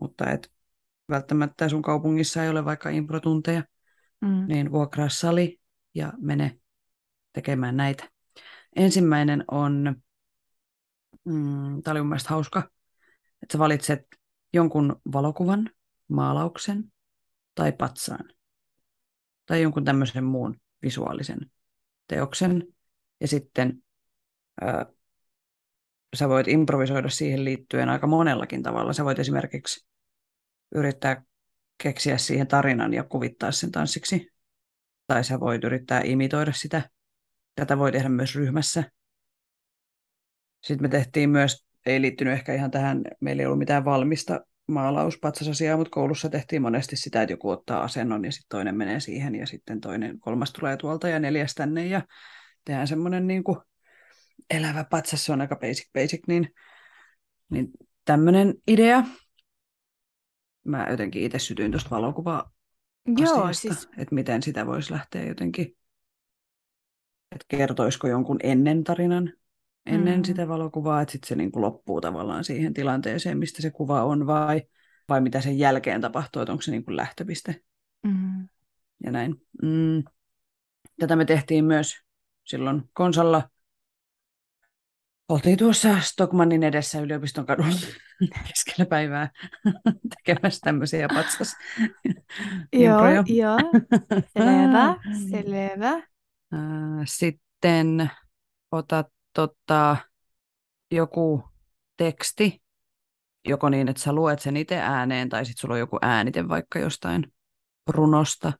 mutta 0.00 0.30
et 0.30 0.52
välttämättä 1.10 1.68
sun 1.68 1.82
kaupungissa 1.82 2.42
ei 2.42 2.50
ole 2.50 2.64
vaikka 2.64 2.88
improtunteja, 2.88 3.64
Mm. 4.20 4.44
niin 4.48 4.72
vuokraa 4.72 5.08
sali 5.08 5.60
ja 5.94 6.12
mene 6.16 6.58
tekemään 7.38 7.76
näitä. 7.76 8.08
Ensimmäinen 8.76 9.44
on, 9.50 9.96
mm, 11.24 11.82
tämä 11.82 11.92
oli 11.92 12.00
mun 12.00 12.08
mielestä 12.08 12.28
hauska, 12.28 12.58
että 13.42 13.52
sä 13.52 13.58
valitset 13.58 14.06
jonkun 14.52 15.00
valokuvan, 15.12 15.70
maalauksen 16.08 16.92
tai 17.54 17.72
patsaan 17.72 18.24
tai 19.46 19.62
jonkun 19.62 19.84
tämmöisen 19.84 20.24
muun 20.24 20.60
visuaalisen 20.82 21.38
teoksen 22.08 22.66
ja 23.20 23.28
sitten 23.28 23.82
ö, 24.62 24.86
sä 26.16 26.28
voit 26.28 26.48
improvisoida 26.48 27.08
siihen 27.08 27.44
liittyen 27.44 27.88
aika 27.88 28.06
monellakin 28.06 28.62
tavalla. 28.62 28.92
Sä 28.92 29.04
voit 29.04 29.18
esimerkiksi 29.18 29.86
yrittää 30.74 31.22
keksiä 31.82 32.18
siihen 32.18 32.46
tarinan 32.46 32.94
ja 32.94 33.04
kuvittaa 33.04 33.52
sen 33.52 33.72
tanssiksi. 33.72 34.30
Tai 35.06 35.24
sä 35.24 35.40
voit 35.40 35.64
yrittää 35.64 36.00
imitoida 36.04 36.52
sitä. 36.52 36.90
Tätä 37.58 37.78
voi 37.78 37.92
tehdä 37.92 38.08
myös 38.08 38.36
ryhmässä. 38.36 38.84
Sitten 40.62 40.84
me 40.84 40.88
tehtiin 40.88 41.30
myös, 41.30 41.66
ei 41.86 42.00
liittynyt 42.00 42.32
ehkä 42.32 42.54
ihan 42.54 42.70
tähän, 42.70 43.02
meillä 43.20 43.42
ei 43.42 43.46
ollut 43.46 43.58
mitään 43.58 43.84
valmista 43.84 44.40
maalauspatsasasiaa, 44.68 45.76
mutta 45.76 45.90
koulussa 45.90 46.28
tehtiin 46.28 46.62
monesti 46.62 46.96
sitä, 46.96 47.22
että 47.22 47.32
joku 47.32 47.50
ottaa 47.50 47.82
asennon 47.82 48.24
ja 48.24 48.32
sitten 48.32 48.48
toinen 48.48 48.76
menee 48.76 49.00
siihen 49.00 49.34
ja 49.34 49.46
sitten 49.46 49.80
toinen, 49.80 50.20
kolmas 50.20 50.52
tulee 50.52 50.76
tuolta 50.76 51.08
ja 51.08 51.18
neljäs 51.18 51.54
tänne 51.54 51.86
ja 51.86 52.02
tehdään 52.64 52.88
semmoinen 52.88 53.26
niin 53.26 53.44
kuin 53.44 53.58
elävä 54.50 54.84
patsas, 54.84 55.24
se 55.24 55.32
on 55.32 55.40
aika 55.40 55.56
basic 55.56 55.92
basic, 55.92 56.20
niin, 56.26 56.54
niin 57.50 57.68
tämmöinen 58.04 58.54
idea. 58.68 59.04
mä 60.64 60.86
jotenkin 60.90 61.22
itse 61.22 61.38
sytyin 61.38 61.70
tuosta 61.70 61.90
valokuva 61.90 62.50
Joo, 63.18 63.52
siis 63.52 63.88
että 63.96 64.14
miten 64.14 64.42
sitä 64.42 64.66
voisi 64.66 64.92
lähteä 64.92 65.24
jotenkin, 65.24 65.78
että 67.32 67.44
kertoisiko 67.48 68.08
jonkun 68.08 68.38
ennen 68.42 68.84
tarinan, 68.84 69.32
ennen 69.86 70.20
mm. 70.20 70.24
sitä 70.24 70.48
valokuvaa, 70.48 71.00
että 71.00 71.12
sitten 71.12 71.28
se 71.28 71.34
niin 71.34 71.52
kuin 71.52 71.62
loppuu 71.62 72.00
tavallaan 72.00 72.44
siihen 72.44 72.74
tilanteeseen, 72.74 73.38
mistä 73.38 73.62
se 73.62 73.70
kuva 73.70 74.04
on, 74.04 74.26
vai, 74.26 74.62
vai 75.08 75.20
mitä 75.20 75.40
sen 75.40 75.58
jälkeen 75.58 76.00
tapahtuu, 76.00 76.42
että 76.42 76.52
onko 76.52 76.62
se 76.62 76.70
niin 76.70 76.84
kuin 76.84 76.96
lähtöpiste. 76.96 77.62
mm. 78.02 78.48
Ja 79.04 79.10
näin. 79.10 79.34
Mm. 79.62 80.04
Tätä 81.00 81.16
me 81.16 81.24
tehtiin 81.24 81.64
myös 81.64 81.94
silloin 82.44 82.82
konsalla. 82.92 83.50
Oltiin 85.28 85.58
tuossa 85.58 86.00
Stockmannin 86.00 86.62
edessä 86.62 87.00
yliopiston 87.00 87.46
kadulla 87.46 87.76
keskellä 88.48 88.86
päivää 88.86 89.30
tekemässä 90.16 90.60
tämmöisiä 90.64 91.08
patsas. 91.14 91.56
Joo, 92.72 93.04
joo. 93.26 93.58
Selvä, 94.38 94.96
selvä. 95.30 96.02
Sitten 97.04 98.10
otat 98.72 99.06
tota, 99.34 99.96
joku 100.90 101.44
teksti, 101.96 102.62
joko 103.44 103.68
niin, 103.68 103.88
että 103.88 104.02
sä 104.02 104.12
luet 104.12 104.40
sen 104.40 104.56
itse 104.56 104.78
ääneen, 104.78 105.28
tai 105.28 105.44
sitten 105.44 105.60
sulla 105.60 105.74
on 105.74 105.80
joku 105.80 105.98
äänite 106.02 106.48
vaikka 106.48 106.78
jostain 106.78 107.32
runosta, 107.86 108.52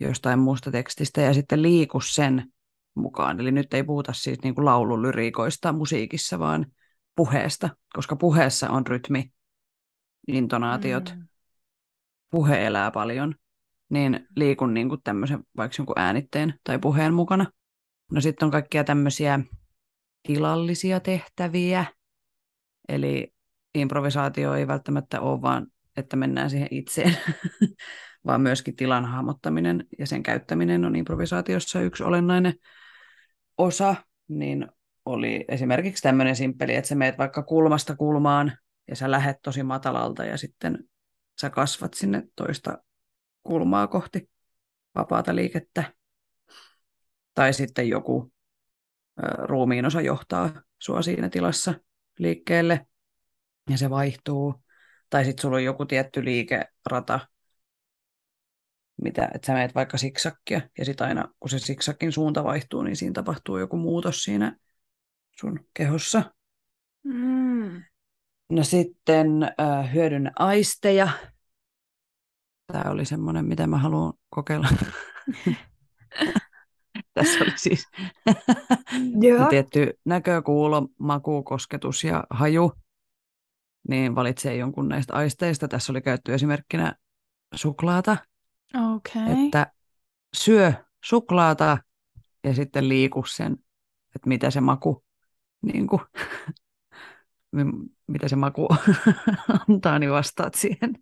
jostain 0.00 0.38
muusta 0.38 0.70
tekstistä, 0.70 1.20
ja 1.20 1.34
sitten 1.34 1.62
liiku 1.62 2.00
sen 2.00 2.52
mukaan. 2.94 3.40
Eli 3.40 3.52
nyt 3.52 3.74
ei 3.74 3.84
puhuta 3.84 4.12
siis 4.12 4.38
niin 4.42 4.54
kuin 4.54 4.64
laululyriikoista 4.64 5.72
musiikissa, 5.72 6.38
vaan 6.38 6.66
puheesta, 7.16 7.68
koska 7.94 8.16
puheessa 8.16 8.70
on 8.70 8.86
rytmi, 8.86 9.32
intonaatiot, 10.28 11.14
mm. 11.16 11.28
puhe 12.30 12.66
elää 12.66 12.90
paljon, 12.90 13.34
niin 13.88 14.26
liikun 14.36 14.74
niin 14.74 14.88
kuin 14.88 15.02
tämmöisen 15.04 15.44
vaikka 15.56 15.74
jonkun 15.78 15.98
äänitteen 15.98 16.54
tai 16.64 16.78
puheen 16.78 17.14
mukana. 17.14 17.46
No 18.12 18.20
sitten 18.20 18.46
on 18.46 18.52
kaikkia 18.52 18.84
tämmöisiä 18.84 19.40
tilallisia 20.22 21.00
tehtäviä, 21.00 21.84
eli 22.88 23.32
improvisaatio 23.74 24.54
ei 24.54 24.66
välttämättä 24.66 25.20
ole 25.20 25.42
vaan, 25.42 25.66
että 25.96 26.16
mennään 26.16 26.50
siihen 26.50 26.68
itseen, 26.70 27.16
vaan 28.26 28.40
myöskin 28.40 28.76
tilan 28.76 29.04
hahmottaminen 29.04 29.84
ja 29.98 30.06
sen 30.06 30.22
käyttäminen 30.22 30.84
on 30.84 30.96
improvisaatiossa 30.96 31.80
yksi 31.80 32.02
olennainen 32.02 32.54
osa, 33.58 33.94
niin 34.28 34.68
oli 35.04 35.44
esimerkiksi 35.48 36.02
tämmöinen 36.02 36.36
simppeli, 36.36 36.74
että 36.74 36.88
sä 36.88 36.94
meet 36.94 37.18
vaikka 37.18 37.42
kulmasta 37.42 37.96
kulmaan 37.96 38.52
ja 38.88 38.96
sä 38.96 39.10
lähet 39.10 39.36
tosi 39.42 39.62
matalalta 39.62 40.24
ja 40.24 40.36
sitten 40.36 40.78
sä 41.40 41.50
kasvat 41.50 41.94
sinne 41.94 42.22
toista 42.36 42.78
kulmaa 43.46 43.86
kohti 43.86 44.30
vapaata 44.94 45.36
liikettä. 45.36 45.94
Tai 47.34 47.52
sitten 47.52 47.88
joku 47.88 48.32
ruumiin 49.38 49.86
osa 49.86 50.00
johtaa 50.00 50.62
sua 50.78 51.02
siinä 51.02 51.28
tilassa 51.28 51.74
liikkeelle 52.18 52.86
ja 53.70 53.78
se 53.78 53.90
vaihtuu. 53.90 54.54
Tai 55.10 55.24
sitten 55.24 55.42
sulla 55.42 55.56
on 55.56 55.64
joku 55.64 55.86
tietty 55.86 56.24
liikerata, 56.24 57.20
mitä, 59.02 59.30
että 59.34 59.46
sä 59.46 59.52
meet 59.52 59.74
vaikka 59.74 59.98
siksakkia 59.98 60.60
ja 60.78 60.84
sitten 60.84 61.06
aina 61.06 61.34
kun 61.40 61.50
se 61.50 61.58
siksakin 61.58 62.12
suunta 62.12 62.44
vaihtuu, 62.44 62.82
niin 62.82 62.96
siinä 62.96 63.12
tapahtuu 63.12 63.58
joku 63.58 63.76
muutos 63.76 64.24
siinä 64.24 64.56
sun 65.40 65.60
kehossa. 65.74 66.22
Mm. 67.02 67.82
No 68.50 68.64
sitten 68.64 69.42
äh, 69.42 69.94
hyödynnä 69.94 70.32
aisteja. 70.36 71.08
Tämä 72.72 72.90
oli 72.90 73.04
semmoinen, 73.04 73.44
mitä 73.44 73.66
mä 73.66 73.78
haluan 73.78 74.12
kokeilla. 74.28 74.68
Tässä 77.14 77.38
oli 77.44 77.52
siis 77.56 77.88
tietty 79.50 79.98
näkö, 80.04 80.42
kuulo, 80.42 80.88
maku, 80.98 81.42
kosketus 81.42 82.04
ja 82.04 82.24
haju. 82.30 82.72
Niin 83.88 84.14
valitsee 84.14 84.56
jonkun 84.56 84.88
näistä 84.88 85.14
aisteista. 85.14 85.68
Tässä 85.68 85.92
oli 85.92 86.02
käytetty 86.02 86.34
esimerkkinä 86.34 86.94
suklaata. 87.54 88.16
Okay. 88.94 89.46
Että 89.46 89.72
syö 90.36 90.72
suklaata 91.04 91.78
ja 92.44 92.54
sitten 92.54 92.88
liiku 92.88 93.24
sen, 93.26 93.52
että 94.16 94.28
mitä 94.28 94.50
se 94.50 94.60
maku 94.60 95.04
niin 95.62 95.86
kuin, 95.86 96.00
mitä 98.08 98.28
se 98.28 98.36
maku 98.36 98.68
antaa, 99.68 99.98
niin 99.98 100.10
vastaat 100.10 100.54
siihen. 100.54 100.92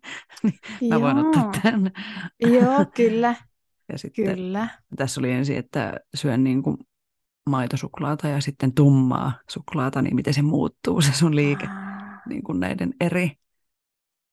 Niin 0.81 0.93
mä 0.93 1.01
voin 1.01 1.17
ottaa 1.17 1.51
tämän. 1.61 1.91
Joo, 2.39 2.85
kyllä. 2.95 3.35
Ja 3.91 3.97
sitten 3.97 4.25
kyllä. 4.35 4.67
tässä 4.95 5.21
oli 5.21 5.31
ensin, 5.31 5.57
että 5.57 5.99
syön 6.15 6.43
niin 6.43 6.63
kuin 6.63 6.77
maitosuklaata 7.49 8.27
ja 8.27 8.41
sitten 8.41 8.73
tummaa 8.73 9.33
suklaata, 9.49 10.01
niin 10.01 10.15
miten 10.15 10.33
se 10.33 10.41
muuttuu 10.41 11.01
se 11.01 11.13
sun 11.13 11.35
liike 11.35 11.67
niin 12.25 12.43
kuin 12.43 12.59
näiden 12.59 12.93
eri 12.99 13.31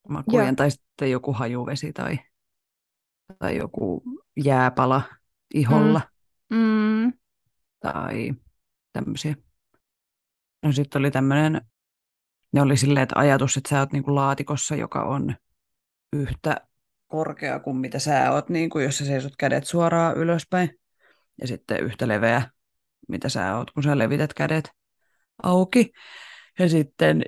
makujen, 0.09 0.47
Joo. 0.47 0.55
tai 0.55 0.71
sitten 0.71 1.11
joku 1.11 1.33
hajuvesi 1.33 1.93
tai, 1.93 2.19
tai 3.39 3.57
joku 3.57 4.03
jääpala 4.45 5.03
iholla. 5.55 6.01
Mm. 6.51 6.57
Mm. 6.57 7.13
Tai 7.81 8.33
tämmöisiä. 8.93 9.37
No 10.63 10.73
sitten 10.73 11.01
oli 11.01 11.11
tämmöinen, 11.11 11.61
ne 12.53 12.63
oli 12.63 12.77
silleen, 12.77 13.03
että 13.03 13.19
ajatus, 13.19 13.57
että 13.57 13.69
sä 13.69 13.79
oot 13.79 13.93
niin 13.93 14.03
kuin 14.03 14.15
laatikossa, 14.15 14.77
joka 14.77 15.03
on 15.03 15.37
yhtä 16.13 16.57
korkea 17.07 17.61
kuin 17.61 17.77
mitä 17.77 17.99
sä 17.99 18.33
oot, 18.33 18.49
niin 18.49 18.71
kuin 18.71 18.85
jos 18.85 18.99
sä 18.99 19.05
seisot 19.05 19.33
kädet 19.39 19.67
suoraan 19.67 20.17
ylöspäin. 20.17 20.71
Ja 21.41 21.47
sitten 21.47 21.81
yhtä 21.81 22.09
leveä, 22.09 22.51
mitä 23.09 23.29
sä 23.29 23.57
oot, 23.57 23.71
kun 23.71 23.83
sä 23.83 23.99
levität 23.99 24.35
kädet 24.35 24.71
auki. 25.43 25.93
Ja 26.59 26.69
sitten 26.69 27.23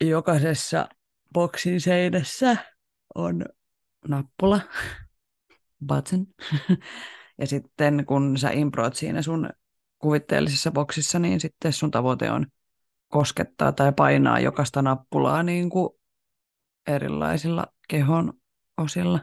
jokaisessa 0.00 0.88
boksin 1.34 1.80
seinässä 1.80 2.56
on 3.14 3.44
nappula, 4.08 4.60
button. 5.86 6.26
Ja 7.38 7.46
sitten 7.46 8.06
kun 8.06 8.38
sä 8.38 8.50
improot 8.50 8.94
siinä 8.94 9.22
sun 9.22 9.50
kuvitteellisessa 9.98 10.70
boksissa, 10.70 11.18
niin 11.18 11.40
sitten 11.40 11.72
sun 11.72 11.90
tavoite 11.90 12.30
on 12.30 12.46
koskettaa 13.10 13.72
tai 13.72 13.92
painaa 13.92 14.40
jokaista 14.40 14.82
nappulaa 14.82 15.42
niin 15.42 15.70
kuin 15.70 15.90
erilaisilla 16.86 17.66
kehon 17.88 18.32
osilla. 18.78 19.20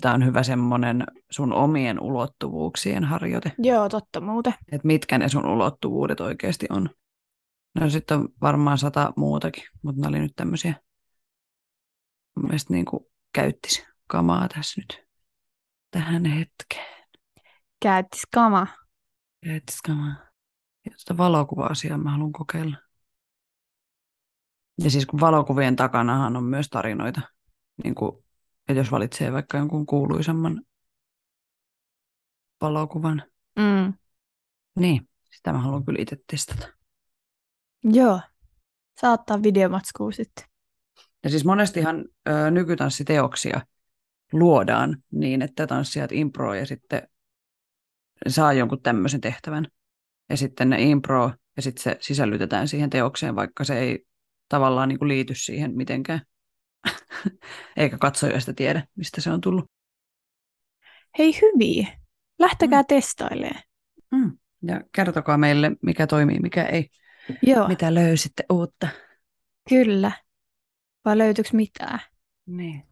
Tämä 0.00 0.14
on 0.14 0.24
hyvä 0.24 0.42
semmoinen 0.42 1.04
sun 1.30 1.52
omien 1.52 2.00
ulottuvuuksien 2.00 3.04
harjoite. 3.04 3.52
Joo, 3.58 3.88
totta 3.88 4.20
muuten. 4.20 4.54
Että 4.72 4.86
mitkä 4.86 5.18
ne 5.18 5.28
sun 5.28 5.46
ulottuvuudet 5.46 6.20
oikeasti 6.20 6.66
on. 6.70 6.90
No 7.80 7.90
sitten 7.90 8.18
on 8.18 8.28
varmaan 8.40 8.78
sata 8.78 9.12
muutakin, 9.16 9.64
mutta 9.82 10.00
ne 10.00 10.08
oli 10.08 10.18
nyt 10.18 10.32
tämmöisiä, 10.36 10.74
mun 12.36 12.46
mielestä 12.46 12.72
niin 12.72 12.84
kuin 12.84 13.04
käyttisi 13.32 13.86
kamaa 14.08 14.48
tässä 14.48 14.80
nyt 14.80 15.06
tähän 15.90 16.24
hetkeen. 16.24 17.08
Käyttis 17.82 18.22
kama. 18.34 18.66
Jättiskamaa. 19.46 20.14
Ja 20.84 20.90
tuota 20.90 21.18
valokuva-asiaa 21.18 21.98
mä 21.98 22.10
haluan 22.10 22.32
kokeilla. 22.32 22.76
Ja 24.78 24.90
siis 24.90 25.06
kun 25.06 25.20
valokuvien 25.20 25.76
takanahan 25.76 26.36
on 26.36 26.44
myös 26.44 26.68
tarinoita. 26.68 27.20
Niin 27.84 27.94
kuin, 27.94 28.24
että 28.68 28.80
jos 28.80 28.90
valitsee 28.90 29.32
vaikka 29.32 29.58
jonkun 29.58 29.86
kuuluisamman 29.86 30.62
valokuvan. 32.60 33.22
Mm. 33.56 33.94
Niin, 34.76 35.08
sitä 35.30 35.52
mä 35.52 35.58
haluan 35.58 35.84
kyllä 35.84 36.02
itse 36.02 36.16
testata. 36.30 36.68
Joo. 37.84 38.20
Saattaa 39.00 39.42
videomatskua 39.42 40.12
sitten. 40.12 40.44
Ja 41.24 41.30
siis 41.30 41.44
monestihan 41.44 42.04
ö, 42.28 42.50
nykytanssiteoksia 42.50 43.60
luodaan 44.32 45.02
niin, 45.12 45.42
että 45.42 45.66
tanssijat 45.66 46.12
impro 46.12 46.54
ja 46.54 46.66
sitten 46.66 47.08
saa 48.28 48.52
jonkun 48.52 48.82
tämmöisen 48.82 49.20
tehtävän. 49.20 49.66
Ja 50.28 50.36
sitten 50.36 50.70
ne 50.70 50.82
impro 50.82 51.32
ja 51.56 51.62
sitten 51.62 51.82
se 51.82 51.96
sisällytetään 52.00 52.68
siihen 52.68 52.90
teokseen, 52.90 53.36
vaikka 53.36 53.64
se 53.64 53.78
ei 53.78 54.06
tavallaan 54.52 54.88
niin 54.88 54.98
kuin 54.98 55.08
liity 55.08 55.34
siihen 55.34 55.76
mitenkään. 55.76 56.20
Eikä 57.76 57.98
katsoja 57.98 58.40
sitä 58.40 58.52
tiedä, 58.52 58.86
mistä 58.96 59.20
se 59.20 59.30
on 59.30 59.40
tullut. 59.40 59.70
Hei 61.18 61.40
hyviä. 61.40 61.86
Lähtekää 62.38 62.82
mm. 62.82 62.86
testailemaan. 62.88 63.62
Mm. 64.10 64.38
Ja 64.62 64.80
kertokaa 64.94 65.38
meille, 65.38 65.72
mikä 65.82 66.06
toimii, 66.06 66.38
mikä 66.38 66.64
ei. 66.64 66.88
Joo. 67.42 67.68
Mitä 67.68 67.94
löysitte 67.94 68.44
uutta? 68.52 68.88
Kyllä. 69.68 70.12
Vai 71.04 71.18
löytyykö 71.18 71.50
mitään? 71.52 71.98
Niin. 72.46 72.82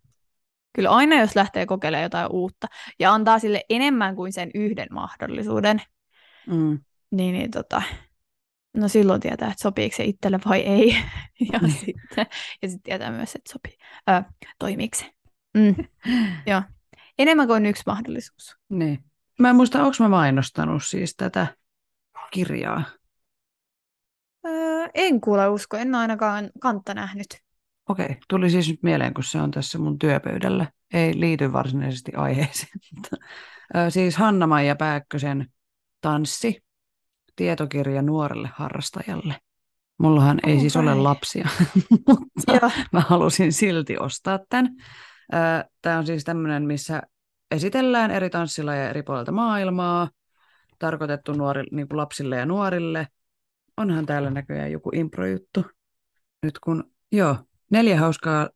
Kyllä 0.73 0.91
aina, 0.91 1.21
jos 1.21 1.37
lähtee 1.37 1.67
kokeilemaan 1.67 2.03
jotain 2.03 2.33
uutta 2.33 2.67
ja 2.99 3.13
antaa 3.13 3.39
sille 3.39 3.65
enemmän 3.71 4.17
kuin 4.17 4.33
sen 4.33 4.51
yhden 4.55 4.89
mahdollisuuden, 4.91 5.83
mm. 6.47 6.79
niin, 7.11 7.35
niin 7.35 7.51
tota, 7.51 7.83
No 8.77 8.89
silloin 8.89 9.21
tietää, 9.21 9.49
että 9.51 9.63
sopiiko 9.63 9.97
se 9.97 10.05
itselle 10.05 10.39
vai 10.47 10.61
ei. 10.61 10.97
ja 11.53 11.59
Niin. 11.59 11.73
sitten 11.73 12.27
ja 12.63 12.69
sit 12.69 12.83
tietää 12.83 13.11
myös, 13.11 13.35
että 13.35 13.53
sopii. 13.53 13.77
Ö, 14.11 14.23
toimiiko 14.59 14.97
se. 14.99 15.13
Mm. 15.55 15.75
Joo. 16.51 16.63
Enemmän 17.19 17.47
kuin 17.47 17.67
yksi 17.67 17.83
mahdollisuus. 17.87 18.57
Niin. 18.69 19.05
Mä 19.39 19.51
en 19.51 19.57
muista, 19.57 19.83
onko 19.83 19.97
mä 20.01 20.09
mainostanut 20.09 20.85
siis 20.85 21.15
tätä 21.17 21.47
kirjaa. 22.31 22.83
Öö, 24.47 24.89
en 24.95 25.21
kuule 25.21 25.49
usko, 25.49 25.77
en 25.77 25.89
ole 25.95 25.97
ainakaan 26.03 26.51
kantta 26.61 26.95
nähnyt. 26.95 27.27
Okei, 27.89 28.17
tuli 28.29 28.51
siis 28.51 28.69
nyt 28.69 28.83
mieleen, 28.83 29.15
kun 29.15 29.25
se 29.25 29.41
on 29.41 29.51
tässä 29.51 29.79
mun 29.79 29.99
työpöydällä. 29.99 30.67
Ei 30.95 31.21
liity 31.21 31.53
varsinaisesti 31.53 32.13
aiheeseen. 32.15 32.71
siis 33.89 34.17
Hanna-Maija 34.17 34.77
Pääkkösen 34.77 35.47
Tanssi, 36.01 36.65
tietokirja 37.41 38.03
nuorelle 38.03 38.51
harrastajalle. 38.55 39.35
Mullahan 39.99 40.41
ei 40.47 40.61
siis 40.61 40.77
ole 40.77 40.95
lapsia, 40.95 41.49
mutta 42.09 42.53
Joo. 42.53 42.71
mä 42.93 43.01
halusin 43.01 43.53
silti 43.53 43.99
ostaa 43.99 44.39
tämän. 44.49 44.69
Tämä 45.83 45.99
on 45.99 46.07
siis 46.07 46.25
tämmöinen, 46.25 46.63
missä 46.63 47.03
esitellään 47.51 48.11
eri 48.11 48.31
tanssilajeja 48.31 48.91
eri 48.91 49.03
puolilta 49.03 49.33
maailmaa, 49.33 50.09
tarkoitettu 50.79 51.33
nuori, 51.33 51.65
niin 51.73 51.89
kuin 51.89 51.97
lapsille 51.97 52.37
ja 52.37 52.47
nuorille. 52.47 53.07
Onhan 53.77 54.07
täällä 54.07 54.31
näköjään 54.31 54.73
joku 54.73 54.91
improjuttu. 54.95 55.65
Nyt 56.43 56.59
kun, 56.59 56.91
joo, 57.13 57.37
neljä 57.71 58.01
hauskaa 58.01 58.49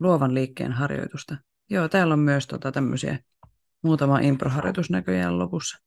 luovan 0.00 0.34
liikkeen 0.34 0.72
harjoitusta. 0.72 1.36
Joo, 1.70 1.88
täällä 1.88 2.12
on 2.14 2.20
myös 2.20 2.46
tota 2.46 2.72
tämmöisiä 2.72 3.18
muutama 3.82 4.18
improharjoitus 4.18 4.90
näköjään 4.90 5.38
lopussa. 5.38 5.78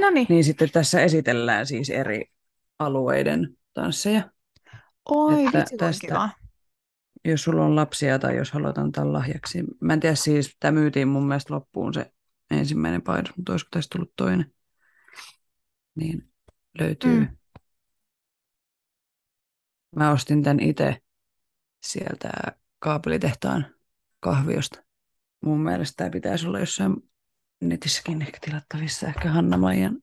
No 0.00 0.10
niin. 0.10 0.26
Niin 0.28 0.44
sitten 0.44 0.70
tässä 0.70 1.00
esitellään 1.00 1.66
siis 1.66 1.90
eri 1.90 2.24
alueiden 2.78 3.56
tansseja. 3.74 4.30
Oi, 5.08 5.44
että 5.46 5.58
vitsi, 5.58 5.76
tästä- 5.76 6.06
kiva. 6.06 6.30
jos 7.24 7.42
sulla 7.42 7.64
on 7.64 7.76
lapsia 7.76 8.18
tai 8.18 8.36
jos 8.36 8.52
haluat 8.52 8.78
antaa 8.78 9.12
lahjaksi. 9.12 9.64
Mä 9.80 9.92
en 9.92 10.00
tiedä 10.00 10.14
siis, 10.14 10.56
tämä 10.60 10.80
myytiin 10.80 11.08
mun 11.08 11.28
mielestä 11.28 11.54
loppuun 11.54 11.94
se 11.94 12.12
ensimmäinen 12.50 13.02
painos, 13.02 13.36
mutta 13.36 13.52
olisiko 13.52 13.68
tästä 13.72 13.92
tullut 13.92 14.12
toinen. 14.16 14.52
Niin 15.94 16.30
löytyy. 16.80 17.20
Mm. 17.20 17.36
Mä 19.96 20.10
ostin 20.10 20.42
tämän 20.42 20.60
itse 20.60 21.02
sieltä 21.82 22.30
kaapelitehtaan 22.78 23.66
kahviosta. 24.20 24.82
Mun 25.44 25.60
mielestä 25.60 25.94
tämä 25.96 26.10
pitäisi 26.10 26.46
olla 26.46 26.60
jossain 26.60 26.96
netissäkin 27.60 28.22
ehkä 28.22 28.38
tilattavissa. 28.40 29.06
Ehkä 29.06 29.30
Hanna-Maijan 29.30 29.98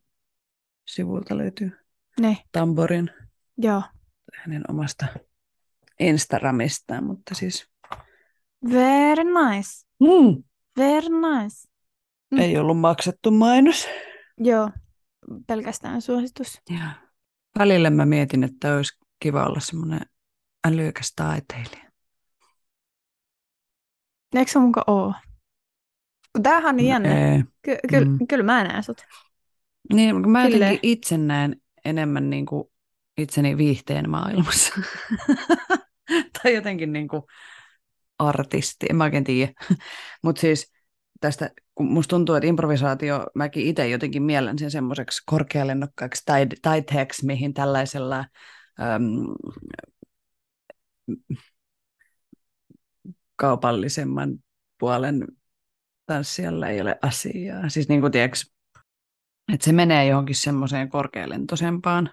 sivulta 0.88 1.38
löytyy 1.38 1.72
Ne, 2.20 2.38
Tamborin 2.51 3.10
joo. 3.58 3.82
hänen 4.34 4.64
omasta 4.72 5.06
Instagramistaan, 5.99 7.03
mutta 7.03 7.36
siis 7.36 7.70
Very 8.72 9.24
nice. 9.24 9.70
mm, 9.99 10.43
Very 10.78 11.08
nice. 11.10 11.68
Mm. 12.32 12.39
ei 12.39 12.58
ollut 12.58 12.80
maksettu 12.80 13.32
mainos. 13.32 13.88
Joo, 14.38 14.70
pelkästään 15.47 16.01
suositus. 16.01 16.62
Ja 16.70 16.89
välillä 17.60 17.89
mä 17.89 18.06
mietin, 18.06 18.43
että 18.43 18.76
olisi 18.76 18.97
kiva 19.20 19.45
olla 19.45 19.60
semmoinen 19.60 20.01
älykäs 20.68 21.14
taiteilija. 21.16 21.86
Eikö 24.36 24.51
se 24.51 24.60
muka 24.60 24.84
oo? 24.88 25.14
Tämähän 26.43 26.65
on 26.69 26.75
niin 26.75 26.88
jännä. 26.89 27.31
Ei. 27.36 27.43
Ky- 27.61 27.77
ky- 27.89 28.05
Mm. 28.05 28.27
Kyllä 28.29 28.43
mä 28.43 28.63
näen 28.63 28.83
sut. 28.83 29.05
Niin, 29.93 30.29
mä 30.29 30.43
Silleen. 30.43 30.61
jotenkin 30.61 30.89
itse 30.91 31.17
näen 31.17 31.55
enemmän 31.86 32.29
niin 32.29 32.45
kuin 32.45 32.63
itseni 33.17 33.57
viihteen 33.57 34.09
maailmassa. 34.09 34.73
tai 36.43 36.55
jotenkin 36.55 36.93
niin 36.93 37.07
kuin 37.07 37.23
artisti, 38.19 38.86
en 38.89 38.95
mä 38.95 39.03
oikein 39.03 39.23
tiedä. 39.23 39.53
Mutta 40.23 40.39
siis 40.41 40.71
tästä, 41.21 41.51
kun 41.75 41.86
musta 41.91 42.09
tuntuu, 42.15 42.36
että 42.36 42.47
improvisaatio, 42.47 43.25
mäkin 43.36 43.65
itse 43.67 43.88
jotenkin 43.89 44.23
mielen 44.23 44.59
sen 44.59 44.71
semmoiseksi 44.71 45.23
korkealennokkaaksi 45.25 46.23
taide- 46.25 46.57
taiteeksi, 46.61 47.25
mihin 47.25 47.53
tällaisella 47.53 48.25
äm, 48.79 49.25
kaupallisemman 53.36 54.38
puolen 54.79 55.27
tanssijalla 56.06 56.68
ei 56.68 56.82
ole 56.82 56.99
asiaa. 57.01 57.70
Siis 57.70 57.89
niin 57.89 58.01
kuin 58.01 58.12
tiedätkö, 58.12 58.38
että 59.53 59.66
se 59.66 59.72
menee 59.72 60.06
johonkin 60.06 60.36
semmoiseen 60.36 60.89
korkealentoisempaan. 60.89 62.10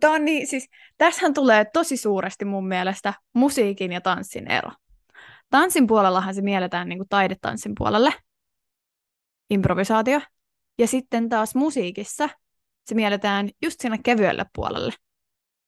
Tää 0.00 0.10
on 0.10 0.24
niin, 0.24 0.46
siis, 0.46 0.68
tässähän 0.98 1.34
tulee 1.34 1.64
tosi 1.64 1.96
suuresti 1.96 2.44
mun 2.44 2.68
mielestä 2.68 3.14
musiikin 3.34 3.92
ja 3.92 4.00
tanssin 4.00 4.50
ero. 4.50 4.70
Tanssin 5.50 5.86
puolellahan 5.86 6.34
se 6.34 6.42
mielletään 6.42 6.88
niin 6.88 6.98
kuin 6.98 7.08
taidetanssin 7.08 7.72
puolelle, 7.78 8.12
improvisaatio. 9.50 10.20
Ja 10.78 10.86
sitten 10.86 11.28
taas 11.28 11.54
musiikissa 11.54 12.28
se 12.86 12.94
mielletään 12.94 13.48
just 13.62 13.80
sinne 13.80 13.98
kevyelle 14.04 14.46
puolelle, 14.54 14.92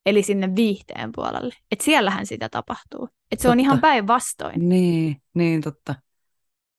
eli 0.06 0.22
sinne 0.22 0.56
viihteen 0.56 1.10
puolelle. 1.14 1.54
Et 1.70 1.80
siellähän 1.80 2.26
sitä 2.26 2.48
tapahtuu. 2.48 3.08
Et 3.32 3.40
se 3.40 3.48
on 3.48 3.52
Totta. 3.52 3.62
ihan 3.62 3.80
päinvastoin. 3.80 4.68
Niin, 4.68 5.22
niin 5.34 5.60
totta. 5.60 5.94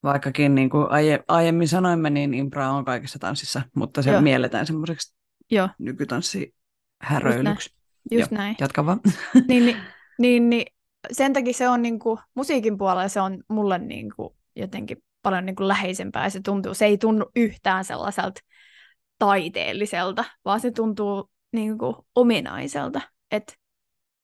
Vaikkakin 0.03 0.55
niin 0.55 0.69
kuin 0.69 0.91
aie, 0.91 1.23
aiemmin 1.27 1.67
sanoimme, 1.67 2.09
niin 2.09 2.33
impro 2.33 2.69
on 2.69 2.85
kaikessa 2.85 3.19
tanssissa, 3.19 3.61
mutta 3.75 4.01
se 4.01 4.11
Joo. 4.11 4.21
Mielletään 4.21 4.65
semmoiseksi 4.65 5.15
nykytanssihäröilyksi. 5.79 7.75
just 8.11 8.31
Joo. 8.31 8.37
näin. 8.37 8.55
Jatka 8.59 8.85
vaan. 8.85 8.99
niin, 9.47 9.65
niin, 9.65 9.77
niin, 10.19 10.49
niin, 10.49 10.65
sen 11.11 11.33
takia 11.33 11.53
se 11.53 11.69
on 11.69 11.81
niinku, 11.81 12.19
musiikin 12.35 12.77
puolella 12.77 13.07
se 13.07 13.21
on 13.21 13.43
mulle 13.49 13.77
niinku, 13.77 14.35
jotenkin 14.55 14.97
paljon 15.21 15.45
niinku 15.45 15.67
läheisempää 15.67 16.23
ja 16.23 16.29
se 16.29 16.39
tuntuu, 16.45 16.73
se 16.73 16.85
ei 16.85 16.97
tunnu 16.97 17.25
yhtään 17.35 17.85
sellaiselta 17.85 18.41
taiteelliselta, 19.19 20.25
vaan 20.45 20.59
se 20.59 20.71
tuntuu 20.71 21.29
niinku 21.51 22.05
ominaiselta, 22.15 23.01
että 23.31 23.53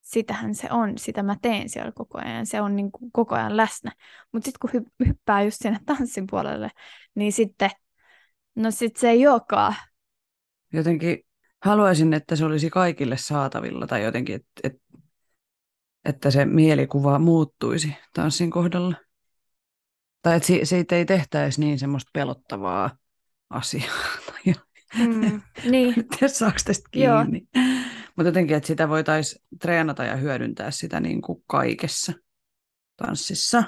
sitähän 0.05 0.55
se 0.55 0.67
on, 0.71 0.97
sitä 0.97 1.23
mä 1.23 1.35
teen 1.41 1.69
siellä 1.69 1.91
koko 1.91 2.17
ajan, 2.17 2.45
se 2.45 2.61
on 2.61 2.75
niinku 2.75 3.09
koko 3.11 3.35
ajan 3.35 3.57
läsnä. 3.57 3.91
Mutta 4.31 4.45
sitten 4.45 4.59
kun 4.59 4.81
hy- 4.81 5.07
hyppää 5.07 5.43
just 5.43 5.57
sinne 5.61 5.79
tanssin 5.85 6.27
puolelle, 6.29 6.69
niin 7.15 7.31
sitten, 7.33 7.69
no 8.55 8.71
sit 8.71 8.95
se 8.95 9.09
ei 9.09 9.27
olekaan. 9.27 9.75
Jotenkin 10.73 11.19
haluaisin, 11.61 12.13
että 12.13 12.35
se 12.35 12.45
olisi 12.45 12.69
kaikille 12.69 13.17
saatavilla 13.17 13.87
tai 13.87 14.03
jotenkin, 14.03 14.35
että, 14.35 14.51
että, 14.63 14.79
että 16.05 16.31
se 16.31 16.45
mielikuva 16.45 17.19
muuttuisi 17.19 17.95
tanssin 18.13 18.51
kohdalla. 18.51 18.95
Tai 20.21 20.35
että 20.35 20.47
si- 20.47 20.65
siitä 20.65 20.95
ei 20.95 21.05
tehtäisi 21.05 21.59
niin 21.59 21.79
semmoista 21.79 22.09
pelottavaa 22.13 22.97
asiaa. 23.49 23.93
Mm, 24.97 25.41
niin, 25.69 25.93
tiedä, 26.09 26.27
saako 26.27 26.57
tästä 26.65 26.89
Joo. 26.95 27.25
Mutta 28.16 28.28
jotenkin, 28.30 28.57
että 28.57 28.68
sitä 28.68 28.89
voitaisiin 28.89 29.45
treenata 29.61 30.03
ja 30.03 30.16
hyödyntää 30.16 30.72
sitä 30.72 30.99
niin 30.99 31.22
kuin 31.22 31.43
kaikessa 31.47 32.13
tanssissa. 32.95 33.63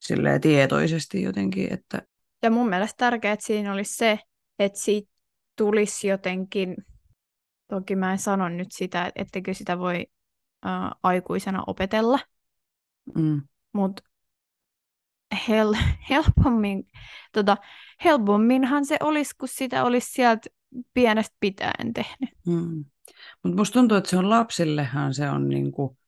Silleen 0.00 0.40
tietoisesti 0.40 1.22
jotenkin, 1.22 1.72
että 1.72 2.02
Ja 2.42 2.50
mun 2.50 2.68
mielestä 2.68 2.94
tärkeää 2.96 3.36
siinä 3.38 3.72
olisi 3.72 3.96
se, 3.96 4.18
että 4.58 4.78
siitä 4.78 5.10
tulisi 5.56 6.08
jotenkin, 6.08 6.76
toki 7.68 7.96
mä 7.96 8.12
en 8.12 8.18
sano 8.18 8.48
nyt 8.48 8.72
sitä, 8.72 9.06
että 9.06 9.22
ettekö 9.22 9.54
sitä 9.54 9.78
voi 9.78 10.06
ä, 10.66 10.68
aikuisena 11.02 11.64
opetella, 11.66 12.18
mm, 13.14 13.42
mutta 13.72 14.02
hel, 15.48 15.74
helpommin, 16.10 16.90
tota, 17.32 17.56
helpomminhan 18.04 18.86
se 18.86 18.96
olisi, 19.00 19.36
kun 19.36 19.48
sitä 19.48 19.84
olisi 19.84 20.12
sieltä 20.12 20.50
pienestä 20.94 21.36
pitäen 21.40 21.92
tehnyt. 21.94 22.30
mm. 22.46 22.84
Mutta 23.42 23.56
musta 23.56 23.72
tuntuu, 23.72 23.96
että 23.96 24.10
se 24.10 24.18
on 24.18 24.30
lapsillehan 24.30 25.14
se 25.14 25.30
on 25.30 25.48
niin 25.48 25.72
kuin, 25.72 25.98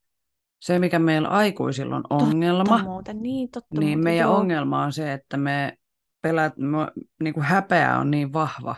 se, 0.61 0.79
mikä 0.79 0.99
meillä 0.99 1.29
aikuisilla 1.29 1.97
on 1.97 2.05
ongelma. 2.11 2.65
Totta 2.65 2.85
muuten, 2.85 3.23
niin 3.23 3.51
totta 3.51 3.81
Niin 3.81 3.99
muuten, 3.99 4.05
meidän 4.05 4.29
joo. 4.29 4.37
ongelma 4.37 4.85
on 4.85 4.93
se, 4.93 5.13
että 5.13 5.37
me 5.37 5.79
pelät, 6.23 6.57
me, 6.57 6.79
niin 7.23 7.35
kuin 7.35 7.45
häpeä 7.45 7.99
on 7.99 8.11
niin 8.11 8.33
vahva, 8.33 8.77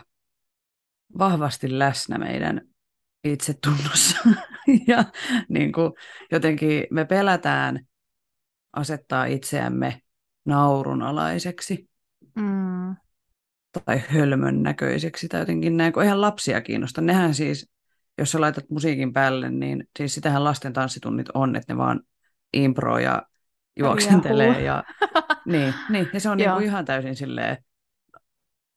vahvasti 1.17 1.79
läsnä 1.79 2.17
meidän 2.17 2.61
itsetunnossa. 3.23 4.17
ja 4.87 5.03
niin 5.49 5.71
kuin, 5.71 5.91
jotenkin 6.31 6.83
me 6.91 7.05
pelätään 7.05 7.79
asettaa 8.73 9.25
itseämme 9.25 10.01
naurunalaiseksi 10.45 11.87
Mm, 12.37 12.95
tai 13.85 14.01
hölmön 14.09 14.63
näköiseksi 14.63 15.27
tai 15.27 15.39
jotenkin 15.39 15.77
näin, 15.77 15.93
kun 15.93 16.03
eihän 16.03 16.21
lapsia 16.21 16.61
kiinnosta. 16.61 17.01
Nehän 17.01 17.33
siis, 17.33 17.69
jos 18.17 18.31
sä 18.31 18.41
laitat 18.41 18.69
musiikin 18.69 19.13
päälle, 19.13 19.49
niin 19.49 19.87
siis 19.99 20.15
sitähän 20.15 20.43
lasten 20.43 20.73
tanssitunnit 20.73 21.29
on, 21.33 21.55
että 21.55 21.73
ne 21.73 21.77
vaan 21.77 22.01
impro 22.53 22.99
ja 22.99 23.23
juoksentelee 23.79 24.61
ja 24.61 24.83
niin, 25.45 25.73
niin, 25.89 26.09
ja 26.13 26.19
se 26.19 26.29
on 26.29 26.37
niinku 26.37 26.59
ihan 26.59 26.85
täysin 26.85 27.15
silleen, 27.15 27.57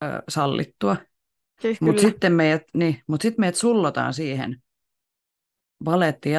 ö, 0.05 0.23
sallittua. 0.29 0.97
siis 1.61 1.81
Mutta 1.81 2.03
sitten 2.03 2.33
meidät, 2.33 2.63
niin, 2.75 3.03
mut 3.07 3.21
sit 3.21 3.39
meidät 3.39 3.55
sullotaan 3.55 4.15
siihen, 4.15 4.63
valetti 5.85 6.31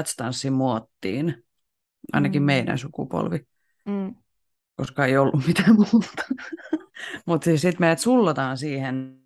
muottiin, 0.52 1.44
ainakin 2.14 2.42
Mm. 2.42 2.46
meidän 2.46 2.78
sukupolvi, 2.78 3.40
Mm. 3.86 4.16
koska 4.76 5.06
ei 5.06 5.18
ollut 5.18 5.48
mitään 5.48 5.76
muuta. 5.76 6.24
Mutta 7.26 7.46
siis 7.46 7.62
sitten 7.62 7.82
meidät 7.82 8.00
sullotaan 8.00 8.58
siihen 8.58 9.22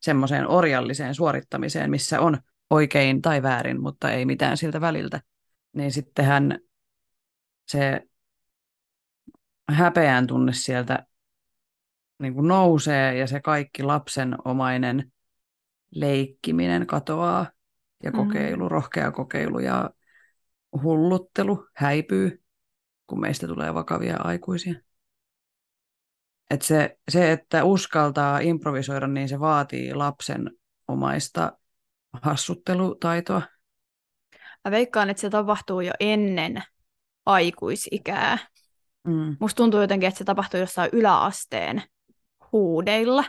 semmoiseen 0.00 0.48
orjalliseen 0.48 1.14
suorittamiseen, 1.14 1.90
missä 1.90 2.20
on 2.20 2.38
oikein 2.70 3.22
tai 3.22 3.42
väärin, 3.42 3.80
mutta 3.80 4.10
ei 4.10 4.24
mitään 4.26 4.56
siltä 4.56 4.80
väliltä. 4.80 5.20
Niin 5.72 5.92
sittenhän 5.92 6.58
se 7.68 8.02
häpeän 9.70 10.26
tunne 10.26 10.52
sieltä 10.52 11.06
niin 12.18 12.34
kuin 12.34 12.48
nousee 12.48 13.18
ja 13.18 13.26
se 13.26 13.40
kaikki 13.40 13.82
lapsenomainen 13.82 15.12
leikkiminen 15.94 16.86
katoaa 16.86 17.46
ja 18.02 18.10
Mm. 18.10 18.16
kokeilu, 18.16 18.68
rohkea 18.68 19.10
kokeilu 19.10 19.58
ja 19.58 19.90
hulluttelu 20.82 21.66
häipyy, 21.74 22.42
kun 23.06 23.20
meistä 23.20 23.46
tulee 23.46 23.74
vakavia 23.74 24.16
aikuisia. 24.16 24.74
Et 26.50 26.62
se, 26.62 26.96
se, 27.10 27.32
että 27.32 27.64
uskaltaa 27.64 28.38
improvisoida, 28.38 29.06
niin 29.06 29.28
se 29.28 29.40
vaatii 29.40 29.94
lapsen 29.94 30.50
omaista 30.88 31.52
hassuttelutaitoa. 32.22 33.42
Mä 34.64 34.70
veikkaan, 34.70 35.10
että 35.10 35.20
se 35.20 35.30
tapahtuu 35.30 35.80
jo 35.80 35.92
ennen 36.00 36.62
aikuisikää. 37.26 38.38
Mm. 39.06 39.36
Musta 39.40 39.56
tuntuu 39.56 39.80
jotenkin, 39.80 40.08
että 40.08 40.18
se 40.18 40.24
tapahtuu 40.24 40.60
jossain 40.60 40.90
yläasteen 40.92 41.82
huudeilla. 42.52 43.24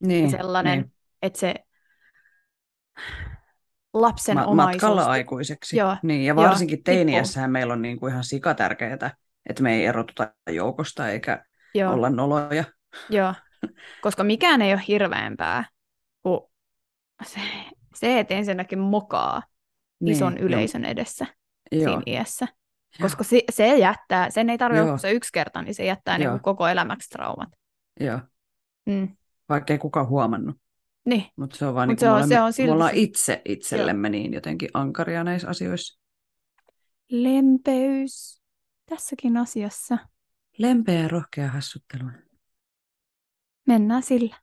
Niin, 0.00 0.30
sellainen, 0.30 0.80
niin. 0.80 0.92
että 1.22 1.38
se 1.38 1.54
lapsen 3.94 4.34
Ma- 4.34 4.44
omaisuus... 4.44 4.82
matkalla 4.82 5.04
aikuiseksi. 5.04 5.76
Joo, 5.76 5.96
Niin, 6.02 6.24
ja 6.24 6.34
joo, 6.34 6.36
varsinkin 6.36 6.78
tippuu. 6.78 6.94
teiniässähän 6.94 7.50
meillä 7.50 7.72
on 7.72 7.82
niin 7.82 8.00
kuin 8.00 8.12
ihan 8.12 8.24
sikatärkeää, 8.24 9.16
että 9.48 9.62
me 9.62 9.74
ei 9.74 9.86
erotuta 9.86 10.34
joukosta 10.50 11.08
eikä 11.08 11.44
Joo, 11.74 11.92
olla 11.92 12.10
noloja. 12.10 12.64
joo. 13.10 13.34
Koska 14.00 14.24
mikään 14.24 14.62
ei 14.62 14.72
ole 14.72 14.82
hirveämpää 14.88 15.64
kuin 16.22 16.40
se, 17.26 17.40
se 17.94 18.18
että 18.20 18.34
ensinnäkin 18.34 18.78
mokaa 18.78 19.42
ison 20.06 20.34
Niin, 20.34 20.44
yleisön 20.44 20.84
edessä 20.84 21.26
Joo, 21.72 21.78
siinä 21.78 21.90
joo, 21.92 22.02
iässä. 22.06 22.46
Koska 23.00 23.24
se, 23.24 23.42
se 23.50 23.78
jättää, 23.78 24.30
sen 24.30 24.50
ei 24.50 24.58
tarvitse 24.58 24.80
Joo. 24.80 24.88
olla 24.88 24.98
se 24.98 25.12
yksi 25.12 25.30
kerta, 25.32 25.62
niin 25.62 25.74
se 25.74 25.84
jättää 25.84 26.18
niin 26.18 26.26
Joo. 26.26 26.38
koko 26.42 26.68
elämäksi 26.68 27.08
traumat. 27.10 27.48
joo. 28.00 28.18
Mm. 28.86 29.16
Vaikka 29.48 29.72
ei 29.72 29.78
kukaan 29.78 30.08
huomannut. 30.08 30.56
Niin, 31.04 31.24
Mutta 31.36 31.56
se 31.56 31.66
on 31.66 31.74
vaan 31.74 31.88
Mut 31.88 31.92
niin 31.92 32.00
se 32.00 32.08
on- 32.08 32.16
olemme, 32.16 32.34
se 32.34 32.40
on 32.40 32.52
silti 32.52 32.68
me 32.68 32.72
ollaan 32.72 32.90
se- 32.90 33.00
itse 33.00 33.42
itsellemme 33.44 34.08
niin 34.08 34.32
jotenkin 34.32 34.68
ankaria 34.74 35.24
näissä 35.24 35.48
asioissa. 35.48 36.00
lempeys 37.10 38.42
tässäkin 38.86 39.36
asiassa. 39.36 39.98
Lempeä 40.58 41.00
ja 41.00 41.08
rohkea 41.08 41.48
hassuttelu. 41.48 42.04
Mennään 43.66 44.02
sillä. 44.02 44.36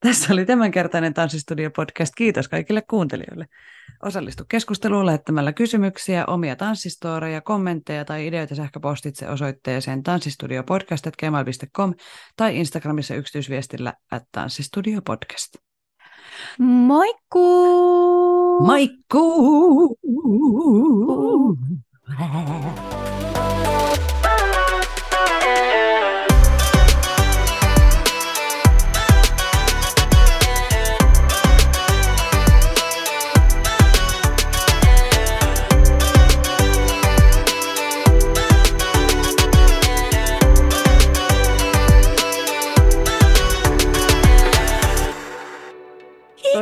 Tässä 0.00 0.32
oli 0.32 0.46
tämänkertainen 0.46 1.14
Tanssistudio-podcast. 1.14 2.12
Kiitos 2.16 2.48
kaikille 2.48 2.82
kuuntelijoille. 2.82 3.46
Osallistu 4.02 4.44
keskusteluun 4.48 5.06
lähettämällä 5.06 5.52
kysymyksiä, 5.52 6.26
omia 6.26 6.56
tanssistoreja, 6.56 7.40
kommentteja 7.40 8.04
tai 8.04 8.26
ideoita 8.26 8.54
sähköpostitse 8.54 9.28
osoitteeseen 9.28 10.02
tanssistudiopodcast.gmail.com 10.02 11.94
tai 12.36 12.56
Instagramissa 12.56 13.14
yksityisviestillä 13.14 13.94
at 14.10 14.24
tanssistudiopodcast. 14.32 15.56
Moikkuu! 16.58 18.66
Maikku! 18.66 19.98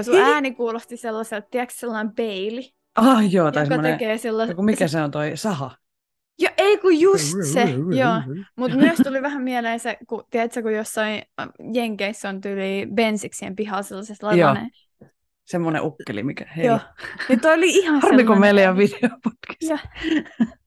Tuo 0.04 0.14
sun 0.14 0.24
ääni 0.24 0.54
kuulosti 0.54 0.96
sellaiselta, 0.96 1.48
tiedätkö 1.50 1.74
sellainen 1.78 2.14
peili, 2.14 2.74
Ah 2.94 3.32
joo, 3.32 3.52
tai 3.52 3.62
joka 3.62 3.74
semmoinen, 3.74 3.98
tekee 3.98 4.18
sellaisen... 4.18 4.52
joku 4.52 4.62
mikä 4.62 4.88
se 4.88 5.02
on 5.02 5.10
toi 5.10 5.36
saha. 5.36 5.76
Jo, 6.38 6.48
ei 6.58 6.78
kun 6.78 7.00
just 7.00 7.36
se, 7.52 7.62
joo. 8.00 8.42
Mutta 8.56 8.76
myös 8.76 8.98
tuli 8.98 9.22
vähän 9.22 9.42
mieleen 9.42 9.80
se, 9.80 9.98
kun, 10.08 10.24
tiedätkö, 10.30 10.62
kun 10.62 10.74
jossain 10.74 11.22
äh, 11.40 11.48
Jenkeissä 11.74 12.28
on 12.28 12.40
tyyli 12.40 12.86
bensiksien 12.94 13.56
pihalla 13.56 13.82
sellaiset 13.82 14.22
lavanen. 14.22 14.70
Semmoinen 15.44 15.82
ukkeli, 15.82 16.22
mikä 16.22 16.46
hei. 16.56 16.66
Joo. 16.66 16.78
Niin 17.28 17.40
toi 17.40 17.54
oli 17.54 17.70
ihan 17.70 18.00
Harmi, 18.00 18.08
kun 18.08 18.16
sellainen. 18.16 18.40
meillä 18.40 18.60
ei 18.60 18.68
ole 18.68 18.76
videopodcast. 18.76 19.62
Joo. 19.62 19.78